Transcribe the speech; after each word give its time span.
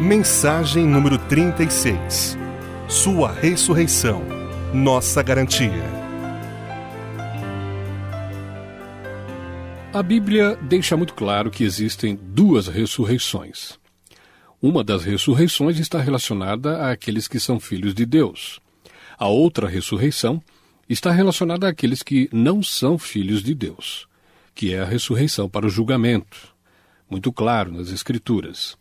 Mensagem 0.00 0.86
número 0.86 1.18
36. 1.18 2.38
Sua 2.88 3.32
ressurreição. 3.32 4.22
Nossa 4.72 5.22
garantia. 5.22 5.98
A 9.92 10.02
Bíblia 10.02 10.56
deixa 10.62 10.96
muito 10.96 11.14
claro 11.14 11.50
que 11.50 11.64
existem 11.64 12.14
duas 12.14 12.68
ressurreições. 12.68 13.78
Uma 14.62 14.84
das 14.84 15.02
ressurreições 15.02 15.78
está 15.78 16.00
relacionada 16.00 16.90
àqueles 16.90 17.26
que 17.26 17.40
são 17.40 17.58
filhos 17.58 17.94
de 17.94 18.06
Deus. 18.06 18.60
A 19.18 19.26
outra 19.26 19.66
ressurreição 19.66 20.42
está 20.88 21.10
relacionada 21.10 21.68
àqueles 21.68 22.02
que 22.02 22.28
não 22.32 22.62
são 22.62 22.96
filhos 22.96 23.42
de 23.42 23.54
Deus, 23.54 24.06
que 24.54 24.72
é 24.72 24.80
a 24.80 24.84
ressurreição 24.84 25.48
para 25.48 25.66
o 25.66 25.70
julgamento. 25.70 26.54
Muito 27.10 27.32
claro 27.32 27.72
nas 27.72 27.90
Escrituras. 27.90 28.76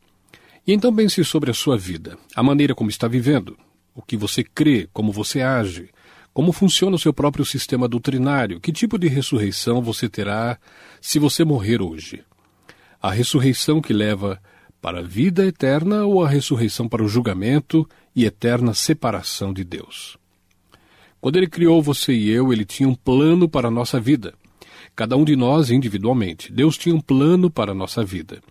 E 0.65 0.73
então 0.73 0.93
pense 0.93 1.23
sobre 1.23 1.49
a 1.49 1.53
sua 1.53 1.77
vida, 1.77 2.17
a 2.35 2.43
maneira 2.43 2.75
como 2.75 2.89
está 2.89 3.07
vivendo, 3.07 3.57
o 3.95 4.01
que 4.01 4.17
você 4.17 4.43
crê, 4.43 4.89
como 4.91 5.13
você 5.13 5.41
age, 5.41 5.89
como 6.33 6.51
funciona 6.51 6.95
o 6.95 6.99
seu 6.99 7.13
próprio 7.13 7.45
sistema 7.45 7.87
doutrinário, 7.87 8.59
que 8.59 8.71
tipo 8.71 8.99
de 8.99 9.07
ressurreição 9.07 9.81
você 9.81 10.09
terá 10.09 10.59
se 11.01 11.19
você 11.19 11.43
morrer 11.43 11.81
hoje. 11.81 12.23
A 13.01 13.11
ressurreição 13.11 13.81
que 13.81 13.93
leva 13.93 14.39
para 14.81 14.99
a 14.99 15.01
vida 15.01 15.45
eterna 15.45 16.05
ou 16.05 16.23
a 16.23 16.29
ressurreição 16.29 16.87
para 16.87 17.03
o 17.03 17.07
julgamento 17.07 17.87
e 18.15 18.25
eterna 18.25 18.73
separação 18.73 19.53
de 19.53 19.63
Deus. 19.63 20.17
Quando 21.19 21.37
ele 21.37 21.47
criou 21.47 21.81
você 21.81 22.13
e 22.13 22.29
eu, 22.29 22.53
ele 22.53 22.65
tinha 22.65 22.87
um 22.87 22.95
plano 22.95 23.49
para 23.49 23.69
a 23.69 23.71
nossa 23.71 23.99
vida. 23.99 24.33
Cada 24.97 25.15
um 25.15 25.23
de 25.23 25.35
nós 25.35 25.69
individualmente. 25.69 26.51
Deus 26.51 26.75
tinha 26.75 26.95
um 26.95 26.99
plano 26.99 27.51
para 27.51 27.71
a 27.71 27.75
nossa 27.75 28.03
vida. 28.03 28.41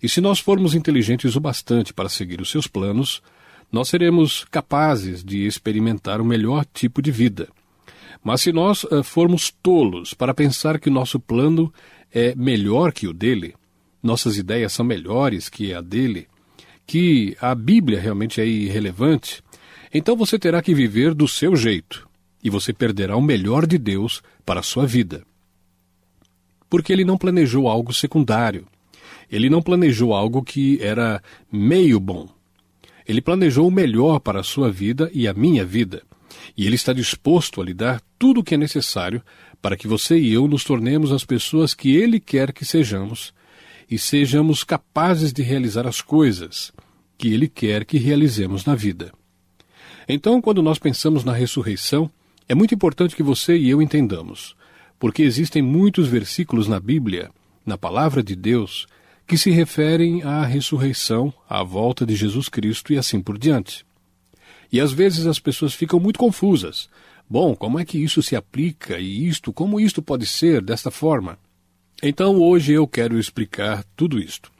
E 0.00 0.08
se 0.08 0.20
nós 0.20 0.38
formos 0.38 0.72
inteligentes 0.72 1.34
o 1.34 1.40
bastante 1.40 1.92
para 1.92 2.08
seguir 2.08 2.40
os 2.40 2.48
seus 2.48 2.68
planos, 2.68 3.20
nós 3.72 3.88
seremos 3.88 4.44
capazes 4.48 5.24
de 5.24 5.44
experimentar 5.44 6.20
o 6.20 6.24
melhor 6.24 6.64
tipo 6.72 7.02
de 7.02 7.10
vida. 7.10 7.48
Mas 8.22 8.42
se 8.42 8.52
nós 8.52 8.84
uh, 8.84 9.02
formos 9.02 9.50
tolos 9.50 10.14
para 10.14 10.32
pensar 10.32 10.78
que 10.78 10.88
nosso 10.88 11.18
plano 11.18 11.74
é 12.14 12.36
melhor 12.36 12.92
que 12.92 13.08
o 13.08 13.12
dele, 13.12 13.56
nossas 14.00 14.36
ideias 14.36 14.72
são 14.72 14.86
melhores 14.86 15.48
que 15.48 15.74
a 15.74 15.80
dele, 15.80 16.28
que 16.86 17.36
a 17.40 17.52
Bíblia 17.52 18.00
realmente 18.00 18.40
é 18.40 18.46
irrelevante, 18.46 19.42
então 19.92 20.14
você 20.14 20.38
terá 20.38 20.62
que 20.62 20.72
viver 20.72 21.14
do 21.14 21.26
seu 21.26 21.56
jeito 21.56 22.08
e 22.44 22.48
você 22.48 22.72
perderá 22.72 23.16
o 23.16 23.20
melhor 23.20 23.66
de 23.66 23.76
Deus 23.76 24.22
para 24.44 24.60
a 24.60 24.62
sua 24.62 24.86
vida. 24.86 25.24
Porque 26.76 26.92
ele 26.92 27.06
não 27.06 27.16
planejou 27.16 27.70
algo 27.70 27.94
secundário. 27.94 28.66
Ele 29.32 29.48
não 29.48 29.62
planejou 29.62 30.12
algo 30.12 30.42
que 30.42 30.78
era 30.82 31.22
meio 31.50 31.98
bom. 31.98 32.28
Ele 33.08 33.22
planejou 33.22 33.66
o 33.66 33.70
melhor 33.70 34.20
para 34.20 34.40
a 34.40 34.44
sua 34.44 34.70
vida 34.70 35.10
e 35.14 35.26
a 35.26 35.32
minha 35.32 35.64
vida. 35.64 36.02
E 36.54 36.66
ele 36.66 36.74
está 36.74 36.92
disposto 36.92 37.62
a 37.62 37.64
lhe 37.64 37.72
dar 37.72 38.02
tudo 38.18 38.40
o 38.40 38.44
que 38.44 38.56
é 38.56 38.58
necessário 38.58 39.22
para 39.62 39.74
que 39.74 39.88
você 39.88 40.18
e 40.18 40.34
eu 40.34 40.46
nos 40.46 40.64
tornemos 40.64 41.12
as 41.12 41.24
pessoas 41.24 41.72
que 41.72 41.96
ele 41.96 42.20
quer 42.20 42.52
que 42.52 42.66
sejamos 42.66 43.32
e 43.90 43.98
sejamos 43.98 44.62
capazes 44.62 45.32
de 45.32 45.42
realizar 45.42 45.86
as 45.86 46.02
coisas 46.02 46.74
que 47.16 47.32
ele 47.32 47.48
quer 47.48 47.86
que 47.86 47.96
realizemos 47.96 48.66
na 48.66 48.74
vida. 48.74 49.14
Então, 50.06 50.42
quando 50.42 50.62
nós 50.62 50.78
pensamos 50.78 51.24
na 51.24 51.32
ressurreição, 51.32 52.10
é 52.46 52.54
muito 52.54 52.74
importante 52.74 53.16
que 53.16 53.22
você 53.22 53.56
e 53.56 53.70
eu 53.70 53.80
entendamos, 53.80 54.54
porque 54.98 55.22
existem 55.22 55.62
muitos 55.62 56.08
versículos 56.08 56.68
na 56.68 56.80
Bíblia, 56.80 57.30
na 57.64 57.76
palavra 57.76 58.22
de 58.22 58.34
Deus, 58.34 58.86
que 59.26 59.36
se 59.36 59.50
referem 59.50 60.22
à 60.22 60.44
ressurreição, 60.44 61.32
à 61.48 61.62
volta 61.62 62.06
de 62.06 62.14
Jesus 62.14 62.48
Cristo 62.48 62.92
e 62.92 62.98
assim 62.98 63.20
por 63.20 63.36
diante. 63.36 63.84
E 64.72 64.80
às 64.80 64.92
vezes 64.92 65.26
as 65.26 65.38
pessoas 65.38 65.74
ficam 65.74 65.98
muito 65.98 66.18
confusas. 66.18 66.88
Bom, 67.28 67.56
como 67.56 67.78
é 67.78 67.84
que 67.84 67.98
isso 67.98 68.22
se 68.22 68.36
aplica 68.36 68.98
e 68.98 69.26
isto, 69.26 69.52
como 69.52 69.80
isto 69.80 70.00
pode 70.00 70.26
ser 70.26 70.62
desta 70.62 70.90
forma? 70.90 71.38
Então 72.02 72.36
hoje 72.36 72.72
eu 72.72 72.86
quero 72.86 73.18
explicar 73.18 73.84
tudo 73.96 74.20
isto. 74.20 74.50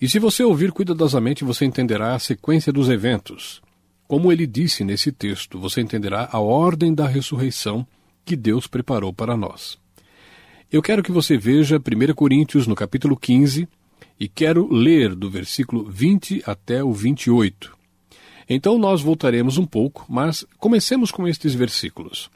E 0.00 0.08
se 0.08 0.18
você 0.18 0.42
ouvir 0.42 0.72
cuidadosamente, 0.72 1.44
você 1.44 1.66
entenderá 1.66 2.14
a 2.14 2.18
sequência 2.18 2.72
dos 2.72 2.88
eventos. 2.88 3.60
Como 4.08 4.32
ele 4.32 4.46
disse 4.46 4.82
nesse 4.82 5.12
texto, 5.12 5.58
você 5.58 5.82
entenderá 5.82 6.28
a 6.32 6.40
ordem 6.40 6.94
da 6.94 7.06
ressurreição 7.06 7.86
que 8.24 8.36
Deus 8.36 8.66
preparou 8.66 9.12
para 9.12 9.36
nós. 9.36 9.78
Eu 10.70 10.80
quero 10.80 11.02
que 11.02 11.12
você 11.12 11.36
veja 11.36 11.78
1 11.78 12.14
Coríntios 12.14 12.66
no 12.66 12.74
capítulo 12.74 13.16
15, 13.16 13.68
e 14.20 14.28
quero 14.28 14.70
ler 14.70 15.14
do 15.14 15.30
versículo 15.30 15.88
20 15.90 16.42
até 16.46 16.84
o 16.84 16.92
28. 16.92 17.74
Então 18.48 18.78
nós 18.78 19.00
voltaremos 19.00 19.56
um 19.56 19.64
pouco, 19.64 20.04
mas 20.08 20.44
comecemos 20.58 21.10
com 21.10 21.26
estes 21.26 21.54
versículos. 21.54 22.30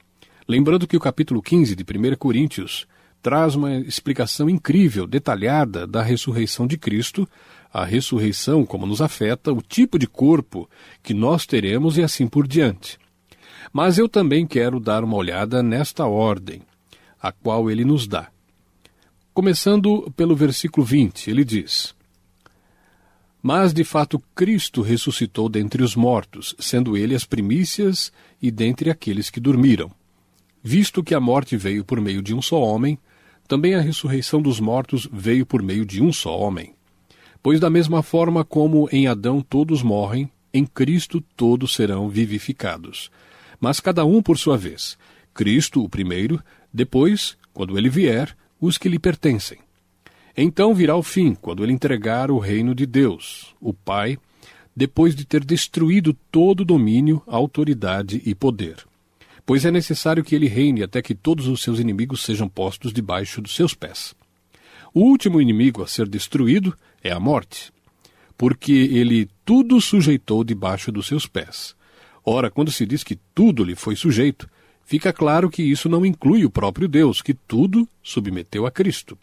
Lembrando 0.48 0.86
que 0.86 0.96
o 0.96 1.00
capítulo 1.00 1.42
15 1.42 1.76
de 1.76 1.82
1 1.82 2.16
Coríntios 2.16 2.86
traz 3.20 3.54
uma 3.54 3.76
explicação 3.76 4.48
incrível, 4.48 5.06
detalhada 5.06 5.86
da 5.86 6.02
ressurreição 6.02 6.66
de 6.66 6.78
Cristo, 6.78 7.28
a 7.72 7.84
ressurreição, 7.84 8.64
como 8.64 8.86
nos 8.86 9.02
afeta, 9.02 9.52
o 9.52 9.60
tipo 9.60 9.98
de 9.98 10.06
corpo 10.06 10.68
que 11.02 11.12
nós 11.12 11.44
teremos 11.44 11.98
e 11.98 12.02
assim 12.02 12.26
por 12.26 12.46
diante. 12.46 12.98
Mas 13.72 13.98
eu 13.98 14.08
também 14.08 14.46
quero 14.46 14.78
dar 14.78 15.04
uma 15.04 15.16
olhada 15.16 15.62
nesta 15.62 16.06
ordem, 16.06 16.62
a 17.20 17.32
qual 17.32 17.70
ele 17.70 17.84
nos 17.84 18.06
dá. 18.06 18.28
Começando 19.32 20.12
pelo 20.16 20.36
versículo 20.36 20.86
20, 20.86 21.28
ele 21.28 21.44
diz: 21.44 21.94
Mas 23.42 23.72
de 23.72 23.82
fato 23.82 24.22
Cristo 24.34 24.80
ressuscitou 24.80 25.48
dentre 25.48 25.82
os 25.82 25.96
mortos, 25.96 26.54
sendo 26.58 26.96
ele 26.96 27.14
as 27.14 27.24
primícias 27.24 28.12
e 28.40 28.50
dentre 28.50 28.90
aqueles 28.90 29.30
que 29.30 29.40
dormiram. 29.40 29.90
Visto 30.62 31.02
que 31.02 31.14
a 31.14 31.20
morte 31.20 31.56
veio 31.56 31.84
por 31.84 32.00
meio 32.00 32.22
de 32.22 32.32
um 32.32 32.40
só 32.40 32.60
homem, 32.60 32.98
também 33.46 33.74
a 33.74 33.80
ressurreição 33.80 34.40
dos 34.40 34.60
mortos 34.60 35.08
veio 35.12 35.44
por 35.44 35.62
meio 35.62 35.84
de 35.84 36.02
um 36.02 36.12
só 36.12 36.38
homem. 36.38 36.74
Pois, 37.42 37.60
da 37.60 37.68
mesma 37.68 38.02
forma 38.02 38.44
como 38.44 38.88
em 38.90 39.06
Adão 39.06 39.42
todos 39.42 39.82
morrem, 39.82 40.30
em 40.52 40.64
Cristo 40.64 41.20
todos 41.36 41.74
serão 41.74 42.08
vivificados. 42.08 43.10
Mas 43.60 43.80
cada 43.80 44.04
um 44.04 44.22
por 44.22 44.38
sua 44.38 44.56
vez. 44.56 44.98
Cristo, 45.32 45.82
o 45.82 45.88
primeiro, 45.88 46.42
depois, 46.72 47.36
quando 47.52 47.76
ele 47.78 47.88
vier, 47.88 48.36
os 48.60 48.78
que 48.78 48.88
lhe 48.88 48.98
pertencem. 48.98 49.58
Então 50.36 50.74
virá 50.74 50.96
o 50.96 51.02
fim, 51.02 51.34
quando 51.34 51.62
ele 51.62 51.72
entregar 51.72 52.30
o 52.30 52.38
reino 52.38 52.74
de 52.74 52.86
Deus, 52.86 53.54
o 53.60 53.72
Pai, 53.72 54.18
depois 54.74 55.14
de 55.14 55.24
ter 55.24 55.44
destruído 55.44 56.12
todo 56.32 56.64
domínio, 56.64 57.22
autoridade 57.26 58.20
e 58.24 58.34
poder. 58.34 58.84
Pois 59.46 59.64
é 59.64 59.70
necessário 59.70 60.24
que 60.24 60.34
ele 60.34 60.48
reine 60.48 60.82
até 60.82 61.00
que 61.02 61.14
todos 61.14 61.46
os 61.46 61.62
seus 61.62 61.78
inimigos 61.78 62.22
sejam 62.22 62.48
postos 62.48 62.92
debaixo 62.92 63.40
dos 63.40 63.54
seus 63.54 63.74
pés. 63.74 64.14
O 64.92 65.00
último 65.00 65.40
inimigo 65.40 65.82
a 65.82 65.86
ser 65.86 66.08
destruído 66.08 66.76
é 67.02 67.12
a 67.12 67.20
morte, 67.20 67.72
porque 68.36 68.72
ele 68.72 69.28
tudo 69.44 69.80
sujeitou 69.80 70.42
debaixo 70.42 70.90
dos 70.90 71.06
seus 71.06 71.26
pés. 71.26 71.76
Ora, 72.24 72.50
quando 72.50 72.72
se 72.72 72.86
diz 72.86 73.04
que 73.04 73.18
tudo 73.34 73.62
lhe 73.62 73.74
foi 73.74 73.94
sujeito, 73.94 74.48
fica 74.84 75.12
claro 75.12 75.50
que 75.50 75.62
isso 75.62 75.88
não 75.88 76.06
inclui 76.06 76.44
o 76.44 76.50
próprio 76.50 76.88
Deus, 76.88 77.20
que 77.20 77.34
tudo 77.34 77.86
submeteu 78.02 78.66
a 78.66 78.70
Cristo. 78.70 79.18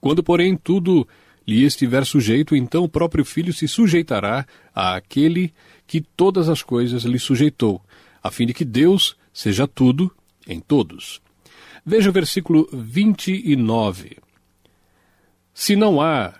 Quando, 0.00 0.22
porém, 0.22 0.56
tudo 0.56 1.06
lhe 1.46 1.64
estiver 1.64 2.04
sujeito, 2.06 2.56
então 2.56 2.84
o 2.84 2.88
próprio 2.88 3.24
Filho 3.24 3.52
se 3.52 3.66
sujeitará 3.66 4.46
àquele 4.74 5.52
que 5.86 6.00
todas 6.00 6.48
as 6.48 6.62
coisas 6.62 7.04
lhe 7.04 7.18
sujeitou, 7.18 7.82
a 8.22 8.30
fim 8.30 8.46
de 8.46 8.54
que 8.54 8.64
Deus 8.64 9.16
seja 9.32 9.66
tudo 9.66 10.14
em 10.46 10.60
todos. 10.60 11.20
Veja 11.84 12.10
o 12.10 12.12
versículo 12.12 12.68
29. 12.72 14.18
Se 15.54 15.74
não 15.74 16.00
há 16.00 16.34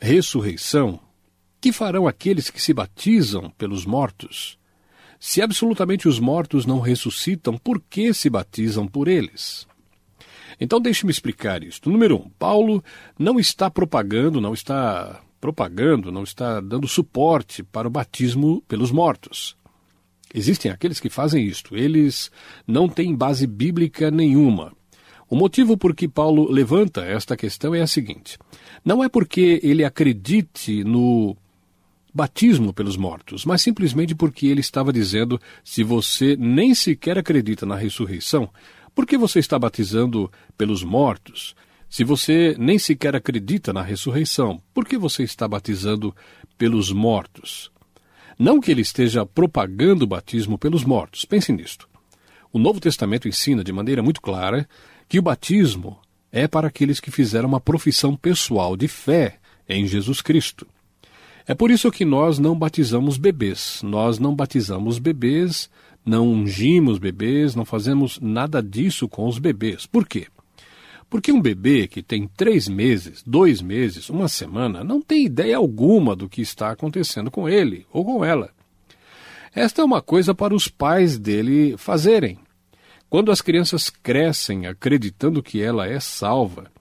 ressurreição, 0.00 0.98
que 1.62 1.70
farão 1.70 2.08
aqueles 2.08 2.50
que 2.50 2.60
se 2.60 2.74
batizam 2.74 3.48
pelos 3.50 3.86
mortos? 3.86 4.58
Se 5.20 5.40
absolutamente 5.40 6.08
os 6.08 6.18
mortos 6.18 6.66
não 6.66 6.80
ressuscitam, 6.80 7.56
por 7.56 7.80
que 7.80 8.12
se 8.12 8.28
batizam 8.28 8.84
por 8.88 9.06
eles? 9.06 9.64
Então 10.60 10.80
deixe-me 10.80 11.12
explicar 11.12 11.62
isto. 11.62 11.88
Número 11.88 12.16
um, 12.16 12.28
Paulo 12.36 12.82
não 13.16 13.38
está 13.38 13.70
propagando, 13.70 14.40
não 14.40 14.52
está 14.52 15.22
propagando, 15.40 16.10
não 16.10 16.24
está 16.24 16.60
dando 16.60 16.88
suporte 16.88 17.62
para 17.62 17.86
o 17.86 17.90
batismo 17.90 18.60
pelos 18.66 18.90
mortos. 18.90 19.56
Existem 20.34 20.72
aqueles 20.72 20.98
que 20.98 21.08
fazem 21.08 21.46
isto. 21.46 21.76
Eles 21.76 22.28
não 22.66 22.88
têm 22.88 23.14
base 23.14 23.46
bíblica 23.46 24.10
nenhuma. 24.10 24.72
O 25.30 25.36
motivo 25.36 25.76
por 25.76 25.94
que 25.94 26.08
Paulo 26.08 26.50
levanta 26.50 27.04
esta 27.04 27.36
questão 27.36 27.72
é 27.72 27.80
a 27.80 27.86
seguinte: 27.86 28.36
não 28.84 29.02
é 29.02 29.08
porque 29.08 29.60
ele 29.62 29.84
acredite 29.84 30.82
no 30.82 31.36
batismo 32.12 32.72
pelos 32.72 32.96
mortos, 32.96 33.44
mas 33.44 33.62
simplesmente 33.62 34.14
porque 34.14 34.46
ele 34.46 34.60
estava 34.60 34.92
dizendo: 34.92 35.40
se 35.64 35.82
você 35.82 36.36
nem 36.36 36.74
sequer 36.74 37.18
acredita 37.18 37.64
na 37.64 37.76
ressurreição, 37.76 38.50
por 38.94 39.06
que 39.06 39.16
você 39.16 39.38
está 39.38 39.58
batizando 39.58 40.30
pelos 40.56 40.84
mortos? 40.84 41.54
Se 41.88 42.04
você 42.04 42.56
nem 42.58 42.78
sequer 42.78 43.14
acredita 43.14 43.72
na 43.72 43.82
ressurreição, 43.82 44.62
por 44.72 44.86
que 44.86 44.96
você 44.96 45.22
está 45.24 45.46
batizando 45.46 46.14
pelos 46.56 46.90
mortos? 46.90 47.70
Não 48.38 48.60
que 48.60 48.70
ele 48.70 48.80
esteja 48.80 49.26
propagando 49.26 50.04
o 50.04 50.08
batismo 50.08 50.56
pelos 50.56 50.84
mortos, 50.84 51.24
pense 51.24 51.52
nisto. 51.52 51.86
O 52.50 52.58
Novo 52.58 52.80
Testamento 52.80 53.28
ensina 53.28 53.62
de 53.62 53.72
maneira 53.72 54.02
muito 54.02 54.20
clara 54.20 54.68
que 55.08 55.18
o 55.18 55.22
batismo 55.22 55.98
é 56.30 56.48
para 56.48 56.68
aqueles 56.68 56.98
que 56.98 57.10
fizeram 57.10 57.48
uma 57.48 57.60
profissão 57.60 58.16
pessoal 58.16 58.74
de 58.74 58.88
fé 58.88 59.38
em 59.68 59.86
Jesus 59.86 60.22
Cristo. 60.22 60.66
É 61.46 61.54
por 61.54 61.70
isso 61.70 61.90
que 61.90 62.04
nós 62.04 62.38
não 62.38 62.56
batizamos 62.56 63.16
bebês. 63.16 63.80
Nós 63.82 64.18
não 64.18 64.34
batizamos 64.34 64.98
bebês, 64.98 65.68
não 66.04 66.28
ungimos 66.28 66.98
bebês, 66.98 67.54
não 67.54 67.64
fazemos 67.64 68.18
nada 68.20 68.62
disso 68.62 69.08
com 69.08 69.26
os 69.26 69.38
bebês. 69.38 69.86
Por 69.86 70.06
quê? 70.06 70.26
Porque 71.10 71.30
um 71.30 71.42
bebê 71.42 71.86
que 71.86 72.02
tem 72.02 72.26
três 72.26 72.68
meses, 72.68 73.22
dois 73.26 73.60
meses, 73.60 74.08
uma 74.08 74.28
semana, 74.28 74.82
não 74.82 75.02
tem 75.02 75.26
ideia 75.26 75.58
alguma 75.58 76.16
do 76.16 76.28
que 76.28 76.40
está 76.40 76.70
acontecendo 76.70 77.30
com 77.30 77.48
ele 77.48 77.86
ou 77.92 78.04
com 78.04 78.24
ela. 78.24 78.50
Esta 79.54 79.82
é 79.82 79.84
uma 79.84 80.00
coisa 80.00 80.34
para 80.34 80.54
os 80.54 80.68
pais 80.68 81.18
dele 81.18 81.76
fazerem. 81.76 82.38
Quando 83.10 83.30
as 83.30 83.42
crianças 83.42 83.90
crescem 83.90 84.66
acreditando 84.66 85.42
que 85.42 85.60
ela 85.60 85.86
é 85.86 86.00
salva, 86.00 86.71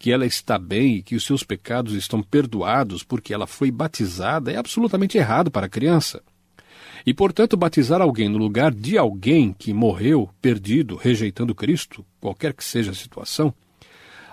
que 0.00 0.10
ela 0.10 0.24
está 0.24 0.58
bem 0.58 0.96
e 0.96 1.02
que 1.02 1.14
os 1.14 1.26
seus 1.26 1.44
pecados 1.44 1.92
estão 1.92 2.22
perdoados 2.22 3.04
porque 3.04 3.34
ela 3.34 3.46
foi 3.46 3.70
batizada, 3.70 4.50
é 4.50 4.56
absolutamente 4.56 5.18
errado 5.18 5.50
para 5.50 5.66
a 5.66 5.68
criança. 5.68 6.22
E, 7.04 7.12
portanto, 7.12 7.54
batizar 7.54 8.00
alguém 8.00 8.26
no 8.26 8.38
lugar 8.38 8.72
de 8.72 8.96
alguém 8.96 9.52
que 9.52 9.74
morreu, 9.74 10.30
perdido, 10.40 10.96
rejeitando 10.96 11.54
Cristo, 11.54 12.02
qualquer 12.18 12.54
que 12.54 12.64
seja 12.64 12.92
a 12.92 12.94
situação, 12.94 13.52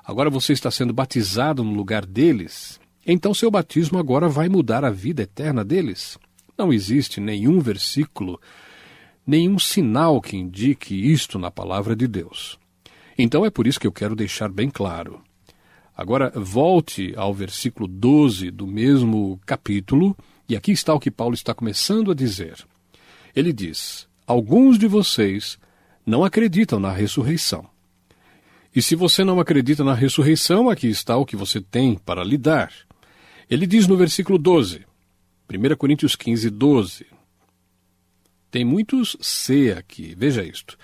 agora 0.06 0.30
você 0.30 0.54
está 0.54 0.72
sendo 0.72 0.94
batizado 0.94 1.66
no 1.66 1.74
lugar 1.74 2.06
deles, 2.06 2.80
então 3.06 3.34
seu 3.34 3.52
batismo 3.52 4.00
agora 4.00 4.30
vai 4.30 4.48
mudar 4.48 4.86
a 4.86 4.90
vida 4.90 5.24
eterna 5.24 5.66
deles. 5.66 6.18
Não 6.58 6.72
existe 6.72 7.20
nenhum 7.20 7.60
versículo 7.60 8.40
nenhum 9.26 9.60
sinal 9.60 10.22
que 10.22 10.38
indique 10.38 10.96
isto 11.12 11.38
na 11.38 11.52
palavra 11.52 11.94
de 11.94 12.08
Deus. 12.08 12.58
Então 13.18 13.46
é 13.46 13.50
por 13.50 13.68
isso 13.68 13.82
que 13.82 13.86
eu 13.86 13.92
quero 13.92 14.16
deixar 14.16 14.50
bem 14.50 14.70
claro. 14.70 15.27
Agora, 15.98 16.32
volte 16.36 17.12
ao 17.18 17.34
versículo 17.34 17.88
12 17.88 18.52
do 18.52 18.68
mesmo 18.68 19.42
capítulo, 19.48 20.16
e 20.48 20.56
aqui 20.56 20.72
está 20.72 20.94
o 20.94 21.00
que 21.00 21.10
Paulo 21.10 21.34
está 21.34 21.56
começando 21.56 22.12
a 22.12 22.14
dizer. 22.14 22.64
Ele 23.36 23.52
diz: 23.52 24.08
Alguns 24.28 24.78
de 24.78 24.86
vocês 24.86 25.58
não 26.06 26.24
acreditam 26.24 26.80
na 26.80 26.92
ressurreição. 26.92 27.68
E 28.76 28.80
se 28.80 28.96
você 28.96 29.24
não 29.24 29.40
acredita 29.40 29.84
na 29.84 29.96
ressurreição, 29.96 30.70
aqui 30.70 30.88
está 30.88 31.18
o 31.18 31.26
que 31.26 31.36
você 31.36 31.60
tem 31.60 31.96
para 31.98 32.24
lidar. 32.24 32.72
Ele 33.50 33.66
diz 33.66 33.88
no 33.88 33.98
versículo 33.98 34.38
12, 34.38 34.86
1 35.52 35.76
Coríntios 35.78 36.16
15, 36.16 36.52
12: 36.52 37.08
tem 38.50 38.64
muitos 38.64 39.18
C 39.20 39.76
aqui, 39.78 40.16
veja 40.18 40.44
isto. 40.44 40.78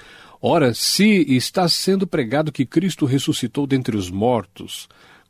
Ora, 0.46 0.74
se 0.74 1.06
está 1.34 1.70
sendo 1.70 2.06
pregado 2.06 2.52
que 2.52 2.66
Cristo 2.66 3.06
ressuscitou 3.06 3.66
dentre 3.66 3.96
os 3.96 4.12
mortos, 4.12 4.90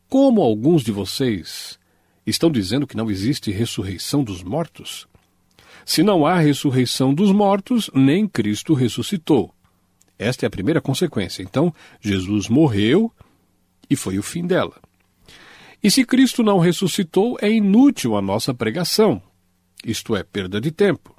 como 0.09 0.41
alguns 0.41 0.81
de 0.81 0.91
vocês 0.91 1.77
estão 2.25 2.49
dizendo 2.49 2.87
que 2.87 2.97
não 2.97 3.11
existe 3.11 3.51
ressurreição 3.51 4.23
dos 4.23 4.41
mortos? 4.41 5.07
Se 5.85 6.01
não 6.01 6.25
há 6.25 6.39
ressurreição 6.39 7.13
dos 7.13 7.31
mortos, 7.31 7.91
nem 7.93 8.27
Cristo 8.27 8.73
ressuscitou. 8.73 9.53
Esta 10.17 10.45
é 10.45 10.47
a 10.47 10.49
primeira 10.49 10.81
consequência. 10.81 11.43
Então, 11.43 11.71
Jesus 12.01 12.49
morreu 12.49 13.11
e 13.87 13.95
foi 13.95 14.17
o 14.17 14.23
fim 14.23 14.47
dela. 14.47 14.81
E 15.83 15.91
se 15.91 16.03
Cristo 16.05 16.41
não 16.41 16.57
ressuscitou, 16.57 17.37
é 17.39 17.51
inútil 17.51 18.17
a 18.17 18.21
nossa 18.21 18.51
pregação, 18.51 19.21
isto 19.85 20.15
é, 20.15 20.23
perda 20.23 20.59
de 20.59 20.71
tempo. 20.71 21.12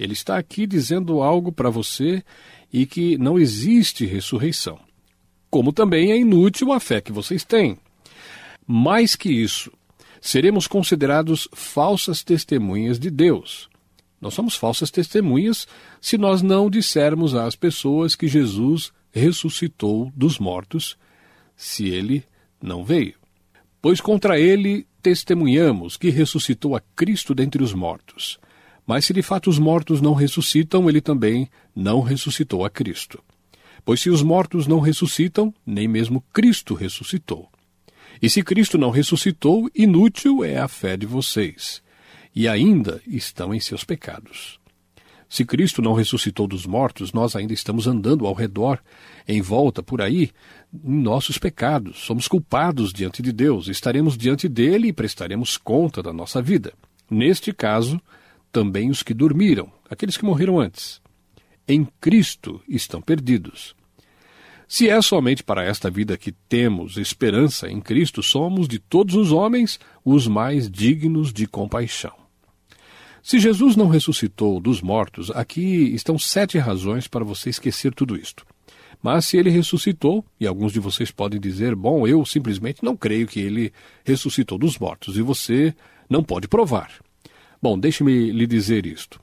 Ele 0.00 0.14
está 0.14 0.38
aqui 0.38 0.66
dizendo 0.66 1.20
algo 1.20 1.52
para 1.52 1.68
você 1.68 2.24
e 2.72 2.86
que 2.86 3.18
não 3.18 3.38
existe 3.38 4.06
ressurreição. 4.06 4.80
Como 5.50 5.74
também 5.74 6.10
é 6.10 6.16
inútil 6.16 6.72
a 6.72 6.80
fé 6.80 7.02
que 7.02 7.12
vocês 7.12 7.44
têm. 7.44 7.76
Mais 8.66 9.14
que 9.14 9.30
isso, 9.30 9.70
seremos 10.18 10.66
considerados 10.66 11.46
falsas 11.52 12.24
testemunhas 12.24 12.98
de 12.98 13.10
Deus. 13.10 13.68
Nós 14.18 14.32
somos 14.32 14.56
falsas 14.56 14.90
testemunhas 14.90 15.68
se 16.00 16.16
nós 16.16 16.40
não 16.40 16.70
dissermos 16.70 17.34
às 17.34 17.54
pessoas 17.54 18.16
que 18.16 18.26
Jesus 18.26 18.94
ressuscitou 19.12 20.10
dos 20.16 20.38
mortos, 20.38 20.96
se 21.54 21.90
ele 21.90 22.24
não 22.62 22.86
veio. 22.86 23.16
Pois 23.82 24.00
contra 24.00 24.40
ele 24.40 24.86
testemunhamos 25.02 25.98
que 25.98 26.08
ressuscitou 26.08 26.74
a 26.74 26.80
Cristo 26.96 27.34
dentre 27.34 27.62
os 27.62 27.74
mortos. 27.74 28.40
Mas 28.90 29.04
se 29.04 29.12
de 29.12 29.22
fato 29.22 29.48
os 29.48 29.56
mortos 29.56 30.00
não 30.00 30.14
ressuscitam, 30.14 30.88
ele 30.88 31.00
também 31.00 31.48
não 31.76 32.00
ressuscitou 32.00 32.64
a 32.64 32.68
Cristo. 32.68 33.22
Pois 33.84 34.00
se 34.00 34.10
os 34.10 34.20
mortos 34.20 34.66
não 34.66 34.80
ressuscitam, 34.80 35.54
nem 35.64 35.86
mesmo 35.86 36.24
Cristo 36.32 36.74
ressuscitou. 36.74 37.48
E 38.20 38.28
se 38.28 38.42
Cristo 38.42 38.76
não 38.76 38.90
ressuscitou, 38.90 39.70
inútil 39.72 40.44
é 40.44 40.58
a 40.58 40.66
fé 40.66 40.96
de 40.96 41.06
vocês, 41.06 41.80
e 42.34 42.48
ainda 42.48 43.00
estão 43.06 43.54
em 43.54 43.60
seus 43.60 43.84
pecados. 43.84 44.58
Se 45.28 45.44
Cristo 45.44 45.80
não 45.80 45.92
ressuscitou 45.92 46.48
dos 46.48 46.66
mortos, 46.66 47.12
nós 47.12 47.36
ainda 47.36 47.52
estamos 47.52 47.86
andando 47.86 48.26
ao 48.26 48.34
redor, 48.34 48.80
em 49.28 49.40
volta, 49.40 49.84
por 49.84 50.02
aí, 50.02 50.32
em 50.84 51.00
nossos 51.00 51.38
pecados. 51.38 52.00
Somos 52.00 52.26
culpados 52.26 52.92
diante 52.92 53.22
de 53.22 53.30
Deus, 53.30 53.68
estaremos 53.68 54.18
diante 54.18 54.48
dele 54.48 54.88
e 54.88 54.92
prestaremos 54.92 55.56
conta 55.56 56.02
da 56.02 56.12
nossa 56.12 56.42
vida. 56.42 56.72
Neste 57.08 57.52
caso, 57.52 58.00
também 58.52 58.90
os 58.90 59.02
que 59.02 59.14
dormiram, 59.14 59.70
aqueles 59.88 60.16
que 60.16 60.24
morreram 60.24 60.58
antes. 60.58 61.00
Em 61.66 61.86
Cristo 62.00 62.60
estão 62.68 63.00
perdidos. 63.00 63.74
Se 64.66 64.88
é 64.88 65.02
somente 65.02 65.42
para 65.42 65.64
esta 65.64 65.90
vida 65.90 66.16
que 66.16 66.30
temos 66.30 66.96
esperança 66.96 67.68
em 67.68 67.80
Cristo, 67.80 68.22
somos 68.22 68.68
de 68.68 68.78
todos 68.78 69.16
os 69.16 69.32
homens 69.32 69.80
os 70.04 70.28
mais 70.28 70.70
dignos 70.70 71.32
de 71.32 71.46
compaixão. 71.46 72.12
Se 73.22 73.38
Jesus 73.38 73.76
não 73.76 73.88
ressuscitou 73.88 74.60
dos 74.60 74.80
mortos, 74.80 75.30
aqui 75.32 75.92
estão 75.94 76.18
sete 76.18 76.56
razões 76.56 77.06
para 77.06 77.24
você 77.24 77.50
esquecer 77.50 77.92
tudo 77.92 78.16
isto. 78.16 78.46
Mas 79.02 79.26
se 79.26 79.36
ele 79.36 79.50
ressuscitou, 79.50 80.24
e 80.38 80.46
alguns 80.46 80.72
de 80.72 80.78
vocês 80.78 81.10
podem 81.10 81.40
dizer, 81.40 81.74
bom, 81.74 82.06
eu 82.06 82.24
simplesmente 82.24 82.84
não 82.84 82.96
creio 82.96 83.26
que 83.26 83.40
ele 83.40 83.72
ressuscitou 84.04 84.56
dos 84.56 84.78
mortos, 84.78 85.16
e 85.16 85.22
você 85.22 85.74
não 86.08 86.22
pode 86.22 86.46
provar. 86.46 86.92
Bom, 87.62 87.78
deixe-me 87.78 88.30
lhe 88.30 88.46
dizer 88.46 88.86
isto. 88.86 89.20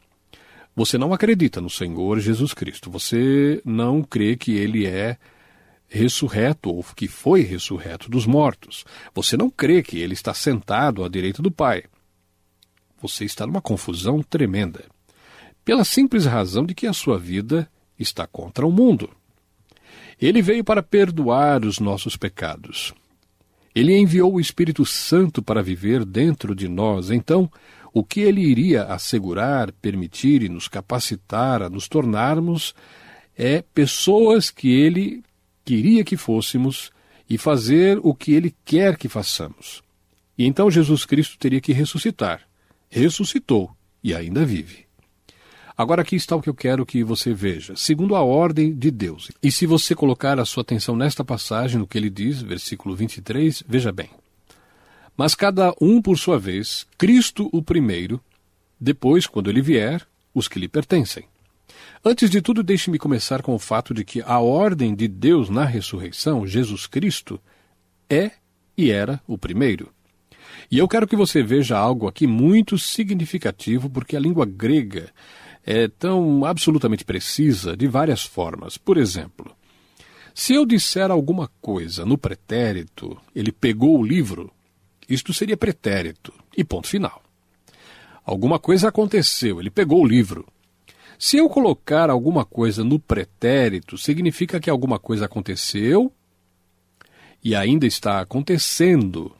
Você 0.75 0.97
não 0.97 1.11
acredita 1.11 1.59
no 1.59 1.69
Senhor 1.69 2.19
Jesus 2.19 2.53
Cristo. 2.53 2.91
Você 2.91 3.61
não 3.65 4.03
crê 4.03 4.35
que 4.35 4.51
ele 4.51 4.85
é 4.85 5.17
ressurreto 5.87 6.69
ou 6.69 6.83
que 6.95 7.07
foi 7.07 7.41
ressurreto 7.41 8.11
dos 8.11 8.25
mortos. 8.27 8.85
Você 9.15 9.35
não 9.35 9.49
crê 9.49 9.81
que 9.81 9.97
ele 9.97 10.13
está 10.13 10.33
sentado 10.33 11.03
à 11.03 11.09
direita 11.09 11.41
do 11.41 11.49
Pai. 11.49 11.83
Você 13.01 13.25
está 13.25 13.47
numa 13.47 13.61
confusão 13.61 14.21
tremenda. 14.21 14.85
Pela 15.65 15.83
simples 15.83 16.25
razão 16.25 16.65
de 16.65 16.75
que 16.75 16.85
a 16.85 16.93
sua 16.93 17.17
vida 17.17 17.69
está 17.97 18.27
contra 18.27 18.65
o 18.65 18.71
mundo. 18.71 19.09
Ele 20.21 20.41
veio 20.41 20.63
para 20.63 20.83
perdoar 20.83 21.65
os 21.65 21.79
nossos 21.79 22.15
pecados. 22.15 22.93
Ele 23.73 23.95
enviou 23.95 24.33
o 24.33 24.39
Espírito 24.39 24.85
Santo 24.85 25.41
para 25.41 25.61
viver 25.61 26.03
dentro 26.03 26.55
de 26.55 26.67
nós. 26.67 27.11
Então, 27.11 27.51
o 27.97 28.03
que 28.03 28.19
ele 28.19 28.41
iria 28.41 28.83
assegurar, 28.83 29.71
permitir 29.71 30.43
e 30.43 30.49
nos 30.49 30.67
capacitar 30.67 31.63
a 31.63 31.69
nos 31.69 31.87
tornarmos 31.87 32.75
é 33.35 33.63
pessoas 33.73 34.51
que 34.51 34.69
ele 34.69 35.23
queria 35.65 36.03
que 36.03 36.15
fôssemos 36.15 36.91
e 37.27 37.39
fazer 37.39 37.99
o 38.03 38.13
que 38.13 38.33
ele 38.33 38.53
quer 38.63 38.97
que 38.97 39.09
façamos. 39.09 39.81
E 40.37 40.45
então 40.45 40.69
Jesus 40.69 41.05
Cristo 41.05 41.39
teria 41.39 41.59
que 41.59 41.73
ressuscitar. 41.73 42.41
Ressuscitou 42.87 43.71
e 44.03 44.13
ainda 44.13 44.45
vive. 44.45 44.85
Agora 45.75 46.03
aqui 46.03 46.15
está 46.15 46.35
o 46.35 46.41
que 46.41 46.49
eu 46.51 46.53
quero 46.53 46.85
que 46.85 47.03
você 47.03 47.33
veja, 47.33 47.75
segundo 47.75 48.15
a 48.15 48.21
ordem 48.21 48.75
de 48.75 48.91
Deus. 48.91 49.31
E 49.41 49.51
se 49.51 49.65
você 49.65 49.95
colocar 49.95 50.39
a 50.39 50.45
sua 50.45 50.61
atenção 50.61 50.95
nesta 50.95 51.25
passagem, 51.25 51.79
no 51.79 51.87
que 51.87 51.97
ele 51.97 52.11
diz, 52.11 52.43
versículo 52.43 52.95
23, 52.95 53.63
veja 53.67 53.91
bem 53.91 54.11
mas 55.17 55.33
cada 55.33 55.73
um 55.81 56.01
por 56.01 56.17
sua 56.17 56.37
vez, 56.37 56.85
Cristo 56.97 57.49
o 57.51 57.61
primeiro, 57.61 58.21
depois, 58.79 59.25
quando 59.25 59.49
ele 59.49 59.61
vier, 59.61 60.07
os 60.33 60.47
que 60.47 60.59
lhe 60.59 60.67
pertencem. 60.67 61.25
Antes 62.05 62.29
de 62.29 62.41
tudo, 62.41 62.61
deixe-me 62.61 62.99
começar 62.99 63.41
com 63.41 63.55
o 63.55 63.59
fato 63.59 63.93
de 63.93 64.05
que 64.05 64.21
a 64.21 64.39
ordem 64.39 64.93
de 64.93 65.07
Deus 65.07 65.49
na 65.49 65.65
ressurreição, 65.65 66.45
Jesus 66.45 66.85
Cristo, 66.85 67.41
é 68.07 68.31
e 68.77 68.91
era 68.91 69.19
o 69.27 69.37
primeiro. 69.37 69.89
E 70.69 70.77
eu 70.77 70.87
quero 70.87 71.07
que 71.07 71.15
você 71.15 71.41
veja 71.41 71.75
algo 71.77 72.07
aqui 72.07 72.27
muito 72.27 72.77
significativo, 72.77 73.89
porque 73.89 74.15
a 74.15 74.19
língua 74.19 74.45
grega 74.45 75.09
é 75.65 75.87
tão 75.87 76.45
absolutamente 76.45 77.03
precisa 77.03 77.75
de 77.75 77.87
várias 77.87 78.23
formas. 78.23 78.77
Por 78.77 78.97
exemplo, 78.97 79.55
Se 80.39 80.53
eu 80.53 80.67
disser 80.67 81.09
alguma 81.09 81.49
coisa 81.59 82.05
no 82.05 82.15
pretérito, 82.15 83.17
ele 83.33 83.51
pegou 83.51 83.99
o 83.99 84.05
livro, 84.05 84.51
isto 85.07 85.33
seria 85.33 85.57
pretérito, 85.57 86.33
e 86.55 86.63
ponto 86.63 86.87
final. 86.87 87.21
Alguma 88.25 88.59
coisa 88.59 88.89
aconteceu, 88.89 89.59
ele 89.59 89.69
pegou 89.69 90.01
o 90.01 90.07
livro. 90.07 90.45
Se 91.17 91.37
eu 91.37 91.49
colocar 91.49 92.09
alguma 92.09 92.45
coisa 92.45 92.83
no 92.83 92.99
pretérito, 92.99 93.97
significa 93.97 94.59
que 94.59 94.69
alguma 94.69 94.99
coisa 94.99 95.25
aconteceu 95.25 96.11
e 97.43 97.55
ainda 97.55 97.87
está 97.87 98.19
acontecendo. 98.19 99.33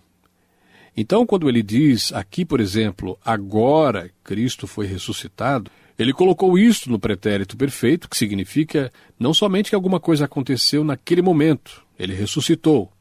Então, 0.96 1.26
quando 1.26 1.48
ele 1.48 1.62
diz 1.62 2.12
aqui, 2.14 2.44
por 2.44 2.60
exemplo, 2.60 3.20
agora 3.24 4.10
Cristo 4.24 4.66
foi 4.66 4.88
ressuscitado, 4.88 5.70
ele 6.00 6.14
colocou 6.14 6.58
isto 6.58 6.90
no 6.90 7.00
pretérito 7.00 7.58
perfeito, 7.58 8.10
que 8.10 8.18
significa 8.18 8.92
não 9.20 9.34
somente 9.34 9.70
que 9.70 9.76
alguma 9.76 10.00
coisa 10.00 10.26
aconteceu 10.26 10.84
naquele 10.84 11.22
momento, 11.22 11.84
ele 12.00 12.14
ressuscitou, 12.14 12.92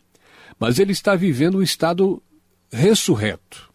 mas 0.58 0.78
ele 0.78 0.92
está 0.92 1.14
vivendo 1.14 1.56
o 1.56 1.62
estado 1.62 2.22
ressurreto. 2.70 3.70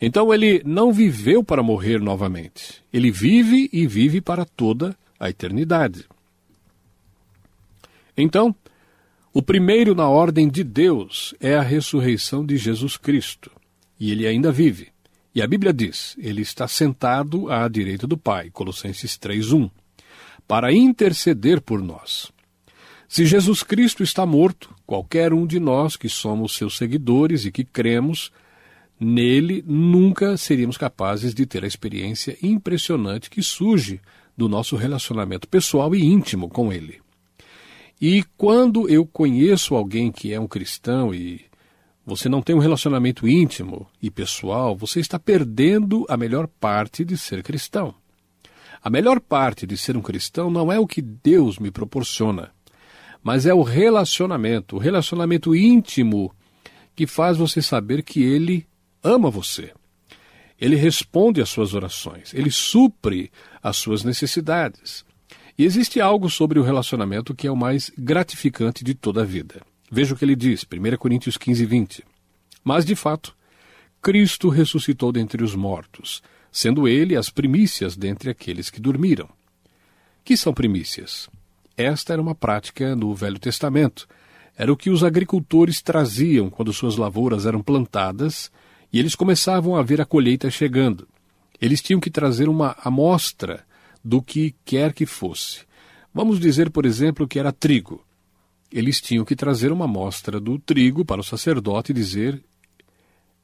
Então 0.00 0.32
ele 0.32 0.62
não 0.64 0.92
viveu 0.92 1.44
para 1.44 1.62
morrer 1.62 2.00
novamente. 2.00 2.82
Ele 2.92 3.10
vive 3.10 3.68
e 3.72 3.86
vive 3.86 4.20
para 4.20 4.44
toda 4.44 4.96
a 5.18 5.28
eternidade. 5.28 6.06
Então, 8.16 8.54
o 9.32 9.42
primeiro 9.42 9.94
na 9.94 10.08
ordem 10.08 10.48
de 10.48 10.64
Deus 10.64 11.34
é 11.40 11.54
a 11.54 11.62
ressurreição 11.62 12.44
de 12.44 12.56
Jesus 12.56 12.96
Cristo. 12.96 13.50
E 13.98 14.10
ele 14.10 14.26
ainda 14.26 14.50
vive. 14.50 14.88
E 15.34 15.42
a 15.42 15.46
Bíblia 15.46 15.72
diz: 15.72 16.16
ele 16.18 16.42
está 16.42 16.66
sentado 16.66 17.50
à 17.50 17.68
direita 17.68 18.06
do 18.06 18.16
Pai, 18.16 18.50
Colossenses 18.50 19.16
3:1, 19.18 19.70
para 20.48 20.72
interceder 20.72 21.60
por 21.60 21.80
nós. 21.80 22.32
Se 23.10 23.26
Jesus 23.26 23.64
Cristo 23.64 24.04
está 24.04 24.24
morto, 24.24 24.72
qualquer 24.86 25.32
um 25.32 25.44
de 25.44 25.58
nós 25.58 25.96
que 25.96 26.08
somos 26.08 26.54
seus 26.54 26.76
seguidores 26.76 27.44
e 27.44 27.50
que 27.50 27.64
cremos 27.64 28.30
nele, 29.00 29.64
nunca 29.66 30.36
seríamos 30.36 30.78
capazes 30.78 31.34
de 31.34 31.44
ter 31.44 31.64
a 31.64 31.66
experiência 31.66 32.38
impressionante 32.40 33.28
que 33.28 33.42
surge 33.42 34.00
do 34.36 34.48
nosso 34.48 34.76
relacionamento 34.76 35.48
pessoal 35.48 35.92
e 35.92 36.04
íntimo 36.04 36.48
com 36.48 36.72
ele. 36.72 37.00
E 38.00 38.24
quando 38.36 38.88
eu 38.88 39.04
conheço 39.04 39.74
alguém 39.74 40.12
que 40.12 40.32
é 40.32 40.38
um 40.38 40.46
cristão 40.46 41.12
e 41.12 41.40
você 42.06 42.28
não 42.28 42.40
tem 42.40 42.54
um 42.54 42.60
relacionamento 42.60 43.26
íntimo 43.26 43.88
e 44.00 44.08
pessoal, 44.08 44.76
você 44.76 45.00
está 45.00 45.18
perdendo 45.18 46.06
a 46.08 46.16
melhor 46.16 46.46
parte 46.46 47.04
de 47.04 47.18
ser 47.18 47.42
cristão. 47.42 47.92
A 48.80 48.88
melhor 48.88 49.18
parte 49.18 49.66
de 49.66 49.76
ser 49.76 49.96
um 49.96 50.00
cristão 50.00 50.48
não 50.48 50.70
é 50.70 50.78
o 50.78 50.86
que 50.86 51.02
Deus 51.02 51.58
me 51.58 51.72
proporciona, 51.72 52.52
mas 53.22 53.46
é 53.46 53.54
o 53.54 53.62
relacionamento, 53.62 54.76
o 54.76 54.78
relacionamento 54.78 55.54
íntimo 55.54 56.34
que 56.94 57.06
faz 57.06 57.36
você 57.36 57.60
saber 57.60 58.02
que 58.02 58.22
Ele 58.22 58.66
ama 59.02 59.30
você. 59.30 59.72
Ele 60.60 60.76
responde 60.76 61.40
às 61.40 61.48
suas 61.48 61.72
orações, 61.72 62.34
ele 62.34 62.50
supre 62.50 63.32
as 63.62 63.78
suas 63.78 64.04
necessidades. 64.04 65.04
E 65.56 65.64
existe 65.64 66.00
algo 66.00 66.28
sobre 66.28 66.58
o 66.58 66.62
relacionamento 66.62 67.34
que 67.34 67.46
é 67.46 67.50
o 67.50 67.56
mais 67.56 67.90
gratificante 67.96 68.84
de 68.84 68.94
toda 68.94 69.22
a 69.22 69.24
vida. 69.24 69.62
Veja 69.90 70.14
o 70.14 70.16
que 70.16 70.24
ele 70.24 70.36
diz, 70.36 70.64
1 70.64 70.96
Coríntios 70.98 71.38
15, 71.38 71.64
20. 71.64 72.04
Mas, 72.62 72.84
de 72.84 72.94
fato, 72.94 73.34
Cristo 74.02 74.50
ressuscitou 74.50 75.10
dentre 75.10 75.42
os 75.42 75.54
mortos, 75.54 76.22
sendo 76.52 76.86
ele 76.86 77.16
as 77.16 77.30
primícias 77.30 77.96
dentre 77.96 78.30
aqueles 78.30 78.68
que 78.68 78.80
dormiram. 78.80 79.28
Que 80.22 80.36
são 80.36 80.52
primícias? 80.52 81.28
Esta 81.80 82.12
era 82.12 82.22
uma 82.22 82.34
prática 82.34 82.94
no 82.94 83.14
Velho 83.14 83.38
Testamento. 83.38 84.06
Era 84.56 84.72
o 84.72 84.76
que 84.76 84.90
os 84.90 85.02
agricultores 85.02 85.80
traziam 85.80 86.50
quando 86.50 86.72
suas 86.72 86.96
lavouras 86.96 87.46
eram 87.46 87.62
plantadas 87.62 88.50
e 88.92 88.98
eles 88.98 89.14
começavam 89.14 89.76
a 89.76 89.82
ver 89.82 90.00
a 90.00 90.04
colheita 90.04 90.50
chegando. 90.50 91.08
Eles 91.60 91.80
tinham 91.80 92.00
que 92.00 92.10
trazer 92.10 92.48
uma 92.48 92.76
amostra 92.82 93.64
do 94.04 94.20
que 94.20 94.54
quer 94.64 94.92
que 94.92 95.06
fosse. 95.06 95.60
Vamos 96.12 96.38
dizer, 96.40 96.70
por 96.70 96.84
exemplo, 96.84 97.28
que 97.28 97.38
era 97.38 97.52
trigo 97.52 98.04
eles 98.70 99.00
tinham 99.00 99.24
que 99.24 99.34
trazer 99.34 99.72
uma 99.72 99.86
amostra 99.86 100.38
do 100.38 100.58
trigo 100.58 101.04
para 101.04 101.20
o 101.20 101.24
sacerdote 101.24 101.90
e 101.90 101.94
dizer: 101.94 102.42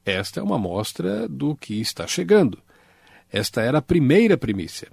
Esta 0.04 0.40
é 0.40 0.42
uma 0.42 0.56
amostra 0.56 1.28
do 1.28 1.56
que 1.56 1.80
está 1.80 2.06
chegando. 2.06 2.58
Esta 3.30 3.60
era 3.60 3.78
a 3.78 3.82
primeira 3.82 4.36
primícia. 4.36 4.88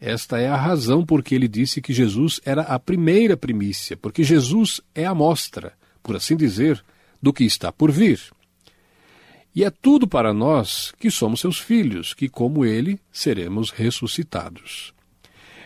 Esta 0.00 0.38
é 0.38 0.48
a 0.48 0.56
razão 0.56 1.04
por 1.04 1.22
que 1.22 1.34
ele 1.34 1.46
disse 1.46 1.82
que 1.82 1.92
Jesus 1.92 2.40
era 2.44 2.62
a 2.62 2.78
primeira 2.78 3.36
primícia, 3.36 3.96
porque 3.96 4.24
Jesus 4.24 4.80
é 4.94 5.04
a 5.04 5.10
amostra, 5.10 5.74
por 6.02 6.16
assim 6.16 6.36
dizer, 6.36 6.82
do 7.20 7.32
que 7.32 7.44
está 7.44 7.70
por 7.70 7.92
vir. 7.92 8.18
E 9.54 9.62
é 9.62 9.70
tudo 9.70 10.08
para 10.08 10.32
nós 10.32 10.92
que 10.98 11.10
somos 11.10 11.40
seus 11.40 11.58
filhos, 11.58 12.14
que, 12.14 12.28
como 12.28 12.64
ele, 12.64 12.98
seremos 13.12 13.70
ressuscitados. 13.70 14.94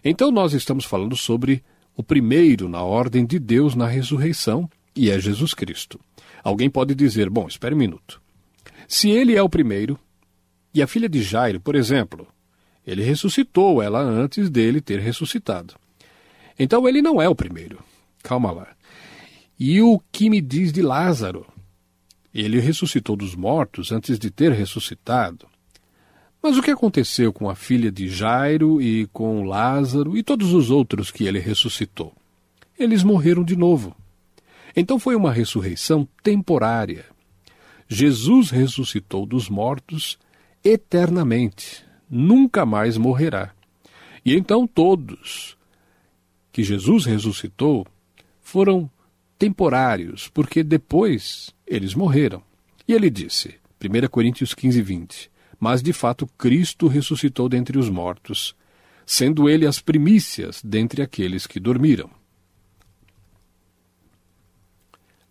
Então, 0.03 0.33
nós 0.33 0.53
estamos 0.53 0.85
falando 0.85 1.17
sobre 1.17 1.63
o 1.97 2.03
primeiro 2.03 2.69
na 2.69 2.83
ordem 2.83 3.25
de 3.25 3.39
Deus 3.39 3.77
na 3.77 3.87
ressurreição, 3.87 4.69
e 4.97 5.11
é 5.11 5.21
Jesus 5.21 5.55
Cristo. 5.55 6.01
Alguém 6.43 6.69
pode 6.69 6.95
dizer: 6.95 7.31
bom, 7.31 7.47
espere 7.47 7.75
um 7.75 7.79
minuto. 7.79 8.21
Se 8.89 9.11
ele 9.11 9.37
é 9.37 9.43
o 9.43 9.49
primeiro, 9.49 9.99
e 10.75 10.83
a 10.83 10.87
filha 10.87 11.09
de 11.09 11.23
Jairo, 11.23 11.61
por 11.61 11.77
exemplo, 11.77 12.27
ele 12.87 13.03
ressuscitou 13.03 13.83
ela 13.83 14.01
antes 14.01 14.51
dele 14.51 14.81
ter 14.81 15.01
ressuscitado. 15.01 15.75
Então 16.59 16.89
ele 16.89 17.03
não 17.03 17.21
é 17.21 17.29
o 17.29 17.35
primeiro. 17.35 17.79
Calma 18.23 18.51
lá. 18.51 18.69
E 19.59 19.81
o 19.81 20.01
que 20.11 20.29
me 20.29 20.41
diz 20.41 20.73
de 20.73 20.83
Lázaro? 20.83 21.47
Ele 22.33 22.59
ressuscitou 22.59 23.17
dos 23.17 23.35
mortos 23.35 23.93
antes 23.93 24.19
de 24.19 24.31
ter 24.31 24.53
ressuscitado. 24.53 25.47
Mas 26.43 26.59
o 26.59 26.63
que 26.63 26.71
aconteceu 26.71 27.33
com 27.33 27.49
a 27.49 27.55
filha 27.55 27.91
de 27.91 28.09
Jairo 28.09 28.83
e 28.83 29.07
com 29.13 29.45
Lázaro 29.45 30.17
e 30.17 30.23
todos 30.23 30.53
os 30.53 30.71
outros 30.71 31.11
que 31.11 31.25
ele 31.25 31.39
ressuscitou? 31.39 32.13
Eles 32.79 33.03
morreram 33.03 33.45
de 33.45 33.57
novo. 33.57 33.97
Então 34.77 34.99
foi 34.99 35.15
uma 35.15 35.33
ressurreição 35.33 36.07
temporária. 36.23 37.07
Jesus 37.89 38.51
ressuscitou 38.51 39.25
dos 39.25 39.49
mortos 39.49 40.19
eternamente, 40.65 41.85
nunca 42.15 42.65
mais 42.65 42.97
morrerá. 42.97 43.53
E 44.25 44.35
então 44.35 44.67
todos 44.67 45.57
que 46.53 46.63
Jesus 46.63 47.05
ressuscitou 47.05 47.87
foram 48.41 48.89
temporários, 49.39 50.29
porque 50.29 50.63
depois 50.63 51.53
eles 51.67 51.95
morreram. 51.95 52.43
E 52.87 52.93
ele 52.93 53.11
disse, 53.11 53.57
1 53.83 54.09
Coríntios 54.09 54.55
15, 54.55 54.81
20: 54.81 55.31
mas 55.59 55.83
de 55.83 55.93
fato 55.93 56.27
Cristo 56.39 56.89
ressuscitou 56.89 57.49
dentre 57.49 57.79
os 57.79 57.89
mortos, 57.89 58.55
sendo 59.07 59.49
ele 59.49 59.67
as 59.67 59.81
primícias 59.81 60.61
dentre 60.63 61.03
aqueles 61.03 61.47
que 61.47 61.59
dormiram. 61.59 62.11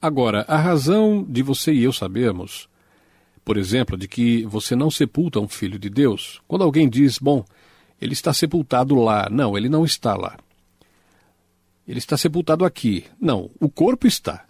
Agora, 0.01 0.43
a 0.47 0.57
razão 0.57 1.23
de 1.23 1.41
você 1.41 1.71
e 1.71 1.83
eu 1.83 1.93
sabermos, 1.93 2.67
por 3.43 3.57
exemplo, 3.57 3.97
de 3.97 4.07
que 4.07 4.45
você 4.45 4.75
não 4.75 4.89
sepulta 4.89 5.39
um 5.39 5.47
filho 5.47 5.77
de 5.77 5.89
Deus, 5.89 6.41
quando 6.47 6.63
alguém 6.63 6.89
diz, 6.89 7.17
bom, 7.17 7.45
ele 7.99 8.13
está 8.13 8.33
sepultado 8.33 8.95
lá. 8.95 9.29
Não, 9.29 9.57
ele 9.57 9.69
não 9.69 9.85
está 9.85 10.15
lá. 10.15 10.37
Ele 11.87 11.99
está 11.99 12.17
sepultado 12.17 12.65
aqui. 12.65 13.05
Não, 13.19 13.49
o 13.59 13.69
corpo 13.69 14.07
está, 14.07 14.45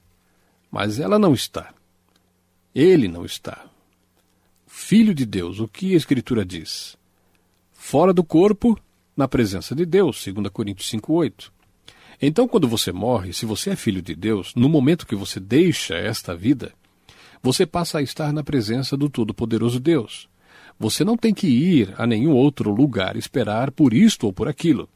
mas 0.72 1.00
ela 1.00 1.18
não 1.18 1.34
está. 1.34 1.74
Ele 2.74 3.08
não 3.08 3.26
está. 3.26 3.66
Filho 4.68 5.14
de 5.14 5.26
Deus, 5.26 5.60
o 5.60 5.68
que 5.68 5.94
a 5.94 5.98
Escritura 5.98 6.46
diz? 6.46 6.98
Fora 7.72 8.14
do 8.14 8.24
corpo, 8.24 8.80
na 9.16 9.28
presença 9.28 9.76
de 9.76 9.86
Deus, 9.86 10.24
2 10.26 10.50
Coríntios 10.50 10.90
5,8. 10.90 11.52
Então, 12.22 12.48
quando 12.48 12.68
você 12.68 12.92
morre, 12.92 13.34
se 13.34 13.46
você 13.46 13.72
é 13.72 13.76
filho 13.76 14.02
de 14.02 14.16
Deus, 14.16 14.54
no 14.56 14.70
momento 14.70 15.06
que 15.06 15.16
você 15.16 15.40
deixa 15.40 15.96
esta 15.96 16.36
vida, 16.36 16.74
você 17.44 17.66
passa 17.66 17.98
a 17.98 18.02
estar 18.02 18.32
na 18.32 18.42
presença 18.42 18.96
do 18.96 19.10
Todo-Poderoso 19.10 19.78
Deus. 19.78 20.30
Você 20.80 21.04
não 21.04 21.18
tem 21.18 21.34
que 21.34 21.46
ir 21.46 21.94
a 21.98 22.08
nenhum 22.08 22.32
outro 22.32 22.72
lugar 22.72 23.18
esperar 23.18 23.70
por 23.70 23.94
isto 23.94 24.26
ou 24.26 24.32
por 24.32 24.48
aquilo. 24.48 24.88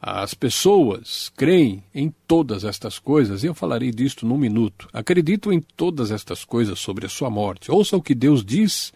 As 0.00 0.32
pessoas 0.32 1.32
creem 1.36 1.82
em 1.92 2.14
todas 2.28 2.62
estas 2.62 2.98
coisas, 2.98 3.42
e 3.42 3.46
eu 3.46 3.54
falarei 3.54 3.90
disto 3.90 4.24
num 4.24 4.38
minuto. 4.38 4.88
Acredito 4.92 5.52
em 5.52 5.60
todas 5.60 6.12
estas 6.12 6.44
coisas 6.44 6.78
sobre 6.78 7.06
a 7.06 7.08
sua 7.08 7.30
morte. 7.30 7.70
Ouça 7.70 7.96
o 7.96 8.02
que 8.02 8.14
Deus 8.14 8.44
diz 8.44 8.92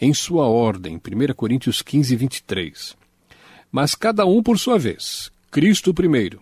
em 0.00 0.12
sua 0.12 0.46
ordem, 0.46 0.96
1 0.96 1.34
Coríntios 1.34 1.80
15, 1.80 2.16
23. 2.16 2.96
Mas 3.70 3.94
cada 3.94 4.26
um 4.26 4.42
por 4.42 4.58
sua 4.58 4.78
vez. 4.78 5.30
Cristo 5.50 5.94
primeiro. 5.94 6.40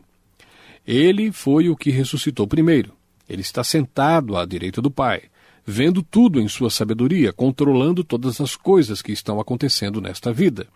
Ele 0.86 1.30
foi 1.30 1.68
o 1.68 1.76
que 1.76 1.90
ressuscitou 1.90 2.46
primeiro. 2.46 2.95
Ele 3.28 3.42
está 3.42 3.64
sentado 3.64 4.36
à 4.36 4.44
direita 4.44 4.80
do 4.80 4.90
Pai, 4.90 5.22
vendo 5.64 6.02
tudo 6.02 6.40
em 6.40 6.48
sua 6.48 6.70
sabedoria, 6.70 7.32
controlando 7.32 8.04
todas 8.04 8.40
as 8.40 8.54
coisas 8.54 9.02
que 9.02 9.12
estão 9.12 9.40
acontecendo 9.40 10.00
nesta 10.00 10.32
vida. 10.32 10.66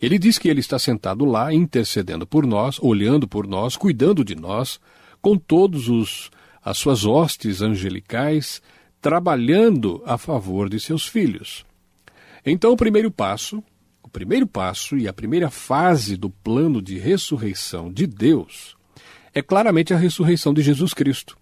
Ele 0.00 0.18
diz 0.18 0.38
que 0.38 0.48
ele 0.48 0.60
está 0.60 0.78
sentado 0.78 1.24
lá, 1.24 1.52
intercedendo 1.52 2.26
por 2.26 2.46
nós, 2.46 2.78
olhando 2.80 3.28
por 3.28 3.46
nós, 3.46 3.76
cuidando 3.76 4.24
de 4.24 4.34
nós, 4.34 4.80
com 5.20 5.36
todos 5.36 5.88
os 5.88 6.30
as 6.62 6.76
suas 6.76 7.06
hostes 7.06 7.62
angelicais 7.62 8.60
trabalhando 9.00 10.02
a 10.04 10.18
favor 10.18 10.68
de 10.68 10.78
seus 10.78 11.06
filhos. 11.06 11.64
Então, 12.44 12.72
o 12.72 12.76
primeiro 12.76 13.10
passo, 13.10 13.62
o 14.02 14.08
primeiro 14.08 14.46
passo 14.46 14.96
e 14.96 15.08
a 15.08 15.12
primeira 15.12 15.50
fase 15.50 16.16
do 16.16 16.28
plano 16.28 16.82
de 16.82 16.98
ressurreição 16.98 17.90
de 17.90 18.06
Deus 18.06 18.76
é 19.32 19.40
claramente 19.40 19.94
a 19.94 19.96
ressurreição 19.96 20.52
de 20.52 20.60
Jesus 20.60 20.92
Cristo. 20.92 21.38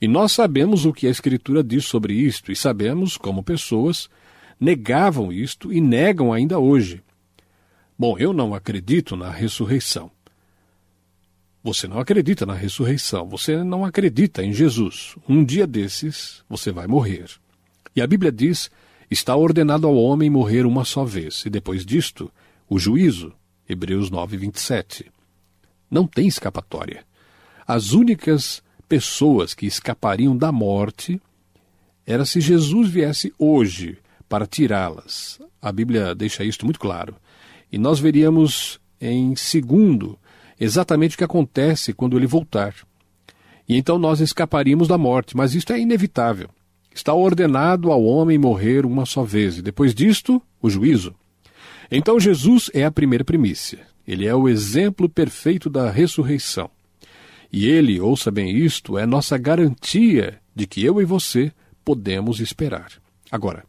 E 0.00 0.08
nós 0.08 0.32
sabemos 0.32 0.84
o 0.84 0.92
que 0.92 1.06
a 1.06 1.10
Escritura 1.10 1.62
diz 1.62 1.84
sobre 1.84 2.14
isto 2.14 2.50
e 2.50 2.56
sabemos 2.56 3.16
como 3.16 3.42
pessoas 3.42 4.08
negavam 4.58 5.32
isto 5.32 5.72
e 5.72 5.80
negam 5.80 6.32
ainda 6.32 6.58
hoje. 6.58 7.02
Bom, 7.98 8.18
eu 8.18 8.32
não 8.32 8.54
acredito 8.54 9.16
na 9.16 9.30
ressurreição. 9.30 10.10
Você 11.62 11.88
não 11.88 11.98
acredita 11.98 12.44
na 12.44 12.52
ressurreição, 12.52 13.26
você 13.26 13.64
não 13.64 13.84
acredita 13.84 14.44
em 14.44 14.52
Jesus. 14.52 15.16
Um 15.28 15.42
dia 15.42 15.66
desses, 15.66 16.42
você 16.48 16.70
vai 16.70 16.86
morrer. 16.86 17.30
E 17.96 18.02
a 18.02 18.06
Bíblia 18.06 18.30
diz: 18.30 18.70
está 19.10 19.34
ordenado 19.34 19.86
ao 19.86 19.96
homem 19.96 20.28
morrer 20.28 20.66
uma 20.66 20.84
só 20.84 21.04
vez, 21.04 21.44
e 21.46 21.50
depois 21.50 21.86
disto, 21.86 22.30
o 22.68 22.78
juízo. 22.78 23.32
Hebreus 23.66 24.10
9, 24.10 24.36
27. 24.36 25.10
Não 25.90 26.06
tem 26.06 26.26
escapatória. 26.26 27.04
As 27.66 27.92
únicas 27.92 28.62
pessoas 28.88 29.54
que 29.54 29.66
escapariam 29.66 30.36
da 30.36 30.52
morte 30.52 31.20
era 32.06 32.24
se 32.24 32.40
Jesus 32.40 32.88
viesse 32.88 33.32
hoje 33.38 33.98
para 34.28 34.46
tirá-las. 34.46 35.40
A 35.60 35.72
Bíblia 35.72 36.14
deixa 36.14 36.44
isto 36.44 36.64
muito 36.64 36.78
claro. 36.78 37.16
E 37.70 37.78
nós 37.78 37.98
veríamos 37.98 38.78
em 39.00 39.34
segundo 39.34 40.18
exatamente 40.58 41.14
o 41.14 41.18
que 41.18 41.24
acontece 41.24 41.92
quando 41.92 42.16
ele 42.16 42.26
voltar. 42.26 42.74
E 43.68 43.76
então 43.76 43.98
nós 43.98 44.20
escaparíamos 44.20 44.88
da 44.88 44.98
morte, 44.98 45.36
mas 45.36 45.54
isto 45.54 45.72
é 45.72 45.80
inevitável. 45.80 46.50
Está 46.94 47.12
ordenado 47.12 47.90
ao 47.90 48.04
homem 48.04 48.38
morrer 48.38 48.86
uma 48.86 49.04
só 49.04 49.24
vez, 49.24 49.58
e 49.58 49.62
depois 49.62 49.94
disto, 49.94 50.40
o 50.62 50.70
juízo. 50.70 51.14
Então 51.90 52.20
Jesus 52.20 52.70
é 52.72 52.84
a 52.84 52.92
primeira 52.92 53.24
primícia. 53.24 53.80
Ele 54.06 54.26
é 54.26 54.34
o 54.34 54.48
exemplo 54.48 55.08
perfeito 55.08 55.70
da 55.70 55.90
ressurreição. 55.90 56.70
E 57.56 57.66
ele, 57.66 58.00
ouça 58.00 58.32
bem 58.32 58.50
isto, 58.50 58.98
é 58.98 59.06
nossa 59.06 59.38
garantia 59.38 60.40
de 60.56 60.66
que 60.66 60.84
eu 60.84 61.00
e 61.00 61.04
você 61.04 61.52
podemos 61.84 62.40
esperar. 62.40 62.90
Agora, 63.30 63.62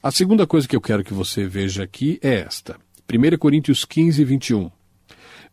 a 0.00 0.12
segunda 0.12 0.46
coisa 0.46 0.68
que 0.68 0.76
eu 0.76 0.80
quero 0.80 1.02
que 1.02 1.12
você 1.12 1.44
veja 1.44 1.82
aqui 1.82 2.20
é 2.22 2.36
esta. 2.36 2.76
1 3.12 3.36
Coríntios 3.36 3.84
15, 3.84 4.24
21. 4.24 4.70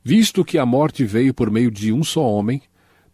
Visto 0.03 0.45
que 0.45 0.59
a 0.59 0.67
morte 0.67 1.03
veio 1.03 1.33
por 1.33 1.49
meio 1.49 1.71
de 1.71 1.91
um 1.91 2.03
só 2.03 2.23
homem, 2.23 2.61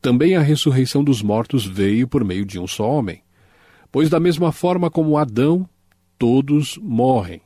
também 0.02 0.36
a 0.36 0.42
ressurreição 0.42 1.06
dos 1.06 1.22
mortos 1.22 1.66
veio 1.66 2.06
por 2.06 2.26
meio 2.26 2.44
de 2.44 2.60
um 2.60 2.68
só 2.68 2.86
homem. 2.86 3.24
Pois, 3.90 4.10
da 4.10 4.20
mesma 4.20 4.52
forma 4.52 4.92
como 4.92 5.18
Adão, 5.18 5.66
todos 6.18 6.78
morrem. 6.80 7.42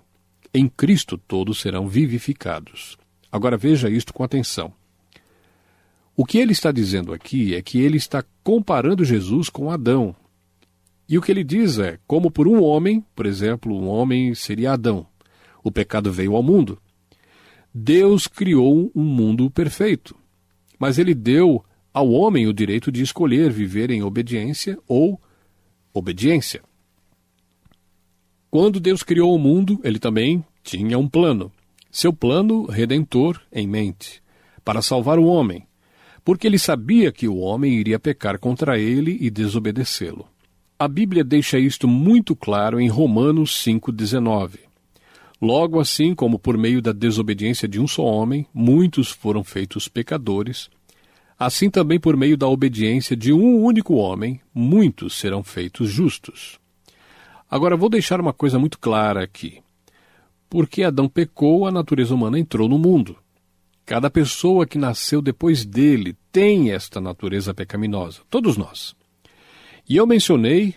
Em 0.51 0.67
Cristo 0.67 1.15
todos 1.15 1.62
serão 1.62 1.88
vivificados. 1.88 2.98
Agora 3.32 3.55
veja 3.55 3.88
isto 3.88 4.12
com 4.12 4.24
atenção. 4.24 4.74
O 6.15 6.25
que 6.25 6.38
ele 6.38 6.51
está 6.51 6.72
dizendo 6.72 7.12
aqui 7.12 7.55
é 7.55 7.62
que 7.62 7.79
ele 7.79 7.98
está 7.98 8.24
comparando 8.43 9.03
Jesus 9.03 9.50
com 9.50 9.72
Adão. 9.72 10.15
E 11.10 11.17
o 11.17 11.22
que 11.22 11.32
ele 11.32 11.43
diz 11.43 11.79
é: 11.79 11.98
como 12.05 12.29
por 12.29 12.48
um 12.48 12.62
homem, 12.62 13.03
por 13.15 13.25
exemplo, 13.25 13.75
um 13.75 13.88
homem 13.88 14.36
seria 14.36 14.74
Adão, 14.74 15.08
o 15.63 15.72
pecado 15.72 16.12
veio 16.12 16.36
ao 16.36 16.43
mundo. 16.43 16.77
Deus 17.74 18.27
criou 18.27 18.91
um 18.93 19.03
mundo 19.03 19.50
perfeito, 19.50 20.15
mas 20.77 21.00
ele 21.00 21.15
deu 21.15 21.63
ao 21.91 22.10
homem 22.12 22.46
o 22.48 22.53
direito 22.53 22.91
de 22.91 23.01
escolher 23.01 23.51
viver 23.51 23.89
em 23.89 24.03
obediência 24.03 24.77
ou 24.88 25.20
obediência. 25.91 26.62
Quando 28.51 28.79
Deus 28.79 29.01
criou 29.01 29.36
o 29.36 29.39
mundo, 29.39 29.79
ele 29.84 29.98
também 29.98 30.46
tinha 30.62 31.00
um 31.00 31.10
plano, 31.10 31.51
seu 31.91 32.13
plano 32.13 32.65
redentor 32.67 33.41
em 33.52 33.67
mente, 33.67 34.21
para 34.63 34.82
salvar 34.82 35.17
o 35.17 35.26
homem, 35.26 35.65
porque 36.23 36.47
ele 36.47 36.57
sabia 36.57 37.12
que 37.12 37.27
o 37.27 37.38
homem 37.38 37.73
iria 37.73 37.99
pecar 37.99 38.39
contra 38.39 38.79
ele 38.79 39.17
e 39.19 39.29
desobedecê-lo. 39.29 40.27
A 40.79 40.88
Bíblia 40.88 41.23
deixa 41.23 41.59
isto 41.59 41.88
muito 41.88 42.36
claro 42.36 42.79
em 42.79 42.88
Romanos 42.88 43.51
5,19. 43.65 44.59
Logo 45.41 45.79
assim 45.79 46.15
como 46.15 46.39
por 46.39 46.57
meio 46.57 46.81
da 46.81 46.93
desobediência 46.93 47.67
de 47.67 47.79
um 47.79 47.88
só 47.88 48.03
homem, 48.03 48.47
muitos 48.53 49.09
foram 49.09 49.43
feitos 49.43 49.88
pecadores, 49.88 50.69
assim 51.38 51.69
também 51.69 51.99
por 51.99 52.15
meio 52.15 52.38
da 52.38 52.47
obediência 52.47 53.15
de 53.15 53.33
um 53.33 53.62
único 53.62 53.95
homem, 53.95 54.39
muitos 54.53 55.15
serão 55.15 55.43
feitos 55.43 55.89
justos. 55.89 56.59
Agora 57.49 57.77
vou 57.77 57.89
deixar 57.89 58.21
uma 58.21 58.33
coisa 58.33 58.57
muito 58.57 58.79
clara 58.79 59.23
aqui. 59.23 59.62
Porque 60.49 60.83
Adão 60.83 61.09
pecou, 61.09 61.67
a 61.67 61.71
natureza 61.71 62.15
humana 62.15 62.39
entrou 62.39 62.69
no 62.69 62.79
mundo. 62.79 63.17
Cada 63.86 64.10
pessoa 64.10 64.65
que 64.65 64.78
nasceu 64.78 65.22
depois 65.22 65.65
dele 65.65 66.15
tem 66.32 66.72
esta 66.72 67.02
natureza 67.02 67.54
pecaminosa, 67.54 68.22
todos 68.30 68.56
nós. 68.56 68.96
E 69.88 69.98
eu 69.98 70.08
mencionei, 70.08 70.76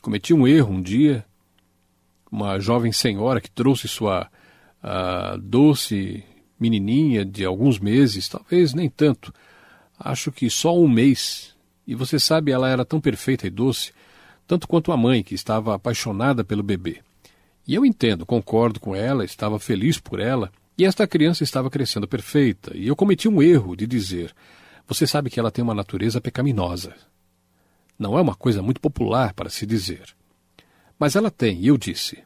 cometi 0.00 0.32
um 0.32 0.46
erro 0.46 0.72
um 0.72 0.80
dia, 0.80 1.24
uma 2.30 2.58
jovem 2.58 2.90
senhora 2.90 3.40
que 3.40 3.50
trouxe 3.50 3.86
sua 3.86 4.30
uh, 4.82 5.38
doce 5.38 6.24
menininha 6.58 7.24
de 7.24 7.44
alguns 7.44 7.78
meses, 7.78 8.28
talvez 8.28 8.72
nem 8.72 8.88
tanto, 8.88 9.34
acho 9.98 10.32
que 10.32 10.48
só 10.48 10.74
um 10.78 10.88
mês. 10.88 11.54
E 11.86 11.94
você 11.94 12.18
sabe, 12.18 12.50
ela 12.52 12.68
era 12.70 12.84
tão 12.84 13.00
perfeita 13.00 13.46
e 13.46 13.50
doce, 13.50 13.92
tanto 14.46 14.66
quanto 14.66 14.92
a 14.92 14.96
mãe, 14.96 15.22
que 15.22 15.34
estava 15.34 15.74
apaixonada 15.74 16.42
pelo 16.42 16.62
bebê. 16.62 17.00
E 17.66 17.74
eu 17.74 17.84
entendo, 17.84 18.24
concordo 18.24 18.80
com 18.80 18.96
ela, 18.96 19.24
estava 19.24 19.58
feliz 19.58 19.98
por 19.98 20.18
ela, 20.18 20.50
e 20.76 20.84
esta 20.84 21.06
criança 21.06 21.44
estava 21.44 21.70
crescendo 21.70 22.08
perfeita. 22.08 22.76
E 22.76 22.88
eu 22.88 22.96
cometi 22.96 23.28
um 23.28 23.42
erro 23.42 23.76
de 23.76 23.86
dizer: 23.86 24.34
você 24.86 25.06
sabe 25.06 25.30
que 25.30 25.38
ela 25.38 25.50
tem 25.50 25.62
uma 25.62 25.74
natureza 25.74 26.20
pecaminosa. 26.20 26.94
Não 27.98 28.18
é 28.18 28.22
uma 28.22 28.34
coisa 28.34 28.62
muito 28.62 28.80
popular 28.80 29.32
para 29.34 29.50
se 29.50 29.66
dizer. 29.66 30.14
Mas 30.98 31.14
ela 31.16 31.30
tem, 31.30 31.60
e 31.60 31.68
eu 31.68 31.76
disse. 31.76 32.22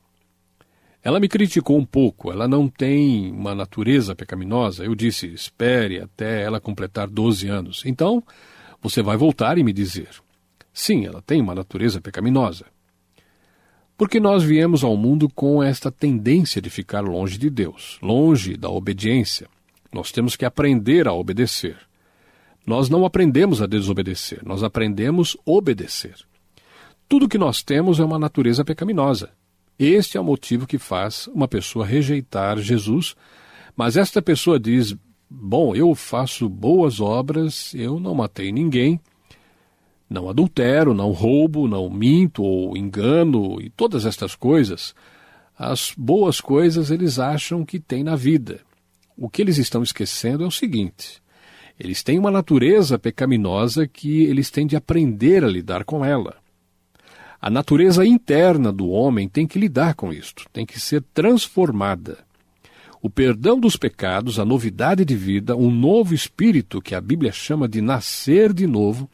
Ela 1.02 1.20
me 1.20 1.28
criticou 1.28 1.78
um 1.78 1.85
pouco, 1.85 2.32
ela 2.32 2.48
não 2.48 2.68
tem 2.68 3.30
uma 3.30 3.54
natureza 3.54 4.14
pecaminosa. 4.16 4.85
Eu 4.85 4.94
disse, 4.94 5.26
espere 5.28 6.00
até 6.00 6.42
ela 6.42 6.61
completar 6.61 7.09
12 7.09 7.46
anos. 7.46 7.82
Então, 7.87 8.24
você 8.82 9.02
vai 9.02 9.16
voltar 9.16 9.56
e 9.59 9.62
me 9.62 9.72
dizer: 9.72 10.09
sim, 10.72 11.06
ela 11.06 11.22
tem 11.22 11.40
uma 11.40 11.54
natureza 11.54 12.00
pecaminosa. 12.00 12.66
Porque 13.96 14.20
nós 14.20 14.42
viemos 14.42 14.85
ao 14.85 14.96
mundo 14.96 15.28
com 15.28 15.62
esta 15.62 15.90
tendência 15.90 16.61
de 16.61 16.68
ficar 16.68 17.00
longe 17.00 17.38
de 17.38 17.48
Deus, 17.48 17.98
longe 18.02 18.56
da 18.56 18.68
obediência. 18.68 19.48
Nós 19.92 20.12
temos 20.12 20.37
que 20.37 20.44
aprender 20.44 21.09
a 21.09 21.14
obedecer. 21.14 21.78
Nós 22.66 22.90
não 22.90 23.06
aprendemos 23.06 23.62
a 23.62 23.66
desobedecer, 23.66 24.42
nós 24.44 24.62
aprendemos 24.62 25.37
a 25.46 25.50
obedecer. 25.50 26.16
Tudo 27.09 27.28
que 27.28 27.38
nós 27.38 27.62
temos 27.62 28.00
é 28.00 28.04
uma 28.04 28.18
natureza 28.18 28.64
pecaminosa. 28.64 29.30
Este 29.78 30.16
é 30.16 30.20
o 30.20 30.24
motivo 30.24 30.66
que 30.66 30.78
faz 30.78 31.28
uma 31.28 31.46
pessoa 31.46 31.87
rejeitar 31.87 32.59
Jesus, 32.59 33.14
mas 33.76 33.96
esta 33.96 34.20
pessoa 34.20 34.59
diz: 34.59 34.96
Bom, 35.30 35.76
eu 35.76 35.94
faço 35.94 36.48
boas 36.48 37.00
obras, 37.00 37.72
eu 37.74 38.00
não 38.00 38.14
matei 38.14 38.50
ninguém, 38.50 39.00
não 40.09 40.29
adultero, 40.29 40.95
não 40.95 41.11
roubo, 41.11 41.66
não 41.66 41.90
minto 41.90 42.42
ou 42.42 42.77
engano 42.77 43.61
e 43.61 43.71
todas 43.71 44.07
estas 44.07 44.35
coisas. 44.35 44.95
As 45.59 45.92
boas 45.97 46.40
coisas 46.40 46.90
eles 46.90 47.19
acham 47.19 47.64
que 47.64 47.81
têm 47.81 48.05
na 48.05 48.14
vida. 48.14 48.61
O 49.16 49.29
que 49.29 49.42
eles 49.42 49.59
estão 49.59 49.83
esquecendo 49.83 50.45
é 50.45 50.47
o 50.47 50.51
seguinte: 50.51 51.23
eles 51.79 52.03
têm 52.03 52.19
uma 52.19 52.31
natureza 52.31 52.99
pecaminosa 52.99 53.87
que 53.87 54.23
eles 54.23 54.51
têm 54.51 54.66
de 54.66 54.77
aprender 54.77 55.45
a 55.45 55.49
lidar 55.49 55.85
com 55.85 56.05
ela. 56.05 56.37
A 57.40 57.51
natureza 57.51 58.05
interna 58.05 58.73
do 58.73 58.88
homem 58.88 59.29
tem 59.29 59.47
que 59.47 59.59
lidar 59.59 59.95
com 59.95 60.12
isto, 60.12 60.47
tem 60.53 60.64
que 60.64 60.81
ser 60.81 61.03
transformada. 61.14 62.19
O 63.03 63.11
perdão 63.11 63.61
dos 63.61 63.77
pecados, 63.77 64.38
a 64.38 64.45
novidade 64.45 65.05
de 65.05 65.14
vida, 65.14 65.55
um 65.55 65.71
novo 65.71 66.14
espírito 66.14 66.81
que 66.81 66.95
a 66.95 67.01
Bíblia 67.01 67.31
chama 67.31 67.69
de 67.69 67.81
nascer 67.81 68.53
de 68.53 68.66
novo, 68.66 69.09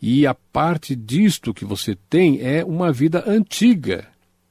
e 0.00 0.26
a 0.26 0.34
parte 0.34 0.94
disto 0.96 1.54
que 1.54 1.64
você 1.64 1.96
tem 2.08 2.40
é 2.40 2.64
uma 2.64 2.92
vida 2.92 3.24
antiga 3.26 4.08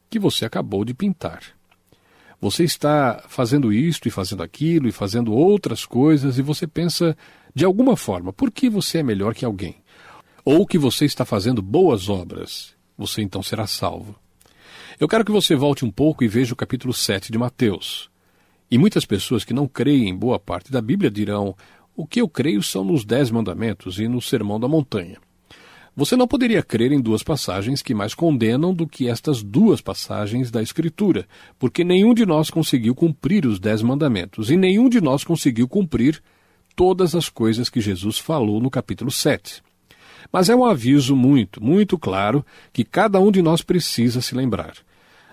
que 0.10 0.20
você 0.20 0.46
acabou 0.46 0.84
de 0.86 0.94
pintar. 0.94 1.42
Você 2.42 2.64
está 2.64 3.24
fazendo 3.28 3.74
isto 3.74 4.08
e 4.08 4.12
fazendo 4.12 4.44
aquilo 4.44 4.88
e 4.88 4.92
fazendo 4.92 5.34
outras 5.34 5.86
coisas 5.86 6.38
e 6.38 6.42
você 6.42 6.66
pensa 6.66 7.18
de 7.54 7.66
alguma 7.66 7.98
forma, 7.98 8.32
por 8.32 8.52
que 8.52 8.70
você 8.70 9.00
é 9.00 9.04
melhor 9.04 9.34
que 9.34 9.44
alguém? 9.44 9.76
Ou 10.46 10.66
que 10.66 10.78
você 10.78 11.06
está 11.06 11.26
fazendo 11.26 11.62
boas 11.62 12.08
obras 12.08 12.78
você 13.00 13.22
então 13.22 13.42
será 13.42 13.66
salvo. 13.66 14.14
Eu 15.00 15.08
quero 15.08 15.24
que 15.24 15.32
você 15.32 15.56
volte 15.56 15.86
um 15.86 15.92
pouco 15.92 16.22
e 16.22 16.28
veja 16.28 16.54
o 16.54 16.58
capítulo 16.58 16.94
7 16.94 17.32
de 17.32 17.38
Mateus. 17.38 18.10
E 18.70 18.78
muitas 18.78 19.06
pessoas 19.06 19.46
que 19.46 19.54
não 19.54 19.70
creem 19.70 20.10
em 20.10 20.16
boa 20.16 20.38
parte 20.38 20.70
da 20.70 20.82
Bíblia 20.82 21.10
dirão: 21.10 21.56
O 21.96 22.06
que 22.06 22.20
eu 22.20 22.28
creio 22.28 22.62
são 22.62 22.84
nos 22.84 23.06
Dez 23.06 23.32
Mandamentos 23.32 24.00
e 24.00 24.08
no 24.10 24.22
Sermão 24.22 24.60
da 24.60 24.68
Montanha. 24.68 25.18
Você 25.96 26.16
não 26.16 26.28
poderia 26.28 26.64
crer 26.64 26.92
em 26.92 27.02
duas 27.02 27.24
passagens 27.24 27.82
que 27.82 27.94
mais 27.94 28.14
condenam 28.14 28.74
do 28.74 28.88
que 28.88 29.10
estas 29.10 29.44
duas 29.44 29.82
passagens 29.82 30.50
da 30.50 30.62
Escritura, 30.62 31.28
porque 31.58 31.84
nenhum 31.84 32.14
de 32.14 32.26
nós 32.26 32.50
conseguiu 32.50 32.96
cumprir 32.96 33.46
os 33.46 33.60
Dez 33.60 33.82
Mandamentos 33.82 34.50
e 34.50 34.58
nenhum 34.58 34.88
de 34.88 35.02
nós 35.02 35.24
conseguiu 35.24 35.68
cumprir 35.68 36.22
todas 36.76 37.16
as 37.16 37.28
coisas 37.28 37.70
que 37.70 37.82
Jesus 37.82 38.18
falou 38.18 38.62
no 38.62 38.70
capítulo 38.70 39.12
7. 39.12 39.62
Mas 40.32 40.50
é 40.50 40.56
um 40.56 40.64
aviso 40.64 41.16
muito, 41.16 41.62
muito 41.64 41.98
claro 41.98 42.46
que 42.72 42.84
cada 42.84 43.20
um 43.20 43.32
de 43.32 43.42
nós 43.42 43.62
precisa 43.62 44.22
se 44.22 44.36
lembrar. 44.36 44.76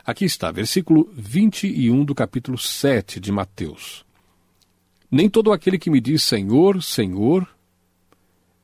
Aqui 0.05 0.25
está, 0.25 0.51
versículo 0.51 1.11
21 1.13 2.05
do 2.05 2.15
capítulo 2.15 2.57
7 2.57 3.21
de 3.21 3.31
Mateus. 3.31 4.05
Nem 5.11 5.29
todo 5.29 5.53
aquele 5.53 5.79
que 5.79 5.91
me 5.91 6.01
diz 6.01 6.23
Senhor, 6.23 6.83
Senhor, 6.83 7.47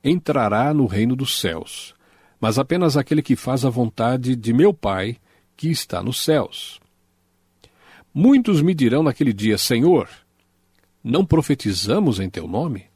entrará 0.03 0.73
no 0.75 0.87
reino 0.87 1.15
dos 1.15 1.39
céus, 1.41 1.95
mas 2.41 2.59
apenas 2.59 2.97
aquele 2.97 3.23
que 3.23 3.37
faz 3.37 3.65
a 3.65 3.71
vontade 3.71 4.35
de 4.35 4.53
meu 4.53 4.75
Pai 4.75 5.17
que 5.57 5.71
está 5.71 6.03
nos 6.03 6.21
céus. 6.21 6.81
Muitos 8.13 8.61
me 8.61 8.75
dirão 8.75 9.03
naquele 9.03 9.33
dia: 9.33 9.57
Senhor, 9.57 10.09
não 11.03 11.25
profetizamos 11.25 12.21
em 12.21 12.29
teu 12.29 12.47
nome? 12.47 12.87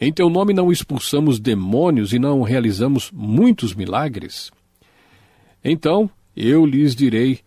Em 0.00 0.12
teu 0.12 0.30
nome 0.30 0.54
não 0.54 0.72
expulsamos 0.72 1.38
demônios 1.38 2.12
e 2.12 2.18
não 2.18 2.42
realizamos 2.42 3.10
muitos 3.12 3.74
milagres? 3.74 4.50
Então 5.62 6.10
eu 6.34 6.64
lhes 6.66 6.94
direi 6.94 7.40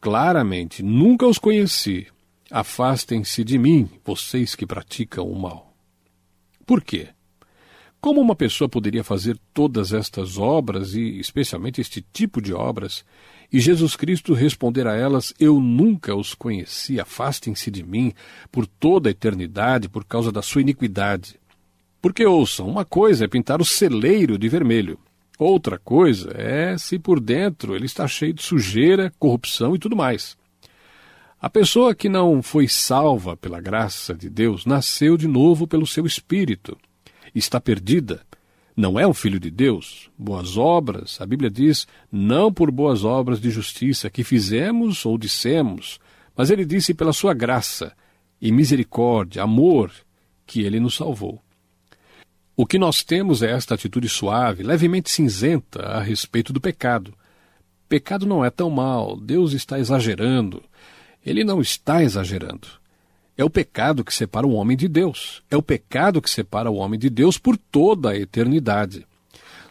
claramente: 0.00 0.82
nunca 0.82 1.26
os 1.26 1.38
conheci. 1.38 2.06
Afastem-se 2.50 3.44
de 3.44 3.58
mim, 3.58 3.90
vocês 4.02 4.54
que 4.54 4.66
praticam 4.66 5.30
o 5.30 5.38
mal. 5.38 5.74
Por 6.64 6.82
quê? 6.82 7.08
Como 8.00 8.20
uma 8.20 8.36
pessoa 8.36 8.68
poderia 8.68 9.02
fazer 9.02 9.36
todas 9.52 9.92
estas 9.92 10.38
obras, 10.38 10.94
e 10.94 11.18
especialmente 11.18 11.80
este 11.80 12.00
tipo 12.12 12.40
de 12.40 12.54
obras, 12.54 13.04
e 13.52 13.58
Jesus 13.58 13.96
Cristo 13.96 14.34
responder 14.34 14.86
a 14.86 14.94
elas: 14.94 15.34
Eu 15.38 15.60
nunca 15.60 16.14
os 16.14 16.32
conheci, 16.32 17.00
afastem-se 17.00 17.70
de 17.72 17.82
mim 17.82 18.12
por 18.52 18.66
toda 18.66 19.08
a 19.08 19.10
eternidade 19.10 19.88
por 19.88 20.04
causa 20.04 20.30
da 20.30 20.42
sua 20.42 20.60
iniquidade? 20.60 21.40
Porque 22.00 22.24
ouçam, 22.24 22.68
uma 22.68 22.84
coisa 22.84 23.24
é 23.24 23.28
pintar 23.28 23.60
o 23.60 23.64
celeiro 23.64 24.38
de 24.38 24.48
vermelho, 24.48 24.96
outra 25.36 25.76
coisa 25.76 26.30
é 26.36 26.78
se 26.78 27.00
por 27.00 27.18
dentro 27.18 27.74
ele 27.74 27.86
está 27.86 28.06
cheio 28.06 28.32
de 28.32 28.44
sujeira, 28.44 29.12
corrupção 29.18 29.74
e 29.74 29.78
tudo 29.78 29.96
mais. 29.96 30.36
A 31.40 31.50
pessoa 31.50 31.94
que 31.94 32.08
não 32.08 32.42
foi 32.42 32.68
salva 32.68 33.36
pela 33.36 33.60
graça 33.60 34.14
de 34.14 34.30
Deus 34.30 34.64
nasceu 34.64 35.16
de 35.16 35.26
novo 35.26 35.66
pelo 35.66 35.86
seu 35.86 36.06
espírito 36.06 36.76
está 37.38 37.60
perdida. 37.60 38.22
Não 38.76 38.98
é 38.98 39.06
um 39.06 39.14
filho 39.14 39.40
de 39.40 39.50
Deus. 39.50 40.08
Boas 40.16 40.56
obras, 40.56 41.20
a 41.20 41.26
Bíblia 41.26 41.50
diz, 41.50 41.86
não 42.12 42.52
por 42.52 42.70
boas 42.70 43.04
obras 43.04 43.40
de 43.40 43.50
justiça 43.50 44.08
que 44.08 44.22
fizemos 44.22 45.04
ou 45.04 45.18
dissemos, 45.18 45.98
mas 46.36 46.50
ele 46.50 46.64
disse 46.64 46.94
pela 46.94 47.12
sua 47.12 47.34
graça 47.34 47.92
e 48.40 48.52
misericórdia, 48.52 49.42
amor, 49.42 49.90
que 50.46 50.62
ele 50.62 50.78
nos 50.78 50.94
salvou. 50.94 51.42
O 52.56 52.66
que 52.66 52.78
nós 52.78 53.04
temos 53.04 53.42
é 53.42 53.50
esta 53.50 53.74
atitude 53.74 54.08
suave, 54.08 54.62
levemente 54.62 55.10
cinzenta 55.10 55.80
a 55.82 56.00
respeito 56.00 56.52
do 56.52 56.60
pecado. 56.60 57.14
Pecado 57.88 58.26
não 58.26 58.44
é 58.44 58.50
tão 58.50 58.68
mal, 58.68 59.16
Deus 59.16 59.52
está 59.52 59.78
exagerando. 59.78 60.62
Ele 61.24 61.44
não 61.44 61.60
está 61.60 62.02
exagerando. 62.02 62.68
É 63.38 63.44
o 63.44 63.48
pecado 63.48 64.04
que 64.04 64.12
separa 64.12 64.44
o 64.44 64.54
homem 64.54 64.76
de 64.76 64.88
Deus. 64.88 65.44
É 65.48 65.56
o 65.56 65.62
pecado 65.62 66.20
que 66.20 66.28
separa 66.28 66.68
o 66.68 66.74
homem 66.74 66.98
de 66.98 67.08
Deus 67.08 67.38
por 67.38 67.56
toda 67.56 68.10
a 68.10 68.16
eternidade. 68.16 69.06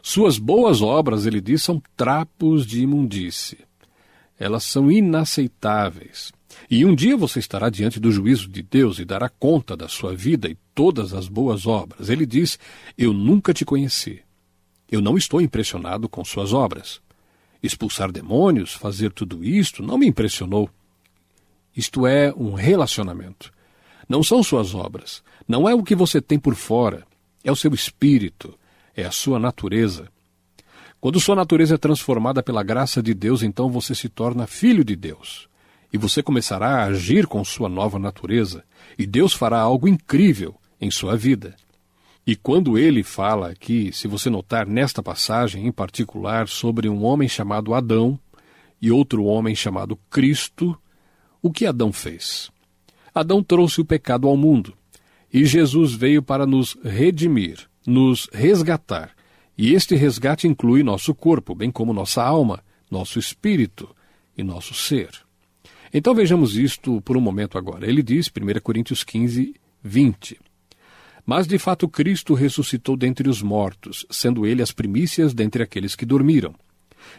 Suas 0.01 0.37
boas 0.37 0.81
obras, 0.81 1.25
ele 1.25 1.41
diz, 1.41 1.63
são 1.63 1.83
trapos 1.97 2.65
de 2.65 2.81
imundície. 2.81 3.57
Elas 4.39 4.63
são 4.63 4.89
inaceitáveis. 4.89 6.31
E 6.71 6.85
um 6.85 6.95
dia 6.95 7.17
você 7.17 7.39
estará 7.39 7.69
diante 7.69 7.99
do 7.99 8.09
juízo 8.09 8.47
de 8.47 8.61
Deus 8.63 8.99
e 8.99 9.05
dará 9.05 9.27
conta 9.27 9.75
da 9.75 9.89
sua 9.89 10.15
vida 10.15 10.47
e 10.47 10.57
todas 10.73 11.13
as 11.13 11.27
boas 11.27 11.67
obras. 11.67 12.07
Ele 12.07 12.25
diz: 12.25 12.57
Eu 12.97 13.11
nunca 13.11 13.53
te 13.53 13.65
conheci. 13.65 14.21
Eu 14.89 15.01
não 15.01 15.17
estou 15.17 15.41
impressionado 15.41 16.07
com 16.07 16.23
suas 16.23 16.53
obras. 16.53 17.01
Expulsar 17.61 18.13
demônios, 18.13 18.73
fazer 18.73 19.11
tudo 19.11 19.43
isto, 19.43 19.83
não 19.83 19.97
me 19.97 20.07
impressionou. 20.07 20.69
Isto 21.75 22.07
é 22.07 22.33
um 22.33 22.53
relacionamento. 22.53 23.51
Não 24.07 24.23
são 24.23 24.41
suas 24.41 24.73
obras, 24.73 25.21
não 25.47 25.67
é 25.67 25.75
o 25.75 25.83
que 25.83 25.95
você 25.95 26.21
tem 26.21 26.39
por 26.39 26.55
fora, 26.55 27.05
é 27.43 27.51
o 27.51 27.55
seu 27.55 27.73
espírito, 27.73 28.57
é 28.95 29.03
a 29.03 29.11
sua 29.11 29.39
natureza. 29.39 30.09
Quando 30.99 31.19
sua 31.19 31.35
natureza 31.35 31.75
é 31.75 31.77
transformada 31.77 32.41
pela 32.41 32.63
graça 32.63 33.03
de 33.03 33.13
Deus, 33.13 33.43
então 33.43 33.69
você 33.69 33.93
se 33.93 34.09
torna 34.09 34.47
filho 34.47 34.83
de 34.83 34.95
Deus. 34.95 35.47
E 35.91 35.97
você 35.97 36.23
começará 36.23 36.77
a 36.77 36.83
agir 36.85 37.27
com 37.27 37.43
sua 37.45 37.69
nova 37.69 37.99
natureza, 37.99 38.63
e 38.97 39.05
Deus 39.05 39.33
fará 39.33 39.59
algo 39.59 39.87
incrível 39.87 40.55
em 40.81 40.89
sua 40.89 41.15
vida. 41.15 41.55
E 42.25 42.35
quando 42.35 42.77
ele 42.77 43.03
fala 43.03 43.49
aqui, 43.49 43.91
se 43.93 44.07
você 44.07 44.29
notar 44.29 44.67
nesta 44.67 45.01
passagem 45.01 45.65
em 45.65 45.71
particular, 45.71 46.47
sobre 46.47 46.89
um 46.89 47.05
homem 47.05 47.29
chamado 47.29 47.73
Adão 47.73 48.19
e 48.81 48.91
outro 48.91 49.23
homem 49.23 49.55
chamado 49.55 49.97
Cristo, 50.09 50.77
o 51.41 51.51
que 51.51 51.65
Adão 51.65 51.93
fez? 51.93 52.51
Adão 53.19 53.43
trouxe 53.43 53.81
o 53.81 53.85
pecado 53.85 54.27
ao 54.27 54.37
mundo 54.37 54.73
e 55.33 55.45
Jesus 55.45 55.93
veio 55.93 56.21
para 56.21 56.45
nos 56.45 56.77
redimir, 56.83 57.67
nos 57.85 58.29
resgatar. 58.31 59.11
E 59.57 59.73
este 59.73 59.95
resgate 59.95 60.47
inclui 60.47 60.83
nosso 60.83 61.13
corpo, 61.13 61.55
bem 61.55 61.71
como 61.71 61.93
nossa 61.93 62.23
alma, 62.23 62.63
nosso 62.89 63.19
espírito 63.19 63.89
e 64.37 64.43
nosso 64.43 64.73
ser. 64.73 65.09
Então 65.93 66.13
vejamos 66.13 66.55
isto 66.55 67.01
por 67.01 67.17
um 67.17 67.21
momento 67.21 67.57
agora. 67.57 67.87
Ele 67.87 68.03
diz, 68.03 68.27
1 68.27 68.59
Coríntios 68.61 69.03
15, 69.03 69.55
20. 69.83 70.39
Mas 71.25 71.47
de 71.47 71.57
fato 71.57 71.89
Cristo 71.89 72.33
ressuscitou 72.33 72.95
dentre 72.95 73.27
os 73.27 73.41
mortos, 73.41 74.05
sendo 74.09 74.45
ele 74.45 74.61
as 74.61 74.71
primícias 74.71 75.33
dentre 75.33 75.63
aqueles 75.63 75.95
que 75.95 76.05
dormiram. 76.05 76.53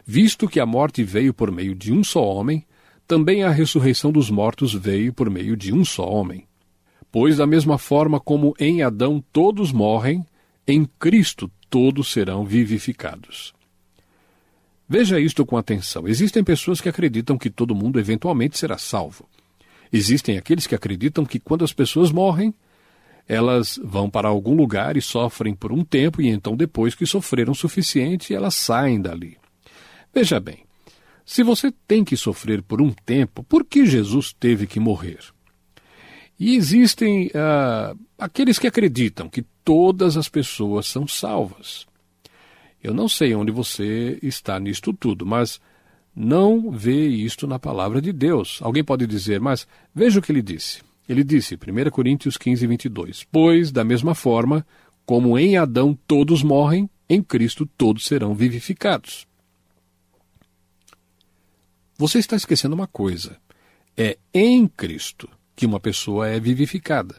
Visto 0.07 0.49
que 0.49 0.61
a 0.61 0.67
morte 0.67 1.03
veio 1.03 1.35
por 1.35 1.51
meio 1.51 1.75
de 1.75 1.93
um 1.93 2.05
só 2.05 2.25
homem, 2.25 2.65
também 3.09 3.42
a 3.42 3.49
ressurreição 3.49 4.12
dos 4.12 4.31
mortos 4.31 4.75
veio 4.75 5.14
por 5.14 5.31
meio 5.31 5.57
de 5.57 5.73
um 5.73 5.83
só 5.83 6.07
homem. 6.07 6.47
Pois, 7.11 7.38
da 7.38 7.47
mesma 7.47 7.79
forma 7.79 8.21
como 8.21 8.55
em 8.61 8.83
Adão 8.83 9.25
todos 9.33 9.73
morrem, 9.73 10.25
em 10.66 10.85
Cristo 10.85 11.51
todos 11.71 12.12
serão 12.12 12.44
vivificados. 12.44 13.55
Veja 14.87 15.18
isto 15.18 15.44
com 15.47 15.57
atenção. 15.57 16.07
Existem 16.07 16.44
pessoas 16.44 16.83
que 16.83 16.88
acreditam 16.88 17.38
que 17.38 17.49
todo 17.49 17.75
mundo 17.75 17.99
eventualmente 17.99 18.59
será 18.59 18.77
salvo. 18.77 19.27
Existem 19.90 20.37
aqueles 20.37 20.66
que 20.66 20.75
acreditam 20.75 21.25
que 21.25 21.40
quando 21.40 21.64
as 21.64 21.73
pessoas 21.73 22.12
morrem, 22.12 22.55
elas 23.27 23.81
vão 23.83 24.11
para 24.11 24.29
algum 24.29 24.55
lugar 24.55 24.99
e 24.99 25.03
sofrem 25.03 25.55
por 25.55 25.73
um 25.73 25.83
tempo, 25.83 26.21
e 26.21 26.29
então, 26.29 26.55
depois 26.55 26.94
que 26.94 27.07
sofreram 27.07 27.53
o 27.53 27.57
suficiente, 27.57 28.35
elas 28.35 28.55
saem 28.55 29.01
dali. 29.01 29.38
Veja 30.14 30.38
bem, 30.38 30.68
se 31.29 31.43
você 31.43 31.71
tem 31.87 32.03
que 32.03 32.17
sofrer 32.17 32.62
por 32.62 32.81
um 32.81 32.91
tempo, 32.91 33.43
por 33.43 33.62
que 33.62 33.85
Jesus 33.85 34.33
teve 34.33 34.67
que 34.67 34.81
morrer? 34.81 35.19
E 36.41 36.57
existem 36.57 37.27
uh, 37.27 37.99
aqueles 38.17 38.59
que 38.59 38.67
acreditam 38.67 39.29
que 39.29 39.45
todas 39.62 40.17
as 40.17 40.27
pessoas 40.27 40.87
são 40.87 41.07
salvas. 41.07 41.87
Eu 42.83 42.95
não 42.95 43.11
sei 43.11 43.35
onde 43.35 43.53
você 43.53 44.19
está 44.23 44.59
nisto 44.59 44.91
tudo, 44.95 45.27
mas 45.27 45.61
não 46.17 46.71
vê 46.71 47.09
isto 47.09 47.47
na 47.47 47.59
palavra 47.59 48.01
de 48.01 48.11
Deus. 48.11 48.59
Alguém 48.62 48.83
pode 48.83 49.07
dizer, 49.07 49.38
mas 49.38 49.69
veja 49.95 50.21
o 50.21 50.23
que 50.23 50.33
ele 50.33 50.41
disse. 50.41 50.81
Ele 51.07 51.23
disse, 51.23 51.57
1 51.57 51.91
Coríntios 51.91 52.38
15, 52.38 52.67
22, 52.67 53.27
Pois, 53.31 53.71
da 53.71 53.85
mesma 53.85 54.14
forma, 54.14 54.67
como 55.05 55.38
em 55.38 55.59
Adão 55.59 55.97
todos 56.07 56.43
morrem, 56.43 56.88
em 57.07 57.23
Cristo 57.23 57.69
todos 57.77 58.07
serão 58.07 58.35
vivificados. 58.35 59.29
Você 62.01 62.21
está 62.21 62.37
esquecendo 62.37 62.77
uma 62.77 62.87
coisa: 62.87 63.37
é 63.97 64.17
em 64.33 64.69
Cristo 64.69 65.29
que 65.57 65.67
uma 65.67 65.81
pessoa 65.81 66.29
é 66.29 66.39
vivificada. 66.39 67.17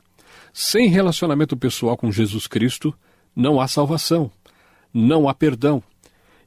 Sem 0.53 0.87
relacionamento 0.87 1.57
pessoal 1.57 1.97
com 1.97 2.09
Jesus 2.09 2.47
Cristo, 2.47 2.95
não 3.35 3.59
há 3.59 3.67
salvação, 3.67 4.31
não 4.93 5.27
há 5.27 5.33
perdão. 5.33 5.83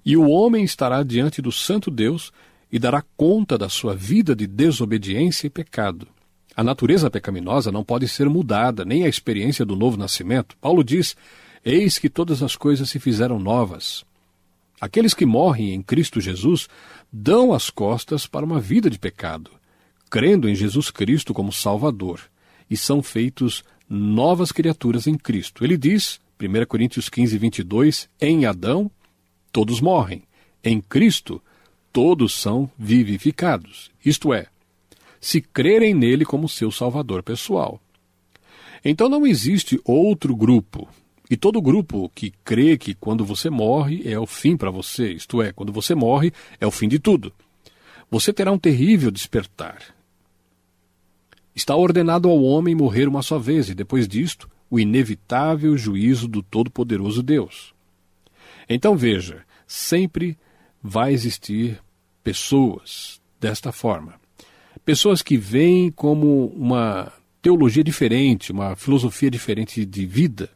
E 0.03 0.17
o 0.17 0.31
homem 0.31 0.65
estará 0.65 1.03
diante 1.03 1.43
do 1.43 1.53
Santo 1.53 1.91
Deus 1.91 2.33
e 2.71 2.79
dará 2.79 3.05
conta 3.19 3.59
da 3.59 3.69
sua 3.69 3.95
vida 3.95 4.35
de 4.35 4.47
desobediência 4.47 5.47
e 5.47 5.51
pecado. 5.51 6.09
A 6.57 6.65
natureza 6.65 7.11
pecaminosa 7.11 7.71
não 7.71 7.85
pode 7.85 8.09
ser 8.09 8.31
mudada, 8.31 8.83
nem 8.83 9.05
a 9.05 9.09
experiência 9.09 9.63
do 9.63 9.77
novo 9.77 9.99
nascimento. 9.99 10.57
Paulo 10.59 10.83
diz: 10.83 11.15
Eis 11.63 11.99
que 11.99 12.09
todas 12.09 12.43
as 12.43 12.57
coisas 12.57 12.89
se 12.89 12.99
fizeram 12.99 13.39
novas. 13.39 14.07
Aqueles 14.83 15.15
que 15.15 15.25
morrem 15.25 15.75
em 15.75 15.81
Cristo 15.81 16.21
Jesus 16.21 16.69
dão 17.13 17.53
as 17.53 17.71
costas 17.71 18.27
para 18.27 18.45
uma 18.45 18.61
vida 18.61 18.91
de 18.91 18.99
pecado, 18.99 19.53
crendo 20.11 20.49
em 20.49 20.57
Jesus 20.57 20.91
Cristo 20.91 21.33
como 21.33 21.53
Salvador, 21.53 22.21
e 22.69 22.77
são 22.77 23.01
feitos 23.01 23.63
novas 23.89 24.51
criaturas 24.51 25.07
em 25.07 25.17
Cristo. 25.17 25.63
Ele 25.63 25.77
diz, 25.77 26.21
1 26.37 26.67
Coríntios 26.67 27.09
15, 27.09 27.39
22, 27.39 28.09
em 28.21 28.45
Adão 28.45 28.91
todos 29.53 29.81
morrem, 29.81 30.25
em 30.65 30.81
Cristo 30.81 31.41
todos 31.93 32.35
são 32.35 32.69
vivificados. 32.77 33.89
Isto 34.05 34.35
é, 34.35 34.49
se 35.21 35.41
crerem 35.41 35.95
nele 35.95 36.25
como 36.25 36.49
seu 36.49 36.73
salvador 36.73 37.23
pessoal. 37.23 37.81
Então 38.85 39.09
não 39.09 39.25
existe 39.25 39.81
outro 39.85 40.35
grupo. 40.35 40.89
E 41.33 41.37
todo 41.39 41.63
grupo 41.63 42.13
que 42.15 42.31
crê 42.45 42.77
que 42.77 42.93
quando 42.93 43.25
você 43.25 43.49
morre 43.49 44.03
é 44.05 44.19
o 44.19 44.27
fim 44.27 44.55
para 44.55 44.71
você, 44.71 45.13
isto 45.13 45.41
é, 45.41 45.51
quando 45.51 45.73
você 45.73 45.95
morre 45.95 46.31
é 46.61 46.67
o 46.67 46.71
fim 46.71 46.87
de 46.87 46.99
tudo. 46.99 47.33
Você 48.11 48.35
terá 48.35 48.53
um 48.53 48.59
terrível 48.59 49.11
despertar. 49.11 49.83
Está 51.55 51.75
ordenado 51.75 52.29
ao 52.29 52.43
homem 52.43 52.75
morrer 52.75 53.09
uma 53.09 53.23
só 53.23 53.39
vez 53.39 53.71
e 53.71 53.75
depois 53.75 54.07
disto, 54.07 54.47
o 54.69 54.79
inevitável 54.79 55.75
juízo 55.75 56.29
do 56.29 56.43
Todo-Poderoso 56.43 57.23
Deus. 57.23 57.73
Então 58.69 58.95
veja, 58.95 59.43
sempre 59.67 60.37
vai 60.83 61.15
existir 61.15 61.81
pessoas 62.23 63.23
desta 63.41 63.73
forma. 63.73 64.21
Pessoas 64.85 65.23
que 65.23 65.39
veem 65.39 65.91
como 65.91 66.49
uma 66.49 67.11
teologia 67.41 67.83
diferente, 67.83 68.53
uma 68.53 68.77
filosofia 68.77 69.31
diferente 69.31 69.87
de 69.87 70.05
vida. 70.05 70.51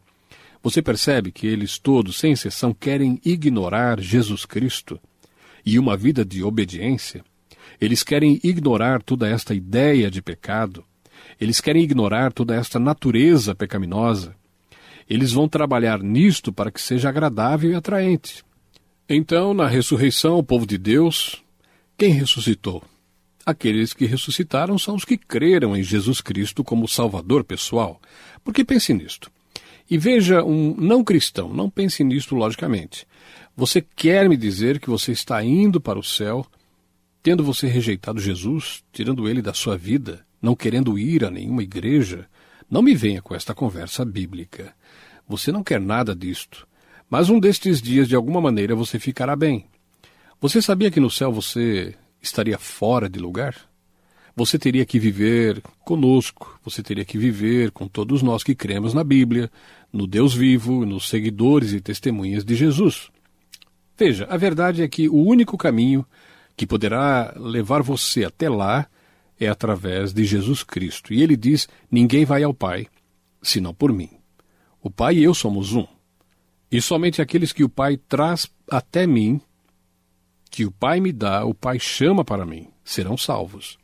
Você 0.67 0.81
percebe 0.81 1.31
que 1.31 1.47
eles 1.47 1.79
todos, 1.79 2.19
sem 2.19 2.33
exceção, 2.33 2.73
querem 2.73 3.21
ignorar 3.23 4.01
Jesus 4.01 4.43
Cristo 4.43 4.99
e 5.65 5.79
uma 5.79 5.95
vida 5.95 6.25
de 6.25 6.43
obediência. 6.43 7.23
Eles 7.79 8.03
querem 8.03 8.37
ignorar 8.43 9.01
toda 9.01 9.29
esta 9.29 9.55
ideia 9.55 10.11
de 10.11 10.21
pecado. 10.21 10.83
Eles 11.39 11.61
querem 11.61 11.83
ignorar 11.83 12.33
toda 12.33 12.53
esta 12.53 12.77
natureza 12.79 13.55
pecaminosa. 13.55 14.35
Eles 15.09 15.31
vão 15.31 15.47
trabalhar 15.47 16.03
nisto 16.03 16.51
para 16.51 16.69
que 16.69 16.81
seja 16.81 17.07
agradável 17.07 17.71
e 17.71 17.75
atraente. 17.75 18.43
Então, 19.07 19.53
na 19.53 19.67
ressurreição, 19.67 20.37
o 20.37 20.43
povo 20.43 20.67
de 20.67 20.77
Deus, 20.77 21.41
quem 21.97 22.11
ressuscitou? 22.11 22.83
Aqueles 23.45 23.93
que 23.93 24.05
ressuscitaram 24.05 24.77
são 24.77 24.95
os 24.95 25.05
que 25.05 25.17
creram 25.17 25.77
em 25.77 25.81
Jesus 25.81 26.19
Cristo 26.19 26.61
como 26.61 26.89
Salvador 26.89 27.45
pessoal. 27.45 28.01
Porque 28.43 28.65
pense 28.65 28.93
nisto. 28.93 29.31
E 29.89 29.97
veja 29.97 30.43
um 30.43 30.75
não 30.75 31.03
cristão, 31.03 31.53
não 31.53 31.69
pense 31.69 32.03
nisto 32.03 32.35
logicamente. 32.35 33.07
Você 33.55 33.81
quer 33.81 34.27
me 34.27 34.35
dizer 34.35 34.79
que 34.79 34.89
você 34.89 35.11
está 35.11 35.43
indo 35.43 35.79
para 35.79 35.97
o 35.97 36.03
céu, 36.03 36.45
tendo 37.23 37.43
você 37.43 37.67
rejeitado 37.67 38.19
Jesus, 38.19 38.83
tirando 38.91 39.27
ele 39.27 39.41
da 39.41 39.53
sua 39.53 39.77
vida, 39.77 40.25
não 40.41 40.55
querendo 40.55 40.97
ir 40.99 41.25
a 41.25 41.31
nenhuma 41.31 41.63
igreja? 41.63 42.27
Não 42.69 42.81
me 42.81 42.93
venha 42.93 43.21
com 43.21 43.33
esta 43.33 43.55
conversa 43.55 44.03
bíblica. 44.03 44.73
Você 45.27 45.51
não 45.51 45.63
quer 45.63 45.79
nada 45.79 46.15
disto. 46.15 46.67
Mas 47.09 47.29
um 47.29 47.39
destes 47.39 47.81
dias, 47.81 48.07
de 48.07 48.15
alguma 48.15 48.41
maneira, 48.41 48.75
você 48.75 48.99
ficará 48.99 49.35
bem. 49.35 49.65
Você 50.39 50.61
sabia 50.61 50.91
que 50.91 50.99
no 50.99 51.09
céu 51.09 51.31
você 51.31 51.95
estaria 52.21 52.57
fora 52.57 53.09
de 53.09 53.19
lugar? 53.19 53.55
Você 54.37 54.59
teria 54.59 54.85
que 54.85 54.99
viver 54.99 55.63
conosco, 55.83 56.59
você 56.63 56.83
teria 56.83 57.03
que 57.03 57.17
viver 57.17 57.71
com 57.71 57.87
todos 57.87 58.21
nós 58.21 58.43
que 58.43 58.53
cremos 58.53 58.93
na 58.93 59.03
Bíblia, 59.03 59.49
no 59.91 60.05
Deus 60.05 60.31
vivo, 60.35 60.85
nos 60.85 61.09
seguidores 61.09 61.73
e 61.73 61.81
testemunhas 61.81 62.45
de 62.45 62.53
Jesus. 62.53 63.09
Veja, 63.97 64.27
a 64.29 64.37
verdade 64.37 64.83
é 64.83 64.87
que 64.87 65.09
o 65.09 65.15
único 65.15 65.57
caminho 65.57 66.05
que 66.55 66.67
poderá 66.67 67.33
levar 67.35 67.81
você 67.81 68.25
até 68.25 68.47
lá 68.47 68.85
é 69.39 69.47
através 69.47 70.13
de 70.13 70.23
Jesus 70.23 70.61
Cristo. 70.61 71.11
E 71.15 71.23
ele 71.23 71.35
diz: 71.35 71.67
Ninguém 71.89 72.23
vai 72.23 72.43
ao 72.43 72.53
Pai 72.53 72.85
senão 73.41 73.73
por 73.73 73.91
mim. 73.91 74.11
O 74.83 74.91
Pai 74.91 75.15
e 75.15 75.23
eu 75.23 75.33
somos 75.33 75.73
um. 75.73 75.87
E 76.71 76.79
somente 76.79 77.23
aqueles 77.23 77.51
que 77.51 77.63
o 77.63 77.69
Pai 77.69 77.97
traz 77.97 78.47
até 78.69 79.07
mim 79.07 79.41
que 80.51 80.63
o 80.63 80.71
Pai 80.71 80.99
me 80.99 81.11
dá, 81.11 81.43
o 81.43 81.55
Pai 81.55 81.79
chama 81.79 82.23
para 82.23 82.45
mim, 82.45 82.67
serão 82.83 83.17
salvos. 83.17 83.79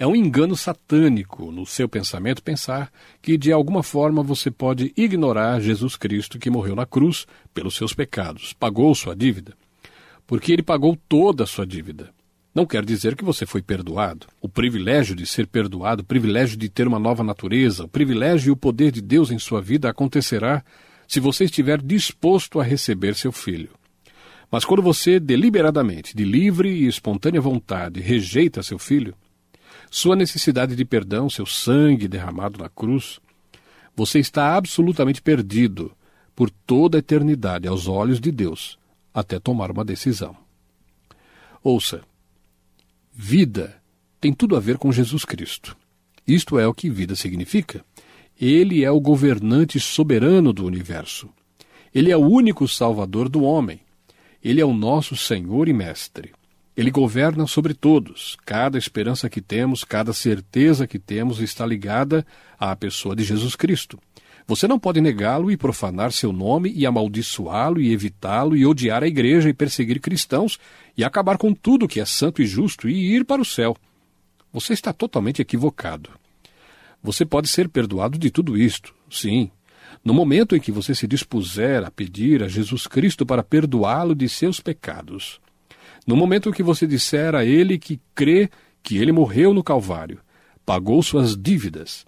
É 0.00 0.06
um 0.06 0.14
engano 0.14 0.54
satânico 0.54 1.50
no 1.50 1.66
seu 1.66 1.88
pensamento 1.88 2.40
pensar 2.40 2.88
que 3.20 3.36
de 3.36 3.50
alguma 3.50 3.82
forma 3.82 4.22
você 4.22 4.48
pode 4.48 4.92
ignorar 4.96 5.60
Jesus 5.60 5.96
Cristo 5.96 6.38
que 6.38 6.48
morreu 6.48 6.76
na 6.76 6.86
cruz 6.86 7.26
pelos 7.52 7.74
seus 7.74 7.92
pecados, 7.92 8.52
pagou 8.52 8.94
sua 8.94 9.16
dívida. 9.16 9.54
Porque 10.24 10.52
ele 10.52 10.62
pagou 10.62 10.96
toda 11.08 11.42
a 11.42 11.46
sua 11.48 11.66
dívida. 11.66 12.10
Não 12.54 12.64
quer 12.64 12.84
dizer 12.84 13.16
que 13.16 13.24
você 13.24 13.44
foi 13.44 13.60
perdoado. 13.60 14.28
O 14.40 14.48
privilégio 14.48 15.16
de 15.16 15.26
ser 15.26 15.48
perdoado, 15.48 16.02
o 16.02 16.06
privilégio 16.06 16.56
de 16.56 16.68
ter 16.68 16.86
uma 16.86 17.00
nova 17.00 17.24
natureza, 17.24 17.84
o 17.84 17.88
privilégio 17.88 18.50
e 18.50 18.52
o 18.52 18.56
poder 18.56 18.92
de 18.92 19.00
Deus 19.00 19.32
em 19.32 19.38
sua 19.38 19.60
vida 19.60 19.90
acontecerá 19.90 20.64
se 21.08 21.18
você 21.18 21.44
estiver 21.44 21.82
disposto 21.82 22.60
a 22.60 22.62
receber 22.62 23.16
seu 23.16 23.32
filho. 23.32 23.70
Mas 24.48 24.64
quando 24.64 24.82
você 24.82 25.18
deliberadamente, 25.18 26.16
de 26.16 26.24
livre 26.24 26.70
e 26.70 26.86
espontânea 26.86 27.40
vontade, 27.40 28.00
rejeita 28.00 28.62
seu 28.62 28.78
filho, 28.78 29.12
sua 29.90 30.14
necessidade 30.14 30.76
de 30.76 30.84
perdão, 30.84 31.30
seu 31.30 31.46
sangue 31.46 32.08
derramado 32.08 32.58
na 32.58 32.68
cruz, 32.68 33.20
você 33.96 34.18
está 34.18 34.56
absolutamente 34.56 35.20
perdido 35.20 35.92
por 36.36 36.50
toda 36.50 36.98
a 36.98 37.00
eternidade 37.00 37.66
aos 37.66 37.88
olhos 37.88 38.20
de 38.20 38.30
Deus, 38.30 38.78
até 39.12 39.38
tomar 39.40 39.70
uma 39.70 39.84
decisão. 39.84 40.36
Ouça, 41.62 42.02
vida 43.12 43.80
tem 44.20 44.32
tudo 44.32 44.54
a 44.56 44.60
ver 44.60 44.78
com 44.78 44.92
Jesus 44.92 45.24
Cristo. 45.24 45.76
Isto 46.26 46.58
é 46.58 46.66
o 46.66 46.74
que 46.74 46.90
vida 46.90 47.16
significa. 47.16 47.84
Ele 48.40 48.84
é 48.84 48.90
o 48.90 49.00
governante 49.00 49.80
soberano 49.80 50.52
do 50.52 50.64
universo. 50.64 51.28
Ele 51.92 52.12
é 52.12 52.16
o 52.16 52.20
único 52.20 52.68
salvador 52.68 53.28
do 53.28 53.42
homem. 53.42 53.80
Ele 54.44 54.60
é 54.60 54.64
o 54.64 54.72
nosso 54.72 55.16
Senhor 55.16 55.68
e 55.68 55.72
Mestre. 55.72 56.32
Ele 56.78 56.92
governa 56.92 57.44
sobre 57.48 57.74
todos. 57.74 58.36
Cada 58.46 58.78
esperança 58.78 59.28
que 59.28 59.40
temos, 59.40 59.82
cada 59.82 60.12
certeza 60.12 60.86
que 60.86 60.96
temos 60.96 61.40
está 61.40 61.66
ligada 61.66 62.24
à 62.56 62.76
pessoa 62.76 63.16
de 63.16 63.24
Jesus 63.24 63.56
Cristo. 63.56 63.98
Você 64.46 64.68
não 64.68 64.78
pode 64.78 65.00
negá-lo 65.00 65.50
e 65.50 65.56
profanar 65.56 66.12
seu 66.12 66.32
nome 66.32 66.72
e 66.72 66.86
amaldiçoá-lo 66.86 67.80
e 67.80 67.92
evitá-lo 67.92 68.56
e 68.56 68.64
odiar 68.64 69.02
a 69.02 69.08
igreja 69.08 69.48
e 69.48 69.52
perseguir 69.52 69.98
cristãos 69.98 70.56
e 70.96 71.02
acabar 71.02 71.36
com 71.36 71.52
tudo 71.52 71.88
que 71.88 71.98
é 71.98 72.04
santo 72.04 72.40
e 72.40 72.46
justo 72.46 72.88
e 72.88 73.12
ir 73.12 73.24
para 73.24 73.42
o 73.42 73.44
céu. 73.44 73.76
Você 74.52 74.72
está 74.72 74.92
totalmente 74.92 75.42
equivocado. 75.42 76.10
Você 77.02 77.24
pode 77.24 77.48
ser 77.48 77.68
perdoado 77.68 78.16
de 78.16 78.30
tudo 78.30 78.56
isto, 78.56 78.94
sim, 79.10 79.50
no 80.04 80.14
momento 80.14 80.54
em 80.54 80.60
que 80.60 80.70
você 80.70 80.94
se 80.94 81.08
dispuser 81.08 81.82
a 81.82 81.90
pedir 81.90 82.40
a 82.44 82.46
Jesus 82.46 82.86
Cristo 82.86 83.26
para 83.26 83.42
perdoá-lo 83.42 84.14
de 84.14 84.28
seus 84.28 84.60
pecados, 84.60 85.40
no 86.08 86.16
momento 86.16 86.50
que 86.54 86.62
você 86.62 86.86
disser 86.86 87.34
a 87.34 87.44
Ele 87.44 87.78
que 87.78 88.00
crê 88.14 88.48
que 88.82 88.96
Ele 88.96 89.12
morreu 89.12 89.52
no 89.52 89.62
Calvário, 89.62 90.22
pagou 90.64 91.02
suas 91.02 91.36
dívidas, 91.36 92.06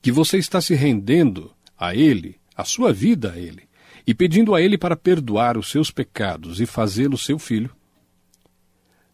que 0.00 0.10
você 0.10 0.38
está 0.38 0.58
se 0.62 0.74
rendendo 0.74 1.52
a 1.78 1.94
Ele, 1.94 2.40
a 2.56 2.64
sua 2.64 2.90
vida 2.90 3.32
a 3.32 3.38
Ele, 3.38 3.64
e 4.06 4.14
pedindo 4.14 4.54
a 4.54 4.62
Ele 4.62 4.78
para 4.78 4.96
perdoar 4.96 5.58
os 5.58 5.70
seus 5.70 5.90
pecados 5.90 6.58
e 6.58 6.64
fazê-lo 6.64 7.18
seu 7.18 7.38
filho, 7.38 7.70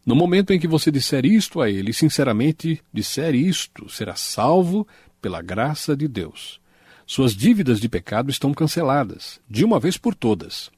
no 0.06 0.14
momento 0.14 0.52
em 0.52 0.60
que 0.60 0.68
você 0.68 0.88
disser 0.88 1.26
isto 1.26 1.60
a 1.60 1.68
Ele, 1.68 1.92
sinceramente 1.92 2.80
disser 2.92 3.34
isto, 3.34 3.88
será 3.88 4.14
salvo 4.14 4.86
pela 5.20 5.42
graça 5.42 5.96
de 5.96 6.06
Deus. 6.06 6.60
Suas 7.04 7.34
dívidas 7.34 7.80
de 7.80 7.88
pecado 7.88 8.30
estão 8.30 8.54
canceladas, 8.54 9.40
de 9.50 9.64
uma 9.64 9.80
vez 9.80 9.96
por 9.96 10.14
todas. 10.14 10.70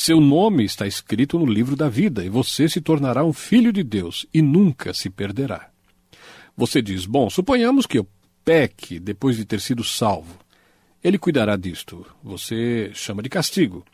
Seu 0.00 0.20
nome 0.20 0.64
está 0.64 0.86
escrito 0.86 1.40
no 1.40 1.44
livro 1.44 1.74
da 1.74 1.88
vida 1.88 2.24
e 2.24 2.28
você 2.28 2.68
se 2.68 2.80
tornará 2.80 3.24
um 3.24 3.32
filho 3.32 3.72
de 3.72 3.82
Deus 3.82 4.26
e 4.32 4.40
nunca 4.40 4.94
se 4.94 5.10
perderá. 5.10 5.70
Você 6.56 6.80
diz: 6.80 7.04
Bom, 7.04 7.28
suponhamos 7.28 7.84
que 7.84 7.98
eu 7.98 8.06
peque 8.44 9.00
depois 9.00 9.36
de 9.36 9.44
ter 9.44 9.60
sido 9.60 9.82
salvo. 9.82 10.38
Ele 11.02 11.18
cuidará 11.18 11.56
disto. 11.56 12.06
Você 12.22 12.92
chama 12.94 13.24
de 13.24 13.28
castigo. 13.28 13.84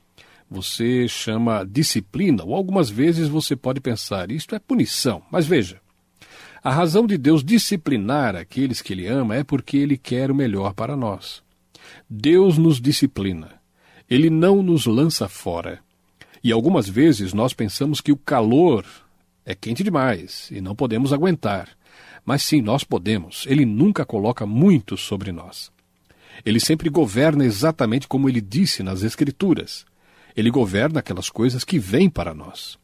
Você 0.48 1.08
chama 1.08 1.64
disciplina, 1.64 2.44
ou 2.44 2.54
algumas 2.54 2.90
vezes 2.90 3.26
você 3.26 3.56
pode 3.56 3.80
pensar: 3.80 4.30
isto 4.30 4.54
é 4.54 4.58
punição. 4.58 5.22
Mas 5.32 5.46
veja, 5.46 5.80
a 6.62 6.70
razão 6.70 7.06
de 7.06 7.16
Deus 7.16 7.42
disciplinar 7.42 8.36
aqueles 8.36 8.82
que 8.82 8.92
Ele 8.92 9.06
ama 9.06 9.36
é 9.36 9.42
porque 9.42 9.78
Ele 9.78 9.96
quer 9.96 10.30
o 10.30 10.34
melhor 10.34 10.74
para 10.74 10.98
nós. 10.98 11.42
Deus 12.08 12.58
nos 12.58 12.78
disciplina. 12.78 13.58
Ele 14.06 14.28
não 14.28 14.62
nos 14.62 14.84
lança 14.84 15.30
fora. 15.30 15.82
E 16.44 16.52
algumas 16.52 16.86
vezes 16.86 17.32
nós 17.32 17.54
pensamos 17.54 18.02
que 18.02 18.12
o 18.12 18.16
calor 18.18 18.84
é 19.46 19.54
quente 19.54 19.82
demais 19.82 20.50
e 20.50 20.60
não 20.60 20.76
podemos 20.76 21.10
aguentar. 21.10 21.70
Mas 22.22 22.42
sim, 22.42 22.60
nós 22.60 22.84
podemos. 22.84 23.46
Ele 23.48 23.64
nunca 23.64 24.04
coloca 24.04 24.44
muito 24.44 24.94
sobre 24.94 25.32
nós. 25.32 25.72
Ele 26.44 26.60
sempre 26.60 26.90
governa 26.90 27.46
exatamente 27.46 28.06
como 28.06 28.28
ele 28.28 28.42
disse 28.42 28.82
nas 28.82 29.02
Escrituras. 29.02 29.86
Ele 30.36 30.50
governa 30.50 31.00
aquelas 31.00 31.30
coisas 31.30 31.64
que 31.64 31.78
vêm 31.78 32.10
para 32.10 32.34
nós. 32.34 32.78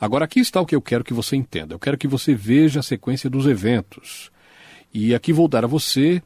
Agora, 0.00 0.24
aqui 0.24 0.40
está 0.40 0.58
o 0.60 0.66
que 0.66 0.74
eu 0.74 0.80
quero 0.80 1.04
que 1.04 1.12
você 1.12 1.36
entenda. 1.36 1.74
Eu 1.74 1.78
quero 1.78 1.98
que 1.98 2.08
você 2.08 2.34
veja 2.34 2.80
a 2.80 2.82
sequência 2.82 3.28
dos 3.28 3.46
eventos. 3.46 4.30
E 4.92 5.14
aqui 5.14 5.30
vou 5.30 5.46
dar 5.46 5.64
a 5.64 5.68
você 5.68 6.22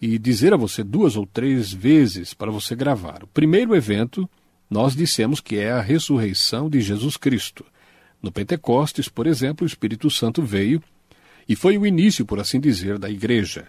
e 0.00 0.18
dizer 0.18 0.54
a 0.54 0.56
você 0.56 0.82
duas 0.82 1.14
ou 1.14 1.26
três 1.26 1.72
vezes 1.72 2.32
para 2.32 2.50
você 2.50 2.74
gravar. 2.74 3.22
O 3.22 3.26
primeiro 3.26 3.74
evento, 3.74 4.28
nós 4.68 4.94
dissemos 4.96 5.40
que 5.40 5.56
é 5.56 5.70
a 5.70 5.80
ressurreição 5.80 6.68
de 6.68 6.80
Jesus 6.80 7.16
Cristo. 7.16 7.64
No 8.22 8.32
Pentecostes, 8.32 9.08
por 9.08 9.26
exemplo, 9.26 9.64
o 9.64 9.66
Espírito 9.66 10.10
Santo 10.10 10.42
veio 10.42 10.82
e 11.48 11.54
foi 11.54 11.78
o 11.78 11.86
início, 11.86 12.26
por 12.26 12.40
assim 12.40 12.58
dizer, 12.58 12.98
da 12.98 13.08
igreja. 13.08 13.68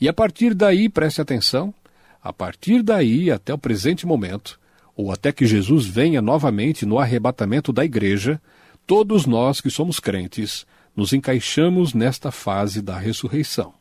E 0.00 0.08
a 0.08 0.12
partir 0.12 0.54
daí, 0.54 0.88
preste 0.88 1.20
atenção, 1.20 1.74
a 2.22 2.32
partir 2.32 2.82
daí 2.82 3.30
até 3.30 3.52
o 3.52 3.58
presente 3.58 4.06
momento, 4.06 4.58
ou 4.96 5.12
até 5.12 5.32
que 5.32 5.46
Jesus 5.46 5.86
venha 5.86 6.22
novamente 6.22 6.86
no 6.86 6.98
arrebatamento 6.98 7.72
da 7.72 7.84
igreja, 7.84 8.40
todos 8.86 9.26
nós 9.26 9.60
que 9.60 9.70
somos 9.70 10.00
crentes 10.00 10.66
nos 10.96 11.12
encaixamos 11.12 11.94
nesta 11.94 12.30
fase 12.30 12.82
da 12.82 12.98
ressurreição. 12.98 13.72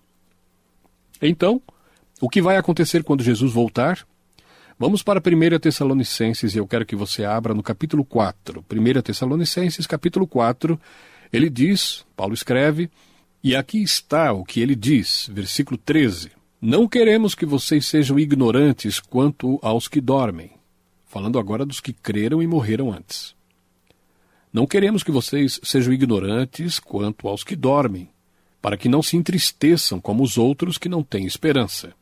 Então, 1.21 1.61
o 2.21 2.29
que 2.29 2.41
vai 2.41 2.57
acontecer 2.57 3.03
quando 3.03 3.23
Jesus 3.23 3.51
voltar? 3.51 4.05
Vamos 4.81 5.03
para 5.03 5.19
1 5.19 5.59
Tessalonicenses 5.59 6.55
e 6.55 6.57
eu 6.57 6.65
quero 6.65 6.85
que 6.85 6.95
você 6.95 7.25
abra 7.25 7.53
no 7.53 7.61
capítulo 7.61 8.05
4. 8.05 8.63
1 8.71 9.01
Tessalonicenses, 9.01 9.85
capítulo 9.85 10.25
4, 10.25 10.79
ele 11.33 11.49
diz, 11.49 12.05
Paulo 12.15 12.33
escreve, 12.33 12.89
e 13.43 13.57
aqui 13.57 13.83
está 13.83 14.31
o 14.31 14.45
que 14.45 14.61
ele 14.61 14.75
diz, 14.75 15.29
versículo 15.33 15.77
13: 15.77 16.31
Não 16.61 16.87
queremos 16.87 17.35
que 17.35 17.45
vocês 17.45 17.87
sejam 17.87 18.17
ignorantes 18.17 19.01
quanto 19.01 19.59
aos 19.61 19.89
que 19.89 19.99
dormem. 19.99 20.51
Falando 21.05 21.37
agora 21.37 21.65
dos 21.65 21.81
que 21.81 21.91
creram 21.91 22.41
e 22.41 22.47
morreram 22.47 22.89
antes. 22.89 23.35
Não 24.53 24.65
queremos 24.65 25.03
que 25.03 25.11
vocês 25.11 25.59
sejam 25.61 25.91
ignorantes 25.91 26.79
quanto 26.79 27.27
aos 27.27 27.43
que 27.43 27.57
dormem, 27.57 28.09
para 28.61 28.77
que 28.77 28.87
não 28.87 29.03
se 29.03 29.17
entristeçam 29.17 29.99
como 29.99 30.23
os 30.23 30.37
outros 30.37 30.77
que 30.77 30.87
não 30.87 31.03
têm 31.03 31.25
esperança. 31.25 31.93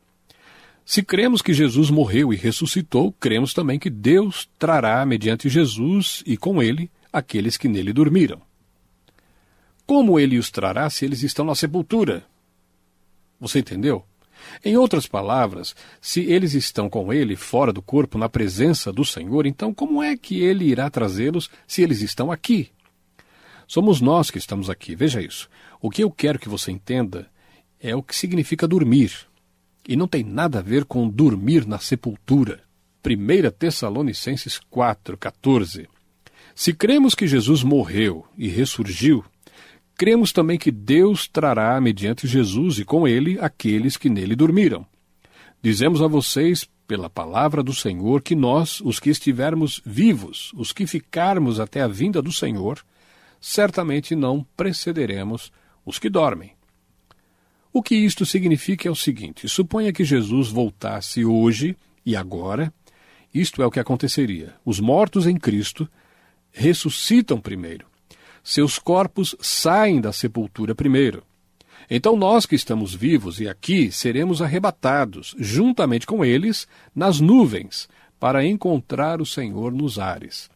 Se 0.88 1.02
cremos 1.02 1.42
que 1.42 1.52
Jesus 1.52 1.90
morreu 1.90 2.32
e 2.32 2.36
ressuscitou, 2.36 3.12
cremos 3.12 3.52
também 3.52 3.78
que 3.78 3.90
Deus 3.90 4.48
trará, 4.58 5.04
mediante 5.04 5.46
Jesus 5.46 6.22
e 6.24 6.34
com 6.34 6.62
ele, 6.62 6.90
aqueles 7.12 7.58
que 7.58 7.68
nele 7.68 7.92
dormiram. 7.92 8.40
Como 9.84 10.18
ele 10.18 10.38
os 10.38 10.50
trará 10.50 10.88
se 10.88 11.04
eles 11.04 11.22
estão 11.22 11.44
na 11.44 11.54
sepultura? 11.54 12.24
Você 13.38 13.58
entendeu? 13.58 14.02
Em 14.64 14.78
outras 14.78 15.06
palavras, 15.06 15.76
se 16.00 16.22
eles 16.22 16.54
estão 16.54 16.88
com 16.88 17.12
ele 17.12 17.36
fora 17.36 17.70
do 17.70 17.82
corpo, 17.82 18.16
na 18.16 18.30
presença 18.30 18.90
do 18.90 19.04
Senhor, 19.04 19.44
então 19.44 19.74
como 19.74 20.02
é 20.02 20.16
que 20.16 20.40
ele 20.40 20.64
irá 20.64 20.88
trazê-los 20.88 21.50
se 21.66 21.82
eles 21.82 22.00
estão 22.00 22.32
aqui? 22.32 22.70
Somos 23.66 24.00
nós 24.00 24.30
que 24.30 24.38
estamos 24.38 24.70
aqui, 24.70 24.94
veja 24.94 25.20
isso. 25.20 25.50
O 25.82 25.90
que 25.90 26.02
eu 26.02 26.10
quero 26.10 26.38
que 26.38 26.48
você 26.48 26.72
entenda 26.72 27.28
é 27.78 27.94
o 27.94 28.02
que 28.02 28.16
significa 28.16 28.66
dormir 28.66 29.27
e 29.88 29.96
não 29.96 30.06
tem 30.06 30.22
nada 30.22 30.58
a 30.58 30.62
ver 30.62 30.84
com 30.84 31.08
dormir 31.08 31.66
na 31.66 31.78
sepultura. 31.78 32.60
1 33.04 33.50
Tessalonicenses 33.58 34.60
4,14 34.70 35.88
Se 36.54 36.74
cremos 36.74 37.14
que 37.14 37.26
Jesus 37.26 37.62
morreu 37.62 38.26
e 38.36 38.48
ressurgiu, 38.48 39.24
cremos 39.96 40.30
também 40.30 40.58
que 40.58 40.70
Deus 40.70 41.26
trará 41.26 41.80
mediante 41.80 42.26
Jesus 42.26 42.78
e 42.78 42.84
com 42.84 43.08
ele 43.08 43.38
aqueles 43.40 43.96
que 43.96 44.10
nele 44.10 44.36
dormiram. 44.36 44.86
Dizemos 45.62 46.02
a 46.02 46.06
vocês, 46.06 46.68
pela 46.86 47.08
palavra 47.08 47.62
do 47.62 47.72
Senhor, 47.72 48.20
que 48.20 48.34
nós, 48.36 48.80
os 48.82 49.00
que 49.00 49.08
estivermos 49.08 49.80
vivos, 49.86 50.52
os 50.54 50.70
que 50.70 50.86
ficarmos 50.86 51.58
até 51.58 51.80
a 51.80 51.88
vinda 51.88 52.20
do 52.20 52.30
Senhor, 52.30 52.84
certamente 53.40 54.14
não 54.14 54.46
precederemos 54.54 55.50
os 55.84 55.98
que 55.98 56.10
dormem. 56.10 56.57
O 57.78 57.82
que 57.82 57.94
isto 57.94 58.26
significa 58.26 58.88
é 58.88 58.90
o 58.90 58.96
seguinte: 58.96 59.48
suponha 59.48 59.92
que 59.92 60.02
Jesus 60.02 60.48
voltasse 60.48 61.24
hoje 61.24 61.76
e 62.04 62.16
agora, 62.16 62.74
isto 63.32 63.62
é 63.62 63.66
o 63.66 63.70
que 63.70 63.78
aconteceria. 63.78 64.52
Os 64.64 64.80
mortos 64.80 65.28
em 65.28 65.36
Cristo 65.36 65.88
ressuscitam 66.50 67.40
primeiro. 67.40 67.86
Seus 68.42 68.80
corpos 68.80 69.36
saem 69.40 70.00
da 70.00 70.12
sepultura 70.12 70.74
primeiro. 70.74 71.22
Então 71.88 72.16
nós 72.16 72.46
que 72.46 72.56
estamos 72.56 72.92
vivos 72.92 73.38
e 73.38 73.48
aqui 73.48 73.92
seremos 73.92 74.42
arrebatados, 74.42 75.36
juntamente 75.38 76.04
com 76.04 76.24
eles, 76.24 76.66
nas 76.92 77.20
nuvens, 77.20 77.88
para 78.18 78.44
encontrar 78.44 79.20
o 79.20 79.24
Senhor 79.24 79.70
nos 79.70 80.00
ares. 80.00 80.50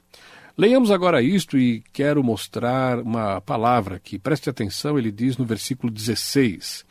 Leiamos 0.58 0.90
agora 0.90 1.22
isto 1.22 1.56
e 1.56 1.84
quero 1.92 2.24
mostrar 2.24 2.98
uma 2.98 3.40
palavra 3.40 4.00
que, 4.00 4.18
preste 4.18 4.50
atenção, 4.50 4.98
ele 4.98 5.12
diz 5.12 5.36
no 5.36 5.44
versículo 5.44 5.88
16: 5.88 6.84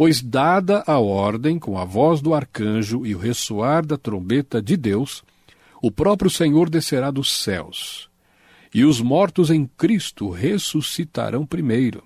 Pois, 0.00 0.22
dada 0.22 0.82
a 0.86 0.98
ordem 0.98 1.58
com 1.58 1.76
a 1.76 1.84
voz 1.84 2.22
do 2.22 2.32
arcanjo 2.32 3.04
e 3.04 3.14
o 3.14 3.18
ressoar 3.18 3.84
da 3.84 3.98
trombeta 3.98 4.62
de 4.62 4.74
Deus, 4.74 5.22
o 5.82 5.90
próprio 5.90 6.30
Senhor 6.30 6.70
descerá 6.70 7.10
dos 7.10 7.30
céus, 7.30 8.08
e 8.72 8.82
os 8.82 8.98
mortos 8.98 9.50
em 9.50 9.66
Cristo 9.66 10.30
ressuscitarão 10.30 11.44
primeiro. 11.44 12.02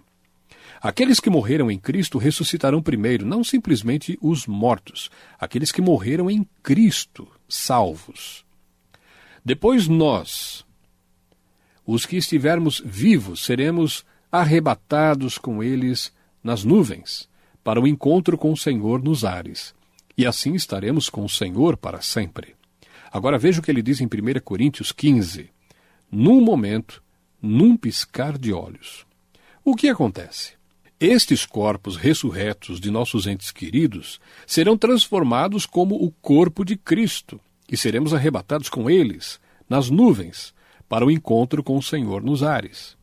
Aqueles 0.82 1.20
que 1.20 1.30
morreram 1.30 1.70
em 1.70 1.78
Cristo 1.78 2.18
ressuscitarão 2.18 2.82
primeiro, 2.82 3.24
não 3.24 3.44
simplesmente 3.44 4.18
os 4.20 4.44
mortos, 4.44 5.08
aqueles 5.38 5.70
que 5.70 5.80
morreram 5.80 6.28
em 6.28 6.44
Cristo, 6.64 7.28
salvos. 7.48 8.44
Depois 9.44 9.86
nós, 9.86 10.66
os 11.86 12.04
que 12.04 12.16
estivermos 12.16 12.82
vivos, 12.84 13.44
seremos 13.44 14.04
arrebatados 14.32 15.38
com 15.38 15.62
eles 15.62 16.12
nas 16.42 16.64
nuvens 16.64 17.32
para 17.64 17.80
o 17.80 17.88
encontro 17.88 18.36
com 18.36 18.52
o 18.52 18.56
Senhor 18.56 19.02
nos 19.02 19.24
ares. 19.24 19.74
E 20.16 20.26
assim 20.26 20.54
estaremos 20.54 21.08
com 21.08 21.24
o 21.24 21.28
Senhor 21.28 21.76
para 21.76 22.02
sempre. 22.02 22.54
Agora 23.10 23.38
veja 23.38 23.60
o 23.60 23.62
que 23.62 23.70
ele 23.70 23.82
diz 23.82 24.00
em 24.00 24.04
1 24.04 24.08
Coríntios 24.44 24.92
15. 24.92 25.50
Num 26.12 26.40
momento, 26.40 27.02
num 27.40 27.76
piscar 27.76 28.36
de 28.36 28.52
olhos. 28.52 29.06
O 29.64 29.74
que 29.74 29.88
acontece? 29.88 30.52
Estes 31.00 31.44
corpos 31.44 31.96
ressurretos 31.96 32.78
de 32.78 32.90
nossos 32.90 33.26
entes 33.26 33.50
queridos 33.50 34.20
serão 34.46 34.76
transformados 34.76 35.66
como 35.66 35.96
o 35.96 36.10
corpo 36.10 36.64
de 36.64 36.76
Cristo, 36.76 37.40
e 37.70 37.76
seremos 37.76 38.14
arrebatados 38.14 38.68
com 38.68 38.88
eles, 38.88 39.40
nas 39.68 39.90
nuvens, 39.90 40.54
para 40.88 41.04
o 41.04 41.10
encontro 41.10 41.62
com 41.62 41.76
o 41.76 41.82
Senhor 41.82 42.22
nos 42.22 42.42
ares. 42.42 42.96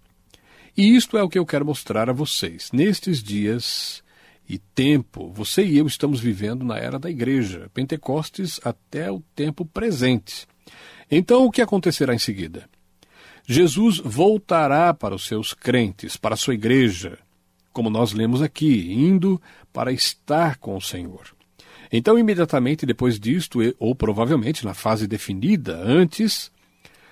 E 0.77 0.95
isto 0.95 1.17
é 1.17 1.23
o 1.23 1.27
que 1.27 1.37
eu 1.37 1.45
quero 1.45 1.65
mostrar 1.65 2.09
a 2.09 2.13
vocês. 2.13 2.69
Nestes 2.71 3.21
dias 3.21 4.01
e 4.47 4.57
tempo, 4.57 5.31
você 5.31 5.63
e 5.63 5.77
eu 5.77 5.87
estamos 5.87 6.19
vivendo 6.19 6.65
na 6.65 6.77
era 6.77 6.99
da 6.99 7.09
igreja, 7.09 7.69
Pentecostes 7.73 8.59
até 8.63 9.11
o 9.11 9.21
tempo 9.35 9.65
presente. 9.65 10.47
Então, 11.09 11.45
o 11.45 11.51
que 11.51 11.61
acontecerá 11.61 12.13
em 12.13 12.19
seguida? 12.19 12.69
Jesus 13.47 13.97
voltará 13.97 14.93
para 14.93 15.15
os 15.15 15.25
seus 15.25 15.53
crentes, 15.53 16.15
para 16.15 16.35
a 16.35 16.37
sua 16.37 16.53
igreja, 16.53 17.17
como 17.73 17.89
nós 17.89 18.13
lemos 18.13 18.41
aqui, 18.41 18.93
indo 18.93 19.41
para 19.73 19.91
estar 19.91 20.57
com 20.57 20.75
o 20.75 20.81
Senhor. 20.81 21.33
Então, 21.91 22.17
imediatamente 22.17 22.85
depois 22.85 23.19
disto, 23.19 23.59
ou 23.77 23.93
provavelmente 23.93 24.63
na 24.63 24.73
fase 24.73 25.07
definida 25.07 25.77
antes, 25.77 26.51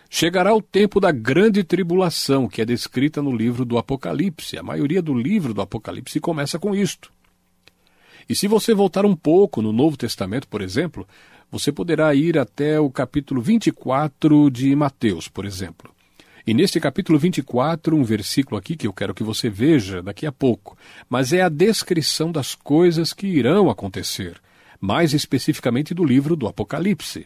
chegará 0.10 0.54
o 0.54 0.62
tempo 0.62 1.00
da 1.00 1.12
grande 1.12 1.63
tribulação, 1.63 2.48
que 2.48 2.62
é 2.62 2.65
descrita 2.65 3.22
no 3.22 3.36
livro 3.36 3.65
do 3.65 3.78
Apocalipse. 3.78 4.58
A 4.58 4.63
maioria 4.63 5.02
do 5.02 5.13
livro 5.13 5.54
do 5.54 5.62
Apocalipse 5.62 6.20
começa 6.20 6.58
com 6.58 6.74
isto. 6.74 7.12
E 8.30 8.36
se 8.36 8.48
você 8.48 8.76
voltar 8.76 9.08
um 9.08 9.15
pouco 9.15 9.60
no 9.60 9.74
Novo 9.74 9.98
Testamento, 9.98 10.48
por 10.48 10.62
exemplo, 10.62 11.08
você 11.52 11.72
poderá 11.72 12.13
ir 12.13 12.38
até 12.38 12.80
o 12.80 12.88
capítulo 12.92 13.42
24 13.42 14.52
de 14.52 14.76
Mateus, 14.76 15.28
por 15.28 15.46
exemplo. 15.46 15.92
E 16.46 16.54
neste 16.54 16.80
capítulo 16.80 17.18
24, 17.18 17.96
um 17.96 18.04
versículo 18.04 18.56
aqui 18.56 18.78
que 18.78 18.86
eu 18.86 18.94
quero 18.94 19.15
que 19.15 19.24
você 19.24 19.50
veja 19.50 20.04
daqui 20.04 20.28
a 20.28 20.32
pouco, 20.32 20.78
mas 21.10 21.34
é 21.34 21.42
a 21.42 21.50
descrição 21.50 22.32
das 22.32 22.54
coisas 22.54 23.13
que 23.13 23.26
irão 23.26 23.68
acontecer, 23.68 24.39
mais 24.80 25.15
especificamente 25.15 25.96
do 25.96 26.06
livro 26.06 26.36
do 26.36 26.48
Apocalipse. 26.48 27.25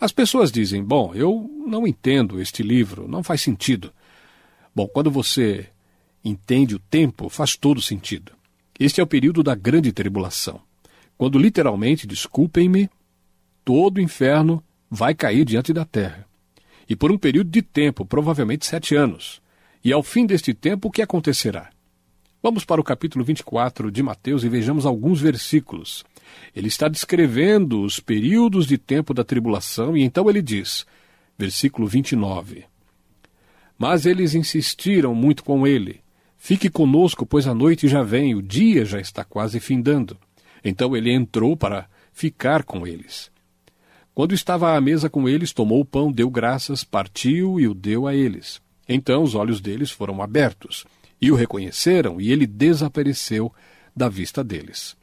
As 0.00 0.10
pessoas 0.10 0.50
dizem: 0.50 0.82
Bom, 0.82 1.14
eu 1.14 1.48
não 1.64 1.86
entendo 1.86 2.40
este 2.40 2.60
livro, 2.60 3.06
não 3.06 3.22
faz 3.22 3.40
sentido. 3.40 3.92
Bom, 4.74 4.88
quando 4.88 5.12
você 5.12 5.68
entende 6.24 6.74
o 6.74 6.80
tempo, 6.80 7.28
faz 7.28 7.56
todo 7.56 7.80
sentido. 7.80 8.32
Este 8.78 9.00
é 9.00 9.04
o 9.04 9.06
período 9.06 9.40
da 9.40 9.54
grande 9.54 9.92
tribulação, 9.92 10.60
quando 11.16 11.38
literalmente, 11.38 12.08
desculpem-me, 12.08 12.90
todo 13.64 13.98
o 13.98 14.00
inferno 14.00 14.62
vai 14.90 15.14
cair 15.14 15.44
diante 15.44 15.72
da 15.72 15.84
terra. 15.84 16.26
E 16.88 16.96
por 16.96 17.12
um 17.12 17.16
período 17.16 17.50
de 17.50 17.62
tempo, 17.62 18.04
provavelmente 18.04 18.66
sete 18.66 18.96
anos. 18.96 19.40
E 19.84 19.92
ao 19.92 20.02
fim 20.02 20.26
deste 20.26 20.52
tempo, 20.52 20.88
o 20.88 20.90
que 20.90 21.02
acontecerá? 21.02 21.70
Vamos 22.42 22.64
para 22.64 22.80
o 22.80 22.84
capítulo 22.84 23.24
24 23.24 23.92
de 23.92 24.02
Mateus 24.02 24.42
e 24.42 24.48
vejamos 24.48 24.84
alguns 24.84 25.20
versículos. 25.20 26.04
Ele 26.54 26.66
está 26.66 26.88
descrevendo 26.88 27.80
os 27.80 28.00
períodos 28.00 28.66
de 28.66 28.76
tempo 28.76 29.14
da 29.14 29.22
tribulação 29.22 29.96
e 29.96 30.02
então 30.02 30.28
ele 30.28 30.42
diz, 30.42 30.84
versículo 31.38 31.86
29. 31.86 32.64
Mas 33.78 34.04
eles 34.04 34.34
insistiram 34.34 35.14
muito 35.14 35.44
com 35.44 35.64
ele 35.64 36.03
Fique 36.46 36.68
conosco, 36.68 37.24
pois 37.24 37.46
a 37.46 37.54
noite 37.54 37.88
já 37.88 38.02
vem, 38.02 38.34
o 38.34 38.42
dia 38.42 38.84
já 38.84 39.00
está 39.00 39.24
quase 39.24 39.58
findando. 39.58 40.14
Então 40.62 40.94
ele 40.94 41.10
entrou 41.10 41.56
para 41.56 41.88
ficar 42.12 42.64
com 42.64 42.86
eles. 42.86 43.30
Quando 44.14 44.34
estava 44.34 44.76
à 44.76 44.78
mesa 44.78 45.08
com 45.08 45.26
eles, 45.26 45.54
tomou 45.54 45.80
o 45.80 45.86
pão, 45.86 46.12
deu 46.12 46.28
graças, 46.28 46.84
partiu 46.84 47.58
e 47.58 47.66
o 47.66 47.72
deu 47.72 48.06
a 48.06 48.14
eles. 48.14 48.60
Então 48.86 49.22
os 49.22 49.34
olhos 49.34 49.58
deles 49.58 49.90
foram 49.90 50.20
abertos 50.20 50.84
e 51.18 51.32
o 51.32 51.34
reconheceram, 51.34 52.20
e 52.20 52.30
ele 52.30 52.46
desapareceu 52.46 53.50
da 53.96 54.10
vista 54.10 54.44
deles. 54.44 54.94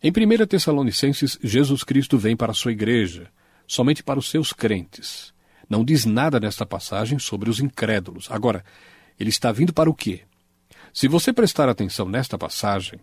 Em 0.00 0.12
1 0.12 0.46
Tessalonicenses, 0.46 1.36
Jesus 1.42 1.82
Cristo 1.82 2.16
vem 2.16 2.36
para 2.36 2.52
a 2.52 2.54
sua 2.54 2.70
igreja, 2.70 3.28
somente 3.66 4.04
para 4.04 4.20
os 4.20 4.30
seus 4.30 4.52
crentes. 4.52 5.34
Não 5.68 5.84
diz 5.84 6.04
nada 6.04 6.38
nesta 6.38 6.64
passagem 6.64 7.18
sobre 7.18 7.50
os 7.50 7.58
incrédulos. 7.58 8.30
Agora, 8.30 8.64
ele 9.18 9.30
está 9.30 9.50
vindo 9.50 9.72
para 9.72 9.90
o 9.90 9.94
quê? 9.94 10.27
Se 10.92 11.08
você 11.08 11.32
prestar 11.32 11.68
atenção 11.68 12.08
nesta 12.08 12.38
passagem, 12.38 12.98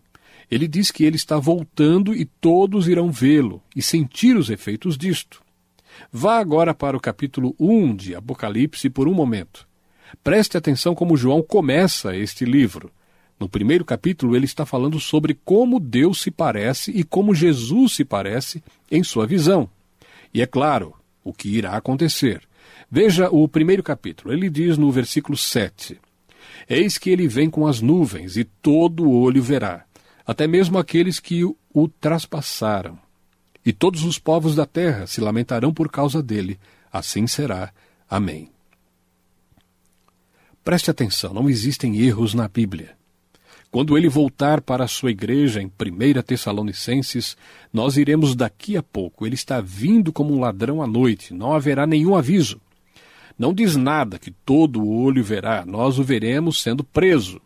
ele 0.50 0.68
diz 0.68 0.92
que 0.92 1.04
ele 1.04 1.16
está 1.16 1.38
voltando 1.38 2.14
e 2.14 2.26
todos 2.26 2.88
irão 2.88 3.12
vê-lo 3.12 3.62
e 3.76 3.82
sentir 3.82 4.36
os 4.36 4.50
efeitos 4.50 4.98
disto. 4.98 5.42
Vá 6.12 6.40
agora 6.40 6.74
para 6.74 6.98
o 6.98 7.00
capítulo 7.00 7.56
1 7.60 7.96
de 7.96 8.16
Apocalipse 8.16 8.90
por 8.90 9.08
um 9.08 9.14
momento. 9.14 9.68
Preste 10.24 10.58
atenção 10.58 10.94
como 10.94 11.18
João 11.18 11.42
começa 11.42 12.16
este 12.16 12.46
livro. 12.46 12.92
No 13.40 13.50
primeiro 13.50 13.84
capítulo, 13.84 14.36
ele 14.36 14.46
está 14.46 14.66
falando 14.66 15.00
sobre 15.00 15.38
como 15.44 15.80
Deus 15.80 16.22
se 16.22 16.32
parece 16.32 16.92
e 16.92 17.04
como 17.04 17.36
Jesus 17.36 17.94
se 17.94 18.06
parece 18.06 18.64
em 18.90 19.04
sua 19.04 19.26
visão. 19.26 19.70
E 20.34 20.42
é 20.42 20.46
claro, 20.46 20.94
o 21.24 21.34
que 21.34 21.50
irá 21.50 21.76
acontecer. 21.76 22.42
Veja 22.90 23.30
o 23.30 23.48
primeiro 23.48 23.84
capítulo. 23.84 24.34
Ele 24.34 24.50
diz 24.50 24.78
no 24.78 24.92
versículo 24.92 25.36
7: 25.36 26.00
Eis 26.68 26.98
que 26.98 27.10
ele 27.10 27.28
vem 27.28 27.50
com 27.50 27.68
as 27.68 27.82
nuvens, 27.82 28.38
e 28.38 28.44
todo 28.44 29.10
olho 29.10 29.42
verá, 29.42 29.86
até 30.26 30.48
mesmo 30.48 30.78
aqueles 30.78 31.20
que 31.20 31.44
o 31.44 31.88
traspassaram. 31.88 32.98
E 33.66 33.74
todos 33.74 34.04
os 34.04 34.20
povos 34.20 34.56
da 34.56 34.66
terra 34.66 35.08
se 35.08 35.20
lamentarão 35.20 35.74
por 35.74 35.90
causa 35.90 36.22
dele. 36.22 36.60
Assim 36.92 37.26
será. 37.26 37.72
Amém. 38.10 38.52
Preste 40.64 40.90
atenção, 40.90 41.34
não 41.34 41.50
existem 41.50 42.00
erros 42.00 42.34
na 42.34 42.48
Bíblia. 42.48 42.96
Quando 43.72 43.98
ele 43.98 44.08
voltar 44.08 44.62
para 44.62 44.86
a 44.86 44.88
sua 44.88 45.12
igreja 45.12 45.62
em 45.62 45.66
1 45.66 46.22
Tessalonicenses, 46.22 47.36
nós 47.74 47.98
iremos 47.98 48.36
daqui 48.36 48.78
a 48.78 48.82
pouco. 48.82 49.26
Ele 49.26 49.36
está 49.36 49.60
vindo 49.60 50.14
como 50.14 50.34
um 50.34 50.40
ladrão 50.40 50.82
à 50.82 50.88
noite, 50.88 51.34
não 51.34 51.54
haverá 51.54 51.86
nenhum 51.86 52.16
aviso. 52.16 52.62
Não 53.38 53.54
diz 53.54 53.76
nada 53.76 54.18
que 54.18 54.32
todo 54.32 54.82
o 54.82 55.04
olho 55.04 55.24
verá, 55.24 55.66
nós 55.66 56.00
o 56.00 56.04
veremos 56.04 56.62
sendo 56.62 56.84
preso. 56.84 57.42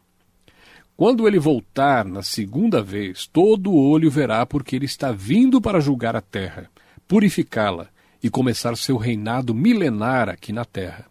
Quando 0.96 1.28
ele 1.28 1.40
voltar 1.40 2.06
na 2.06 2.22
segunda 2.22 2.84
vez, 2.84 3.26
todo 3.26 3.72
o 3.72 3.90
olho 3.90 4.12
verá, 4.12 4.46
porque 4.46 4.76
ele 4.76 4.86
está 4.86 5.12
vindo 5.12 5.62
para 5.62 5.80
julgar 5.80 6.16
a 6.16 6.22
terra, 6.22 6.70
purificá-la 7.08 7.88
e 8.22 8.30
começar 8.30 8.76
seu 8.76 8.98
reinado 8.98 9.54
milenar 9.54 10.30
aqui 10.30 10.52
na 10.52 10.66
terra. 10.66 11.06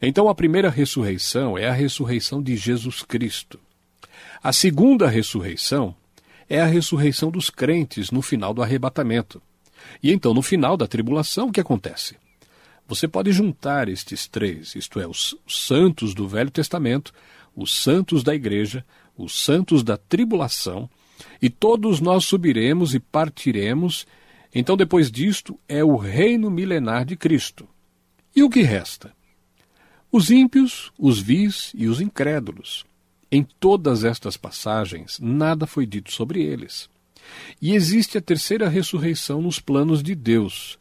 Então, 0.00 0.28
a 0.28 0.34
primeira 0.34 0.68
ressurreição 0.68 1.56
é 1.56 1.66
a 1.66 1.72
ressurreição 1.72 2.42
de 2.42 2.56
Jesus 2.56 3.02
Cristo. 3.02 3.58
A 4.42 4.52
segunda 4.52 5.08
ressurreição 5.08 5.94
é 6.48 6.60
a 6.60 6.66
ressurreição 6.66 7.30
dos 7.30 7.50
crentes 7.50 8.10
no 8.10 8.22
final 8.22 8.52
do 8.52 8.62
arrebatamento. 8.62 9.42
E 10.02 10.12
então, 10.12 10.34
no 10.34 10.42
final 10.42 10.76
da 10.76 10.86
tribulação, 10.86 11.48
o 11.48 11.52
que 11.52 11.60
acontece? 11.60 12.16
Você 12.88 13.08
pode 13.08 13.32
juntar 13.32 13.88
estes 13.88 14.28
três, 14.28 14.74
isto 14.76 15.00
é, 15.00 15.06
os 15.06 15.36
santos 15.48 16.14
do 16.14 16.28
Velho 16.28 16.50
Testamento, 16.50 17.12
os 17.54 17.74
santos 17.82 18.22
da 18.22 18.34
igreja, 18.34 18.84
os 19.16 19.42
santos 19.42 19.82
da 19.82 19.96
tribulação, 19.96 20.88
e 21.40 21.50
todos 21.50 22.00
nós 22.00 22.24
subiremos 22.24 22.94
e 22.94 23.00
partiremos. 23.00 24.06
Então, 24.54 24.76
depois 24.76 25.10
disto, 25.10 25.58
é 25.68 25.82
o 25.82 25.96
reino 25.96 26.50
milenar 26.50 27.04
de 27.04 27.16
Cristo. 27.16 27.66
E 28.34 28.42
o 28.42 28.50
que 28.50 28.62
resta? 28.62 29.12
Os 30.12 30.30
ímpios, 30.30 30.92
os 30.98 31.18
vis 31.18 31.72
e 31.74 31.88
os 31.88 32.00
incrédulos. 32.00 32.84
Em 33.32 33.42
todas 33.42 34.04
estas 34.04 34.36
passagens, 34.36 35.18
nada 35.20 35.66
foi 35.66 35.84
dito 35.84 36.12
sobre 36.12 36.42
eles. 36.42 36.88
E 37.60 37.74
existe 37.74 38.16
a 38.16 38.20
terceira 38.20 38.68
ressurreição 38.68 39.42
nos 39.42 39.58
planos 39.58 40.02
de 40.02 40.14
Deus, 40.14 40.78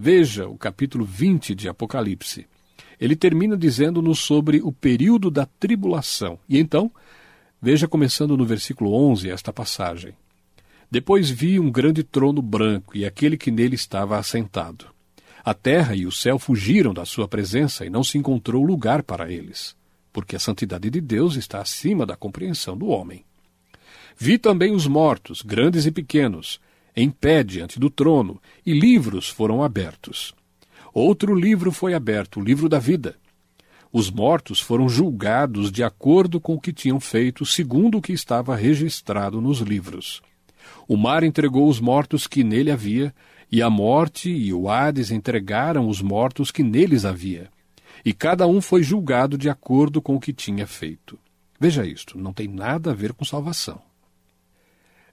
Veja 0.00 0.46
o 0.46 0.56
capítulo 0.56 1.04
20 1.04 1.56
de 1.56 1.68
Apocalipse. 1.68 2.46
Ele 3.00 3.16
termina 3.16 3.56
dizendo-nos 3.56 4.20
sobre 4.20 4.62
o 4.62 4.70
período 4.70 5.28
da 5.28 5.44
tribulação. 5.44 6.38
E 6.48 6.56
então, 6.56 6.88
veja 7.60 7.88
começando 7.88 8.36
no 8.36 8.46
versículo 8.46 8.94
11 8.94 9.28
esta 9.28 9.52
passagem. 9.52 10.14
Depois 10.88 11.28
vi 11.28 11.58
um 11.58 11.68
grande 11.68 12.04
trono 12.04 12.40
branco 12.40 12.96
e 12.96 13.04
aquele 13.04 13.36
que 13.36 13.50
nele 13.50 13.74
estava 13.74 14.16
assentado. 14.16 14.86
A 15.44 15.52
terra 15.52 15.96
e 15.96 16.06
o 16.06 16.12
céu 16.12 16.38
fugiram 16.38 16.94
da 16.94 17.04
sua 17.04 17.26
presença 17.26 17.84
e 17.84 17.90
não 17.90 18.04
se 18.04 18.16
encontrou 18.18 18.62
lugar 18.62 19.02
para 19.02 19.32
eles, 19.32 19.74
porque 20.12 20.36
a 20.36 20.40
santidade 20.40 20.88
de 20.90 21.00
Deus 21.00 21.34
está 21.34 21.60
acima 21.60 22.06
da 22.06 22.14
compreensão 22.14 22.78
do 22.78 22.86
homem. 22.86 23.24
Vi 24.16 24.38
também 24.38 24.72
os 24.72 24.86
mortos, 24.86 25.42
grandes 25.42 25.86
e 25.86 25.90
pequenos, 25.90 26.60
em 26.94 27.10
pé 27.10 27.42
diante 27.42 27.78
do 27.78 27.88
trono, 27.88 28.40
e 28.64 28.72
livros 28.72 29.28
foram 29.28 29.62
abertos. 29.62 30.34
Outro 30.92 31.34
livro 31.34 31.70
foi 31.70 31.94
aberto, 31.94 32.40
o 32.40 32.42
livro 32.42 32.68
da 32.68 32.78
vida. 32.78 33.16
Os 33.92 34.10
mortos 34.10 34.60
foram 34.60 34.88
julgados 34.88 35.70
de 35.70 35.82
acordo 35.82 36.40
com 36.40 36.54
o 36.54 36.60
que 36.60 36.72
tinham 36.72 37.00
feito, 37.00 37.46
segundo 37.46 37.98
o 37.98 38.02
que 38.02 38.12
estava 38.12 38.54
registrado 38.54 39.40
nos 39.40 39.60
livros. 39.60 40.20
O 40.86 40.96
mar 40.96 41.22
entregou 41.22 41.68
os 41.68 41.80
mortos 41.80 42.26
que 42.26 42.44
nele 42.44 42.70
havia, 42.70 43.14
e 43.50 43.62
a 43.62 43.70
morte 43.70 44.28
e 44.28 44.52
o 44.52 44.68
Hades 44.68 45.10
entregaram 45.10 45.88
os 45.88 46.02
mortos 46.02 46.50
que 46.50 46.62
neles 46.62 47.04
havia. 47.04 47.48
E 48.04 48.12
cada 48.12 48.46
um 48.46 48.60
foi 48.60 48.82
julgado 48.82 49.38
de 49.38 49.48
acordo 49.48 50.02
com 50.02 50.14
o 50.14 50.20
que 50.20 50.32
tinha 50.32 50.66
feito. 50.66 51.18
Veja 51.58 51.84
isto, 51.84 52.18
não 52.18 52.32
tem 52.32 52.46
nada 52.46 52.90
a 52.90 52.94
ver 52.94 53.12
com 53.12 53.24
salvação. 53.24 53.87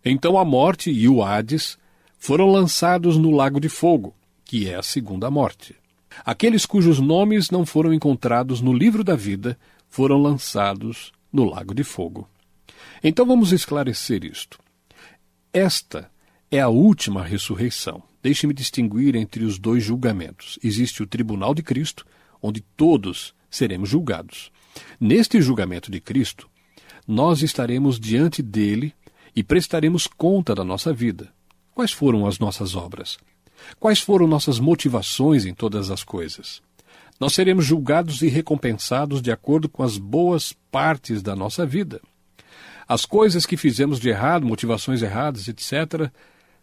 Então 0.05 0.37
a 0.37 0.45
morte 0.45 0.91
e 0.91 1.09
o 1.09 1.23
Hades 1.23 1.79
foram 2.19 2.51
lançados 2.51 3.17
no 3.17 3.31
lago 3.31 3.59
de 3.59 3.67
fogo, 3.67 4.15
que 4.45 4.69
é 4.69 4.75
a 4.75 4.83
segunda 4.83 5.31
morte. 5.31 5.75
Aqueles 6.23 6.65
cujos 6.65 6.99
nomes 6.99 7.49
não 7.49 7.65
foram 7.65 7.91
encontrados 7.91 8.61
no 8.61 8.71
livro 8.71 9.03
da 9.03 9.15
vida 9.15 9.57
foram 9.89 10.21
lançados 10.21 11.11
no 11.33 11.43
lago 11.43 11.73
de 11.73 11.83
fogo. 11.83 12.29
Então 13.03 13.25
vamos 13.25 13.51
esclarecer 13.51 14.23
isto. 14.23 14.59
Esta 15.51 16.11
é 16.51 16.59
a 16.59 16.69
última 16.69 17.23
ressurreição. 17.23 18.03
Deixe-me 18.21 18.53
distinguir 18.53 19.15
entre 19.15 19.43
os 19.43 19.57
dois 19.57 19.83
julgamentos. 19.83 20.59
Existe 20.63 21.01
o 21.01 21.07
tribunal 21.07 21.53
de 21.53 21.63
Cristo, 21.63 22.05
onde 22.41 22.61
todos 22.61 23.33
seremos 23.49 23.89
julgados. 23.89 24.51
Neste 24.99 25.41
julgamento 25.41 25.89
de 25.89 25.99
Cristo, 25.99 26.49
nós 27.07 27.41
estaremos 27.41 27.99
diante 27.99 28.41
dele 28.41 28.93
e 29.35 29.43
prestaremos 29.43 30.07
conta 30.07 30.55
da 30.55 30.63
nossa 30.63 30.93
vida. 30.93 31.29
Quais 31.73 31.91
foram 31.91 32.25
as 32.25 32.39
nossas 32.39 32.75
obras? 32.75 33.17
Quais 33.79 33.99
foram 33.99 34.27
nossas 34.27 34.59
motivações 34.59 35.45
em 35.45 35.53
todas 35.53 35.91
as 35.91 36.03
coisas? 36.03 36.61
Nós 37.19 37.33
seremos 37.33 37.65
julgados 37.65 38.21
e 38.21 38.27
recompensados 38.27 39.21
de 39.21 39.31
acordo 39.31 39.67
com 39.67 39.83
as 39.83 39.97
boas 39.97 40.53
partes 40.71 41.21
da 41.21 41.35
nossa 41.35 41.65
vida. 41.65 42.01
As 42.87 43.05
coisas 43.05 43.45
que 43.45 43.57
fizemos 43.57 43.99
de 43.99 44.09
errado, 44.09 44.45
motivações 44.45 45.01
erradas, 45.01 45.47
etc., 45.47 46.11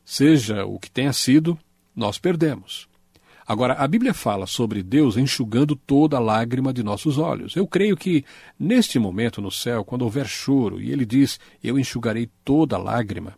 seja 0.04 0.64
o 0.64 0.78
que 0.78 0.90
tenha 0.90 1.12
sido, 1.12 1.58
nós 1.96 2.18
perdemos. 2.18 2.88
Agora, 3.52 3.74
a 3.74 3.86
Bíblia 3.86 4.14
fala 4.14 4.46
sobre 4.46 4.82
Deus 4.82 5.18
enxugando 5.18 5.76
toda 5.76 6.16
a 6.16 6.20
lágrima 6.20 6.72
de 6.72 6.82
nossos 6.82 7.18
olhos. 7.18 7.54
Eu 7.54 7.66
creio 7.66 7.94
que, 7.94 8.24
neste 8.58 8.98
momento 8.98 9.42
no 9.42 9.50
céu, 9.50 9.84
quando 9.84 10.00
houver 10.06 10.26
choro, 10.26 10.80
e 10.80 10.90
ele 10.90 11.04
diz: 11.04 11.38
Eu 11.62 11.78
enxugarei 11.78 12.30
toda 12.42 12.76
a 12.76 12.78
lágrima, 12.78 13.36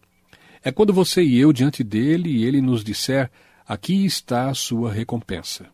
é 0.62 0.70
quando 0.70 0.92
você 0.92 1.20
e 1.20 1.36
eu 1.36 1.52
diante 1.52 1.82
dele 1.82 2.30
e 2.30 2.44
ele 2.44 2.60
nos 2.60 2.84
disser: 2.84 3.28
Aqui 3.66 4.04
está 4.04 4.50
a 4.50 4.54
sua 4.54 4.92
recompensa. 4.92 5.66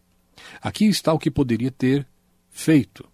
Aqui 0.63 0.87
está 0.87 1.13
o 1.13 1.19
que 1.19 1.31
poderia 1.31 1.71
ter 1.71 2.07
feito. 2.49 3.07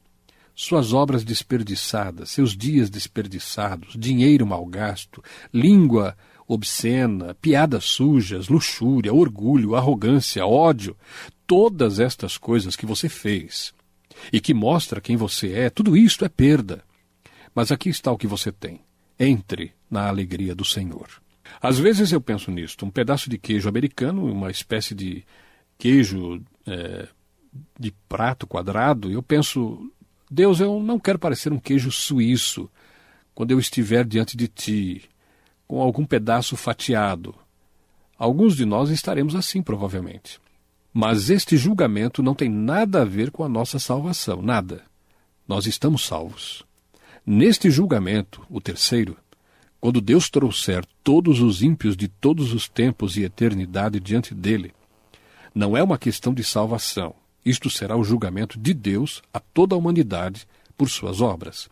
Suas 0.54 0.92
obras 0.92 1.24
desperdiçadas, 1.24 2.30
seus 2.30 2.56
dias 2.56 2.88
desperdiçados, 2.88 3.96
dinheiro 3.98 4.46
mal 4.46 4.64
gasto, 4.64 5.20
língua 5.52 6.16
obscena, 6.46 7.34
piadas 7.34 7.84
sujas, 7.84 8.48
luxúria, 8.48 9.12
orgulho, 9.12 9.74
arrogância, 9.74 10.46
ódio, 10.46 10.96
todas 11.46 11.98
estas 11.98 12.38
coisas 12.38 12.76
que 12.76 12.86
você 12.86 13.08
fez 13.08 13.74
e 14.32 14.40
que 14.40 14.54
mostra 14.54 15.00
quem 15.00 15.16
você 15.16 15.52
é, 15.52 15.70
tudo 15.70 15.96
isto 15.96 16.24
é 16.24 16.28
perda. 16.28 16.84
Mas 17.54 17.72
aqui 17.72 17.88
está 17.88 18.12
o 18.12 18.18
que 18.18 18.26
você 18.26 18.52
tem. 18.52 18.80
Entre 19.18 19.72
na 19.90 20.08
alegria 20.08 20.54
do 20.54 20.64
Senhor. 20.64 21.08
Às 21.60 21.78
vezes 21.78 22.12
eu 22.12 22.20
penso 22.20 22.50
nisto, 22.50 22.84
um 22.84 22.90
pedaço 22.90 23.30
de 23.30 23.38
queijo 23.38 23.68
americano, 23.68 24.30
uma 24.30 24.50
espécie 24.50 24.94
de 24.94 25.24
queijo 25.78 26.42
é, 26.66 27.08
de 27.78 27.92
prato 28.08 28.46
quadrado, 28.46 29.10
eu 29.10 29.22
penso, 29.22 29.90
Deus, 30.30 30.60
eu 30.60 30.80
não 30.80 30.98
quero 30.98 31.18
parecer 31.18 31.52
um 31.52 31.58
queijo 31.58 31.90
suíço 31.90 32.70
quando 33.34 33.50
eu 33.50 33.58
estiver 33.58 34.04
diante 34.04 34.36
de 34.36 34.48
ti, 34.48 35.08
com 35.66 35.80
algum 35.80 36.04
pedaço 36.04 36.56
fatiado. 36.56 37.34
Alguns 38.18 38.56
de 38.56 38.64
nós 38.64 38.90
estaremos 38.90 39.34
assim, 39.34 39.62
provavelmente. 39.62 40.40
Mas 40.92 41.28
este 41.28 41.56
julgamento 41.56 42.22
não 42.22 42.34
tem 42.34 42.48
nada 42.48 43.02
a 43.02 43.04
ver 43.04 43.30
com 43.30 43.44
a 43.44 43.48
nossa 43.48 43.78
salvação, 43.78 44.40
nada. 44.40 44.82
Nós 45.46 45.66
estamos 45.66 46.06
salvos. 46.06 46.64
Neste 47.24 47.70
julgamento, 47.70 48.46
o 48.48 48.60
terceiro, 48.60 49.16
quando 49.80 50.00
Deus 50.00 50.30
trouxer 50.30 50.84
todos 51.04 51.40
os 51.40 51.62
ímpios 51.62 51.96
de 51.96 52.08
todos 52.08 52.52
os 52.52 52.68
tempos 52.68 53.16
e 53.16 53.24
eternidade 53.24 54.00
diante 54.00 54.34
dele, 54.34 54.72
não 55.54 55.76
é 55.76 55.82
uma 55.82 55.98
questão 55.98 56.32
de 56.32 56.42
salvação. 56.42 57.14
Isto 57.44 57.70
será 57.70 57.96
o 57.96 58.04
julgamento 58.04 58.58
de 58.58 58.74
Deus 58.74 59.22
a 59.32 59.38
toda 59.38 59.74
a 59.74 59.78
humanidade 59.78 60.46
por 60.76 60.88
suas 60.88 61.20
obras. 61.20 61.68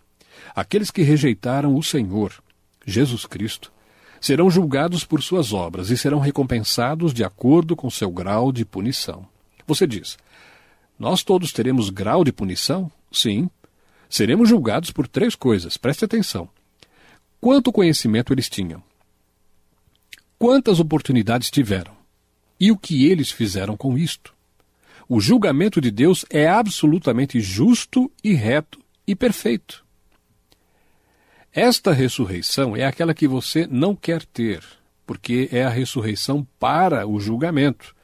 Aqueles 0.54 0.90
que 0.90 1.02
rejeitaram 1.02 1.74
o 1.74 1.82
Senhor, 1.82 2.32
Jesus 2.86 3.26
Cristo, 3.26 3.72
serão 4.24 4.48
julgados 4.48 5.04
por 5.04 5.22
suas 5.22 5.52
obras 5.52 5.90
e 5.90 5.98
serão 5.98 6.18
recompensados 6.18 7.12
de 7.12 7.22
acordo 7.22 7.76
com 7.76 7.90
seu 7.90 8.10
grau 8.10 8.50
de 8.50 8.64
punição. 8.64 9.28
Você 9.66 9.86
diz: 9.86 10.16
Nós 10.98 11.22
todos 11.22 11.52
teremos 11.52 11.90
grau 11.90 12.24
de 12.24 12.32
punição? 12.32 12.90
Sim. 13.12 13.50
Seremos 14.08 14.48
julgados 14.48 14.90
por 14.90 15.06
três 15.06 15.34
coisas, 15.34 15.76
preste 15.76 16.06
atenção. 16.06 16.48
Quanto 17.38 17.70
conhecimento 17.70 18.32
eles 18.32 18.48
tinham? 18.48 18.82
Quantas 20.38 20.80
oportunidades 20.80 21.50
tiveram? 21.50 21.92
E 22.58 22.72
o 22.72 22.78
que 22.78 23.04
eles 23.04 23.30
fizeram 23.30 23.76
com 23.76 23.98
isto? 23.98 24.32
O 25.06 25.20
julgamento 25.20 25.82
de 25.82 25.90
Deus 25.90 26.24
é 26.30 26.48
absolutamente 26.48 27.40
justo 27.40 28.10
e 28.22 28.32
reto 28.32 28.80
e 29.06 29.14
perfeito. 29.14 29.83
Esta 31.54 31.92
ressurreição 31.92 32.74
é 32.74 32.84
aquela 32.84 33.14
que 33.14 33.28
você 33.28 33.64
não 33.70 33.94
quer 33.94 34.24
ter, 34.24 34.60
porque 35.06 35.48
é 35.52 35.62
a 35.62 35.68
ressurreição 35.68 36.44
para 36.58 37.06
o 37.06 37.20
julgamento 37.20 37.94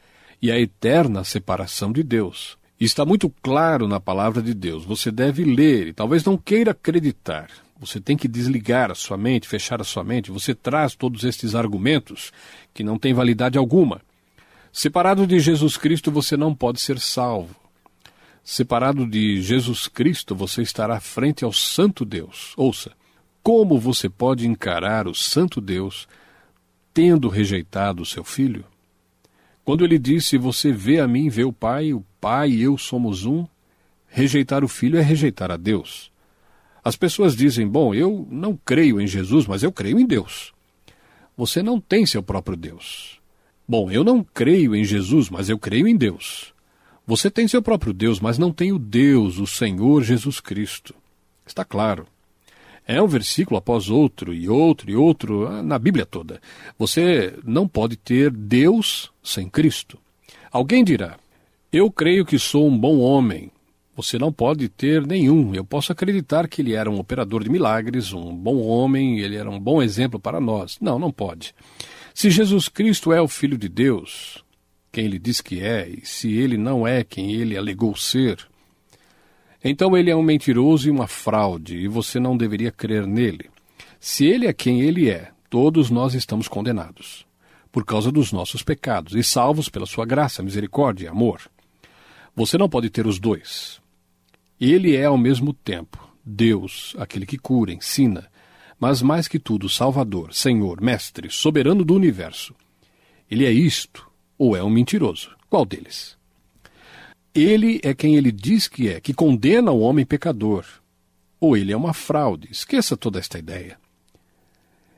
e 0.40 0.52
a 0.52 0.60
eterna 0.60 1.24
separação 1.24 1.90
de 1.90 2.04
Deus. 2.04 2.56
Está 2.78 3.04
muito 3.04 3.28
claro 3.42 3.88
na 3.88 3.98
palavra 3.98 4.40
de 4.40 4.54
Deus. 4.54 4.84
Você 4.84 5.10
deve 5.10 5.42
ler 5.42 5.88
e 5.88 5.92
talvez 5.92 6.22
não 6.22 6.38
queira 6.38 6.70
acreditar. 6.70 7.50
Você 7.80 8.00
tem 8.00 8.16
que 8.16 8.28
desligar 8.28 8.88
a 8.88 8.94
sua 8.94 9.16
mente, 9.16 9.48
fechar 9.48 9.80
a 9.80 9.84
sua 9.84 10.04
mente. 10.04 10.30
Você 10.30 10.54
traz 10.54 10.94
todos 10.94 11.24
estes 11.24 11.56
argumentos 11.56 12.30
que 12.72 12.84
não 12.84 13.00
têm 13.00 13.12
validade 13.12 13.58
alguma. 13.58 14.00
Separado 14.72 15.26
de 15.26 15.40
Jesus 15.40 15.76
Cristo, 15.76 16.12
você 16.12 16.36
não 16.36 16.54
pode 16.54 16.80
ser 16.80 17.00
salvo. 17.00 17.56
Separado 18.44 19.04
de 19.04 19.42
Jesus 19.42 19.88
Cristo, 19.88 20.36
você 20.36 20.62
estará 20.62 21.00
frente 21.00 21.44
ao 21.44 21.52
Santo 21.52 22.04
Deus. 22.04 22.52
Ouça, 22.56 22.92
como 23.42 23.78
você 23.78 24.08
pode 24.08 24.46
encarar 24.46 25.08
o 25.08 25.14
Santo 25.14 25.60
Deus 25.60 26.06
tendo 26.92 27.28
rejeitado 27.28 28.02
o 28.02 28.06
seu 28.06 28.24
filho? 28.24 28.64
Quando 29.64 29.84
ele 29.84 29.98
disse: 29.98 30.36
Você 30.36 30.72
vê 30.72 31.00
a 31.00 31.08
mim, 31.08 31.28
vê 31.28 31.44
o 31.44 31.52
Pai, 31.52 31.92
o 31.92 32.04
Pai 32.20 32.50
e 32.50 32.62
eu 32.62 32.76
somos 32.76 33.24
um, 33.24 33.46
rejeitar 34.08 34.64
o 34.64 34.68
filho 34.68 34.98
é 34.98 35.02
rejeitar 35.02 35.50
a 35.50 35.56
Deus. 35.56 36.10
As 36.82 36.96
pessoas 36.96 37.36
dizem: 37.36 37.66
Bom, 37.66 37.94
eu 37.94 38.26
não 38.30 38.58
creio 38.64 39.00
em 39.00 39.06
Jesus, 39.06 39.46
mas 39.46 39.62
eu 39.62 39.72
creio 39.72 39.98
em 39.98 40.06
Deus. 40.06 40.52
Você 41.36 41.62
não 41.62 41.80
tem 41.80 42.04
seu 42.04 42.22
próprio 42.22 42.56
Deus. 42.56 43.20
Bom, 43.66 43.90
eu 43.90 44.02
não 44.02 44.22
creio 44.22 44.74
em 44.74 44.84
Jesus, 44.84 45.30
mas 45.30 45.48
eu 45.48 45.58
creio 45.58 45.86
em 45.86 45.96
Deus. 45.96 46.52
Você 47.06 47.30
tem 47.30 47.48
seu 47.48 47.62
próprio 47.62 47.92
Deus, 47.92 48.20
mas 48.20 48.36
não 48.36 48.52
tem 48.52 48.72
o 48.72 48.78
Deus, 48.78 49.38
o 49.38 49.46
Senhor 49.46 50.02
Jesus 50.02 50.40
Cristo. 50.40 50.94
Está 51.46 51.64
claro. 51.64 52.06
É 52.86 53.00
um 53.00 53.06
versículo 53.06 53.56
após 53.58 53.88
outro, 53.88 54.34
e 54.34 54.48
outro, 54.48 54.90
e 54.90 54.96
outro, 54.96 55.46
ah, 55.46 55.62
na 55.62 55.78
Bíblia 55.78 56.04
toda. 56.04 56.40
Você 56.78 57.34
não 57.44 57.68
pode 57.68 57.96
ter 57.96 58.30
Deus 58.30 59.10
sem 59.22 59.48
Cristo. 59.48 59.98
Alguém 60.50 60.82
dirá: 60.82 61.16
Eu 61.72 61.90
creio 61.90 62.24
que 62.24 62.38
sou 62.38 62.66
um 62.66 62.76
bom 62.76 62.98
homem. 62.98 63.50
Você 63.94 64.18
não 64.18 64.32
pode 64.32 64.68
ter 64.68 65.06
nenhum. 65.06 65.54
Eu 65.54 65.64
posso 65.64 65.92
acreditar 65.92 66.48
que 66.48 66.62
ele 66.62 66.74
era 66.74 66.90
um 66.90 66.98
operador 66.98 67.44
de 67.44 67.50
milagres, 67.50 68.12
um 68.12 68.34
bom 68.34 68.58
homem, 68.62 69.20
ele 69.20 69.36
era 69.36 69.50
um 69.50 69.60
bom 69.60 69.82
exemplo 69.82 70.18
para 70.18 70.40
nós. 70.40 70.78
Não, 70.80 70.98
não 70.98 71.12
pode. 71.12 71.54
Se 72.14 72.30
Jesus 72.30 72.68
Cristo 72.68 73.12
é 73.12 73.20
o 73.20 73.28
Filho 73.28 73.58
de 73.58 73.68
Deus, 73.68 74.42
quem 74.90 75.04
ele 75.04 75.18
diz 75.18 75.40
que 75.40 75.60
é, 75.60 75.88
e 75.88 76.04
se 76.04 76.32
ele 76.32 76.56
não 76.56 76.86
é 76.86 77.04
quem 77.04 77.32
ele 77.32 77.56
alegou 77.56 77.94
ser, 77.94 78.49
então 79.62 79.96
ele 79.96 80.10
é 80.10 80.16
um 80.16 80.22
mentiroso 80.22 80.88
e 80.88 80.90
uma 80.90 81.06
fraude, 81.06 81.76
e 81.76 81.88
você 81.88 82.18
não 82.18 82.36
deveria 82.36 82.72
crer 82.72 83.06
nele. 83.06 83.50
Se 83.98 84.24
ele 84.24 84.46
é 84.46 84.52
quem 84.52 84.80
ele 84.80 85.10
é, 85.10 85.30
todos 85.50 85.90
nós 85.90 86.14
estamos 86.14 86.48
condenados, 86.48 87.26
por 87.70 87.84
causa 87.84 88.10
dos 88.10 88.32
nossos 88.32 88.62
pecados, 88.62 89.14
e 89.14 89.22
salvos 89.22 89.68
pela 89.68 89.86
sua 89.86 90.06
graça, 90.06 90.42
misericórdia 90.42 91.06
e 91.06 91.08
amor. 91.08 91.42
Você 92.34 92.56
não 92.56 92.68
pode 92.68 92.88
ter 92.88 93.06
os 93.06 93.18
dois. 93.18 93.80
Ele 94.60 94.96
é 94.96 95.04
ao 95.04 95.18
mesmo 95.18 95.52
tempo 95.52 96.10
Deus, 96.24 96.94
aquele 96.98 97.26
que 97.26 97.38
cura, 97.38 97.72
ensina, 97.72 98.30
mas 98.78 99.02
mais 99.02 99.28
que 99.28 99.38
tudo, 99.38 99.68
Salvador, 99.68 100.32
Senhor, 100.32 100.80
Mestre, 100.80 101.28
soberano 101.30 101.84
do 101.84 101.94
universo. 101.94 102.54
Ele 103.30 103.44
é 103.44 103.50
isto 103.50 104.10
ou 104.38 104.56
é 104.56 104.62
um 104.62 104.70
mentiroso? 104.70 105.36
Qual 105.48 105.66
deles? 105.66 106.16
Ele 107.34 107.80
é 107.82 107.94
quem 107.94 108.16
ele 108.16 108.32
diz 108.32 108.66
que 108.66 108.88
é, 108.88 109.00
que 109.00 109.14
condena 109.14 109.70
o 109.70 109.80
homem 109.80 110.04
pecador. 110.04 110.64
Ou 111.38 111.56
ele 111.56 111.72
é 111.72 111.76
uma 111.76 111.94
fraude. 111.94 112.48
Esqueça 112.50 112.96
toda 112.96 113.18
esta 113.18 113.38
ideia. 113.38 113.78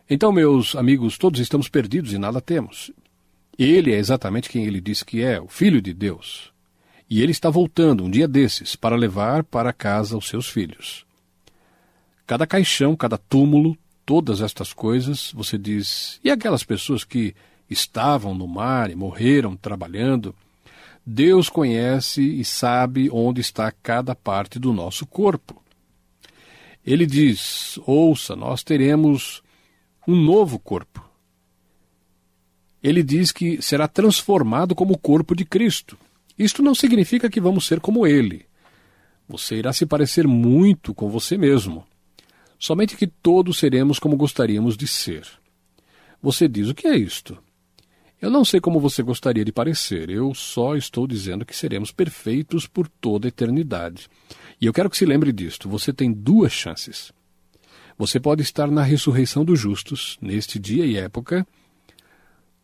Então, 0.09 0.33
meus 0.33 0.74
amigos, 0.74 1.16
todos 1.16 1.41
estamos 1.41 1.68
perdidos 1.68 2.12
e 2.12 2.18
nada 2.18 2.41
temos. 2.41 2.91
Ele 3.59 3.93
é 3.93 3.99
exatamente 3.99 4.49
quem 4.49 4.64
ele 4.64 4.80
diz 4.80 5.03
que 5.03 5.22
é, 5.22 5.41
o 5.41 5.47
Filho 5.47 5.80
de 5.80 5.93
Deus. 5.93 6.53
E 7.09 7.22
ele 7.22 7.33
está 7.33 7.51
voltando 7.51 8.05
um 8.05 8.11
dia 8.11 8.26
desses 8.26 8.74
para 8.74 8.97
levar 8.97 9.45
para 9.45 9.72
casa 9.72 10.16
os 10.16 10.28
seus 10.28 10.49
filhos. 10.49 11.05
Cada 12.26 12.47
caixão, 12.47 12.97
cada 12.97 13.18
túmulo, 13.18 13.76
todas 14.07 14.41
estas 14.41 14.72
coisas, 14.72 15.30
você 15.33 15.59
diz, 15.59 16.18
e 16.24 16.30
aquelas 16.30 16.64
pessoas 16.64 17.05
que 17.05 17.35
estavam 17.68 18.35
no 18.35 18.49
mar 18.49 18.91
e 18.91 18.95
morreram 18.95 19.57
trabalhando? 19.57 20.35
Deus 21.05 21.49
conhece 21.49 22.23
e 22.23 22.45
sabe 22.45 23.11
onde 23.11 23.41
está 23.41 23.73
cada 23.73 24.15
parte 24.15 24.59
do 24.59 24.73
nosso 24.73 25.05
corpo. 25.05 25.61
Ele 26.85 27.07
diz: 27.07 27.79
ouça, 27.87 28.37
nós 28.37 28.63
teremos 28.63 29.43
um 30.07 30.15
novo 30.15 30.59
corpo. 30.59 31.05
Ele 32.83 33.03
diz 33.03 33.31
que 33.31 33.63
será 33.63 33.87
transformado 33.87 34.75
como 34.75 34.95
o 34.95 34.99
corpo 34.99 35.35
de 35.35 35.45
Cristo. 35.45 35.97
Isto 36.39 36.63
não 36.63 36.75
significa 36.75 37.31
que 37.31 37.41
vamos 37.41 37.67
ser 37.67 37.81
como 37.81 38.07
ele. 38.07 38.47
Você 39.29 39.57
irá 39.57 39.73
se 39.73 39.87
parecer 39.87 40.27
muito 40.27 40.93
com 40.93 41.09
você 41.09 41.37
mesmo. 41.37 41.87
Somente 42.59 42.97
que 42.97 43.07
todos 43.07 43.59
seremos 43.59 43.99
como 43.99 44.17
gostaríamos 44.17 44.77
de 44.77 44.87
ser. 44.87 45.27
Você 46.21 46.49
diz: 46.49 46.69
o 46.69 46.75
que 46.75 46.87
é 46.87 46.97
isto? 46.97 47.39
Eu 48.23 48.31
não 48.31 48.45
sei 48.45 48.61
como 48.61 48.79
você 48.79 49.03
gostaria 49.03 49.45
de 49.45 49.51
parecer, 49.51 50.09
eu 50.09 50.33
só 50.33 50.77
estou 50.77 51.09
dizendo 51.09 51.45
que 51.45 51.57
seremos 51.57 51.91
perfeitos 51.91 52.68
por 52.68 52.87
toda 52.87 53.27
a 53.27 53.31
eternidade. 53.31 54.09
E 54.61 54.66
eu 54.66 54.73
quero 54.73 54.89
que 54.89 54.97
se 54.97 55.05
lembre 55.05 55.33
disto: 55.33 55.68
você 55.68 55.93
tem 55.93 56.12
duas 56.12 56.53
chances. 56.53 57.12
Você 57.99 58.20
pode 58.20 58.41
estar 58.41 58.70
na 58.70 58.85
ressurreição 58.85 59.45
dos 59.45 59.59
justos, 59.59 60.18
neste 60.23 60.61
dia 60.61 60.87
e 60.87 60.97
época, 60.97 61.45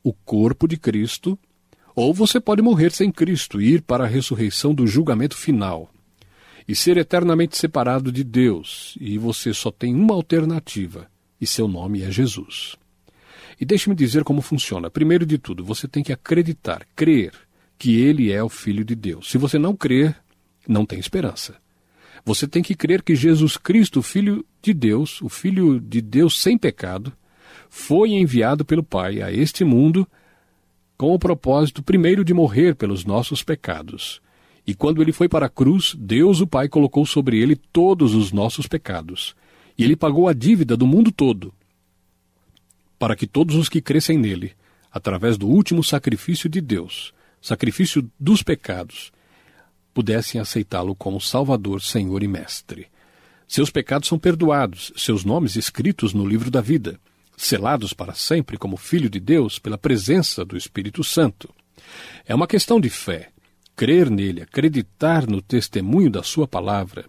o 0.00 0.12
corpo 0.12 0.68
de 0.68 0.76
Cristo, 0.76 1.36
ou 1.92 2.14
você 2.14 2.38
pode 2.38 2.62
morrer 2.62 2.92
sem 2.92 3.10
Cristo 3.10 3.60
e 3.60 3.74
ir 3.74 3.82
para 3.82 4.04
a 4.04 4.08
ressurreição 4.08 4.72
do 4.72 4.86
julgamento 4.86 5.36
final 5.36 5.90
e 6.68 6.74
ser 6.74 6.96
eternamente 6.98 7.58
separado 7.58 8.12
de 8.12 8.22
Deus, 8.22 8.96
e 9.00 9.18
você 9.18 9.52
só 9.52 9.72
tem 9.72 9.92
uma 9.92 10.14
alternativa, 10.14 11.10
e 11.40 11.46
seu 11.48 11.66
nome 11.66 12.02
é 12.02 12.12
Jesus. 12.12 12.76
E 13.60 13.64
deixe-me 13.64 13.94
dizer 13.94 14.22
como 14.22 14.40
funciona. 14.40 14.90
Primeiro 14.90 15.26
de 15.26 15.36
tudo, 15.36 15.64
você 15.64 15.88
tem 15.88 16.02
que 16.02 16.12
acreditar, 16.12 16.86
crer 16.94 17.32
que 17.76 18.00
ele 18.00 18.30
é 18.32 18.42
o 18.42 18.48
Filho 18.48 18.84
de 18.84 18.94
Deus. 18.94 19.30
Se 19.30 19.38
você 19.38 19.58
não 19.58 19.74
crer, 19.74 20.16
não 20.66 20.86
tem 20.86 20.98
esperança. 20.98 21.56
Você 22.24 22.46
tem 22.46 22.62
que 22.62 22.74
crer 22.74 23.02
que 23.02 23.16
Jesus 23.16 23.56
Cristo, 23.56 24.00
o 24.00 24.02
Filho 24.02 24.44
de 24.62 24.72
Deus, 24.72 25.20
o 25.22 25.28
Filho 25.28 25.80
de 25.80 26.00
Deus 26.00 26.40
sem 26.40 26.58
pecado, 26.58 27.12
foi 27.70 28.10
enviado 28.10 28.64
pelo 28.64 28.82
Pai 28.82 29.22
a 29.22 29.32
este 29.32 29.64
mundo 29.64 30.06
com 30.96 31.14
o 31.14 31.18
propósito, 31.18 31.82
primeiro, 31.82 32.24
de 32.24 32.34
morrer 32.34 32.74
pelos 32.74 33.04
nossos 33.04 33.42
pecados. 33.42 34.20
E 34.66 34.74
quando 34.74 35.00
ele 35.00 35.12
foi 35.12 35.28
para 35.28 35.46
a 35.46 35.50
cruz, 35.50 35.96
Deus, 35.98 36.40
o 36.40 36.46
Pai, 36.46 36.68
colocou 36.68 37.06
sobre 37.06 37.40
ele 37.40 37.56
todos 37.56 38.14
os 38.14 38.32
nossos 38.32 38.66
pecados. 38.66 39.34
E 39.76 39.84
ele 39.84 39.96
pagou 39.96 40.28
a 40.28 40.32
dívida 40.32 40.76
do 40.76 40.86
mundo 40.86 41.10
todo 41.12 41.52
para 42.98 43.14
que 43.14 43.26
todos 43.26 43.56
os 43.56 43.68
que 43.68 43.80
crescem 43.80 44.18
nele, 44.18 44.54
através 44.90 45.36
do 45.36 45.46
último 45.46 45.84
sacrifício 45.84 46.48
de 46.48 46.60
Deus, 46.60 47.12
sacrifício 47.40 48.10
dos 48.18 48.42
pecados, 48.42 49.12
pudessem 49.94 50.40
aceitá-lo 50.40 50.94
como 50.94 51.20
Salvador, 51.20 51.82
Senhor 51.82 52.22
e 52.22 52.28
Mestre. 52.28 52.88
Seus 53.46 53.70
pecados 53.70 54.08
são 54.08 54.18
perdoados, 54.18 54.92
seus 54.96 55.24
nomes 55.24 55.56
escritos 55.56 56.12
no 56.12 56.26
livro 56.26 56.50
da 56.50 56.60
vida. 56.60 57.00
selados 57.36 57.92
para 57.92 58.14
sempre 58.14 58.58
como 58.58 58.76
filho 58.76 59.08
de 59.08 59.20
Deus 59.20 59.60
pela 59.60 59.78
presença 59.78 60.44
do 60.44 60.56
Espírito 60.56 61.04
Santo. 61.04 61.48
É 62.26 62.34
uma 62.34 62.48
questão 62.48 62.80
de 62.80 62.90
fé. 62.90 63.30
Crer 63.76 64.10
nele, 64.10 64.42
acreditar 64.42 65.24
no 65.24 65.40
testemunho 65.40 66.10
da 66.10 66.24
sua 66.24 66.48
palavra. 66.48 67.04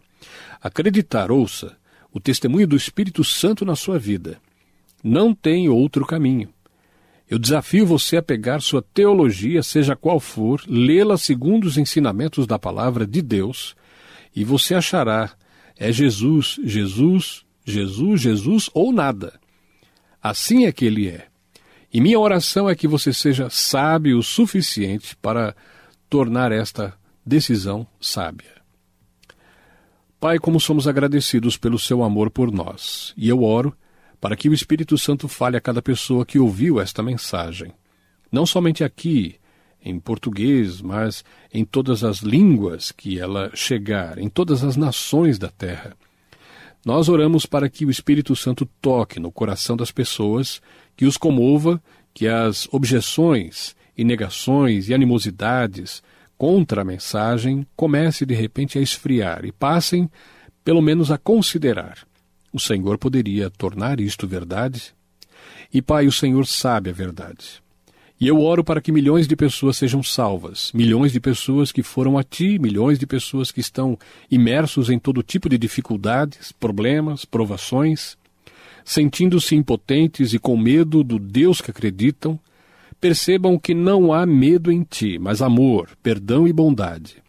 Acreditar, 0.61 1.31
ouça, 1.31 1.75
o 2.13 2.19
testemunho 2.19 2.67
do 2.67 2.75
Espírito 2.75 3.23
Santo 3.23 3.65
na 3.65 3.75
sua 3.75 3.97
vida. 3.97 4.39
Não 5.03 5.33
tem 5.33 5.69
outro 5.69 6.05
caminho. 6.05 6.49
Eu 7.29 7.37
desafio 7.37 7.85
você 7.85 8.17
a 8.17 8.23
pegar 8.23 8.61
sua 8.61 8.81
teologia, 8.81 9.61
seja 9.61 9.95
qual 9.95 10.19
for, 10.19 10.61
lê-la 10.67 11.17
segundo 11.17 11.65
os 11.65 11.77
ensinamentos 11.77 12.47
da 12.47 12.57
palavra 12.57 13.05
de 13.05 13.21
Deus, 13.21 13.75
e 14.35 14.43
você 14.43 14.73
achará 14.73 15.31
é 15.77 15.91
Jesus, 15.93 16.59
Jesus, 16.63 17.45
Jesus, 17.63 18.21
Jesus 18.21 18.69
ou 18.73 18.91
nada. 18.91 19.39
Assim 20.21 20.65
é 20.65 20.71
que 20.71 20.85
ele 20.85 21.07
é. 21.07 21.27
E 21.91 22.01
minha 22.01 22.19
oração 22.19 22.69
é 22.69 22.75
que 22.75 22.87
você 22.87 23.13
seja 23.13 23.49
sábio 23.49 24.17
o 24.17 24.23
suficiente 24.23 25.15
para 25.15 25.55
tornar 26.09 26.51
esta 26.51 26.93
decisão 27.25 27.87
sábia. 27.99 28.59
Pai, 30.19 30.37
como 30.37 30.59
somos 30.59 30.87
agradecidos 30.87 31.55
pelo 31.55 31.79
seu 31.79 32.03
amor 32.03 32.29
por 32.29 32.51
nós, 32.51 33.13
e 33.15 33.29
eu 33.29 33.41
oro 33.41 33.73
para 34.19 34.35
que 34.35 34.49
o 34.49 34.53
Espírito 34.53 34.97
Santo 34.97 35.27
fale 35.27 35.57
a 35.57 35.61
cada 35.61 35.81
pessoa 35.81 36.25
que 36.25 36.39
ouviu 36.39 36.79
esta 36.79 37.01
mensagem. 37.01 37.71
Não 38.31 38.45
somente 38.45 38.83
aqui, 38.83 39.35
em 39.83 39.99
português, 39.99 40.81
mas 40.81 41.23
em 41.53 41.63
todas 41.63 42.03
as 42.03 42.19
línguas 42.19 42.91
que 42.91 43.17
ela 43.17 43.49
chegar, 43.53 44.17
em 44.17 44.29
todas 44.29 44.63
as 44.63 44.75
nações 44.75 45.39
da 45.39 45.49
terra. 45.49 45.95
Nós 46.85 47.09
oramos 47.09 47.45
para 47.45 47.69
que 47.69 47.85
o 47.85 47.89
Espírito 47.89 48.35
Santo 48.35 48.67
toque 48.81 49.19
no 49.19 49.31
coração 49.31 49.75
das 49.75 49.91
pessoas, 49.91 50.61
que 50.95 51.05
os 51.05 51.17
comova, 51.17 51.81
que 52.13 52.27
as 52.27 52.67
objeções 52.71 53.75
e 53.97 54.03
negações 54.03 54.89
e 54.89 54.93
animosidades 54.93 56.03
contra 56.37 56.81
a 56.81 56.85
mensagem 56.85 57.65
comece 57.75 58.25
de 58.25 58.33
repente 58.33 58.77
a 58.77 58.81
esfriar 58.81 59.43
e 59.43 59.51
passem, 59.51 60.09
pelo 60.63 60.81
menos, 60.81 61.11
a 61.11 61.17
considerar 61.17 62.08
o 62.51 62.59
Senhor 62.59 62.97
poderia 62.97 63.49
tornar 63.49 63.99
isto 63.99 64.27
verdade? 64.27 64.93
E, 65.73 65.81
Pai, 65.81 66.07
o 66.07 66.11
Senhor 66.11 66.45
sabe 66.45 66.89
a 66.89 66.93
verdade. 66.93 67.61
E 68.19 68.27
eu 68.27 68.41
oro 68.41 68.63
para 68.65 68.81
que 68.81 68.91
milhões 68.91 69.27
de 69.27 69.35
pessoas 69.35 69.77
sejam 69.77 70.03
salvas, 70.03 70.71
milhões 70.73 71.13
de 71.13 71.21
pessoas 71.21 71.71
que 71.71 71.81
foram 71.81 72.17
a 72.17 72.23
Ti, 72.23 72.59
milhões 72.59 72.99
de 72.99 73.07
pessoas 73.07 73.49
que 73.49 73.61
estão 73.61 73.97
imersos 74.29 74.89
em 74.89 74.99
todo 74.99 75.23
tipo 75.23 75.47
de 75.47 75.57
dificuldades, 75.57 76.51
problemas, 76.51 77.23
provações, 77.23 78.17
sentindo-se 78.83 79.55
impotentes 79.55 80.33
e 80.33 80.39
com 80.39 80.57
medo 80.57 81.01
do 81.01 81.17
Deus 81.17 81.61
que 81.61 81.71
acreditam, 81.71 82.37
percebam 82.99 83.57
que 83.57 83.73
não 83.73 84.11
há 84.11 84.25
medo 84.25 84.69
em 84.69 84.83
Ti, 84.83 85.17
mas 85.17 85.41
amor, 85.41 85.89
perdão 86.03 86.45
e 86.45 86.51
bondade. 86.51 87.23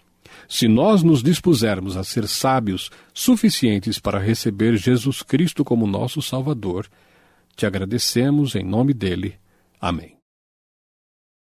Se 0.50 0.66
nós 0.66 1.04
nos 1.04 1.22
dispusermos 1.22 1.96
a 1.96 2.02
ser 2.02 2.26
sábios 2.26 2.90
suficientes 3.14 4.00
para 4.00 4.18
receber 4.18 4.76
Jesus 4.76 5.22
Cristo 5.22 5.64
como 5.64 5.86
nosso 5.86 6.20
Salvador, 6.20 6.88
te 7.54 7.66
agradecemos 7.66 8.56
em 8.56 8.64
nome 8.64 8.92
dele. 8.92 9.36
Amém. 9.80 10.19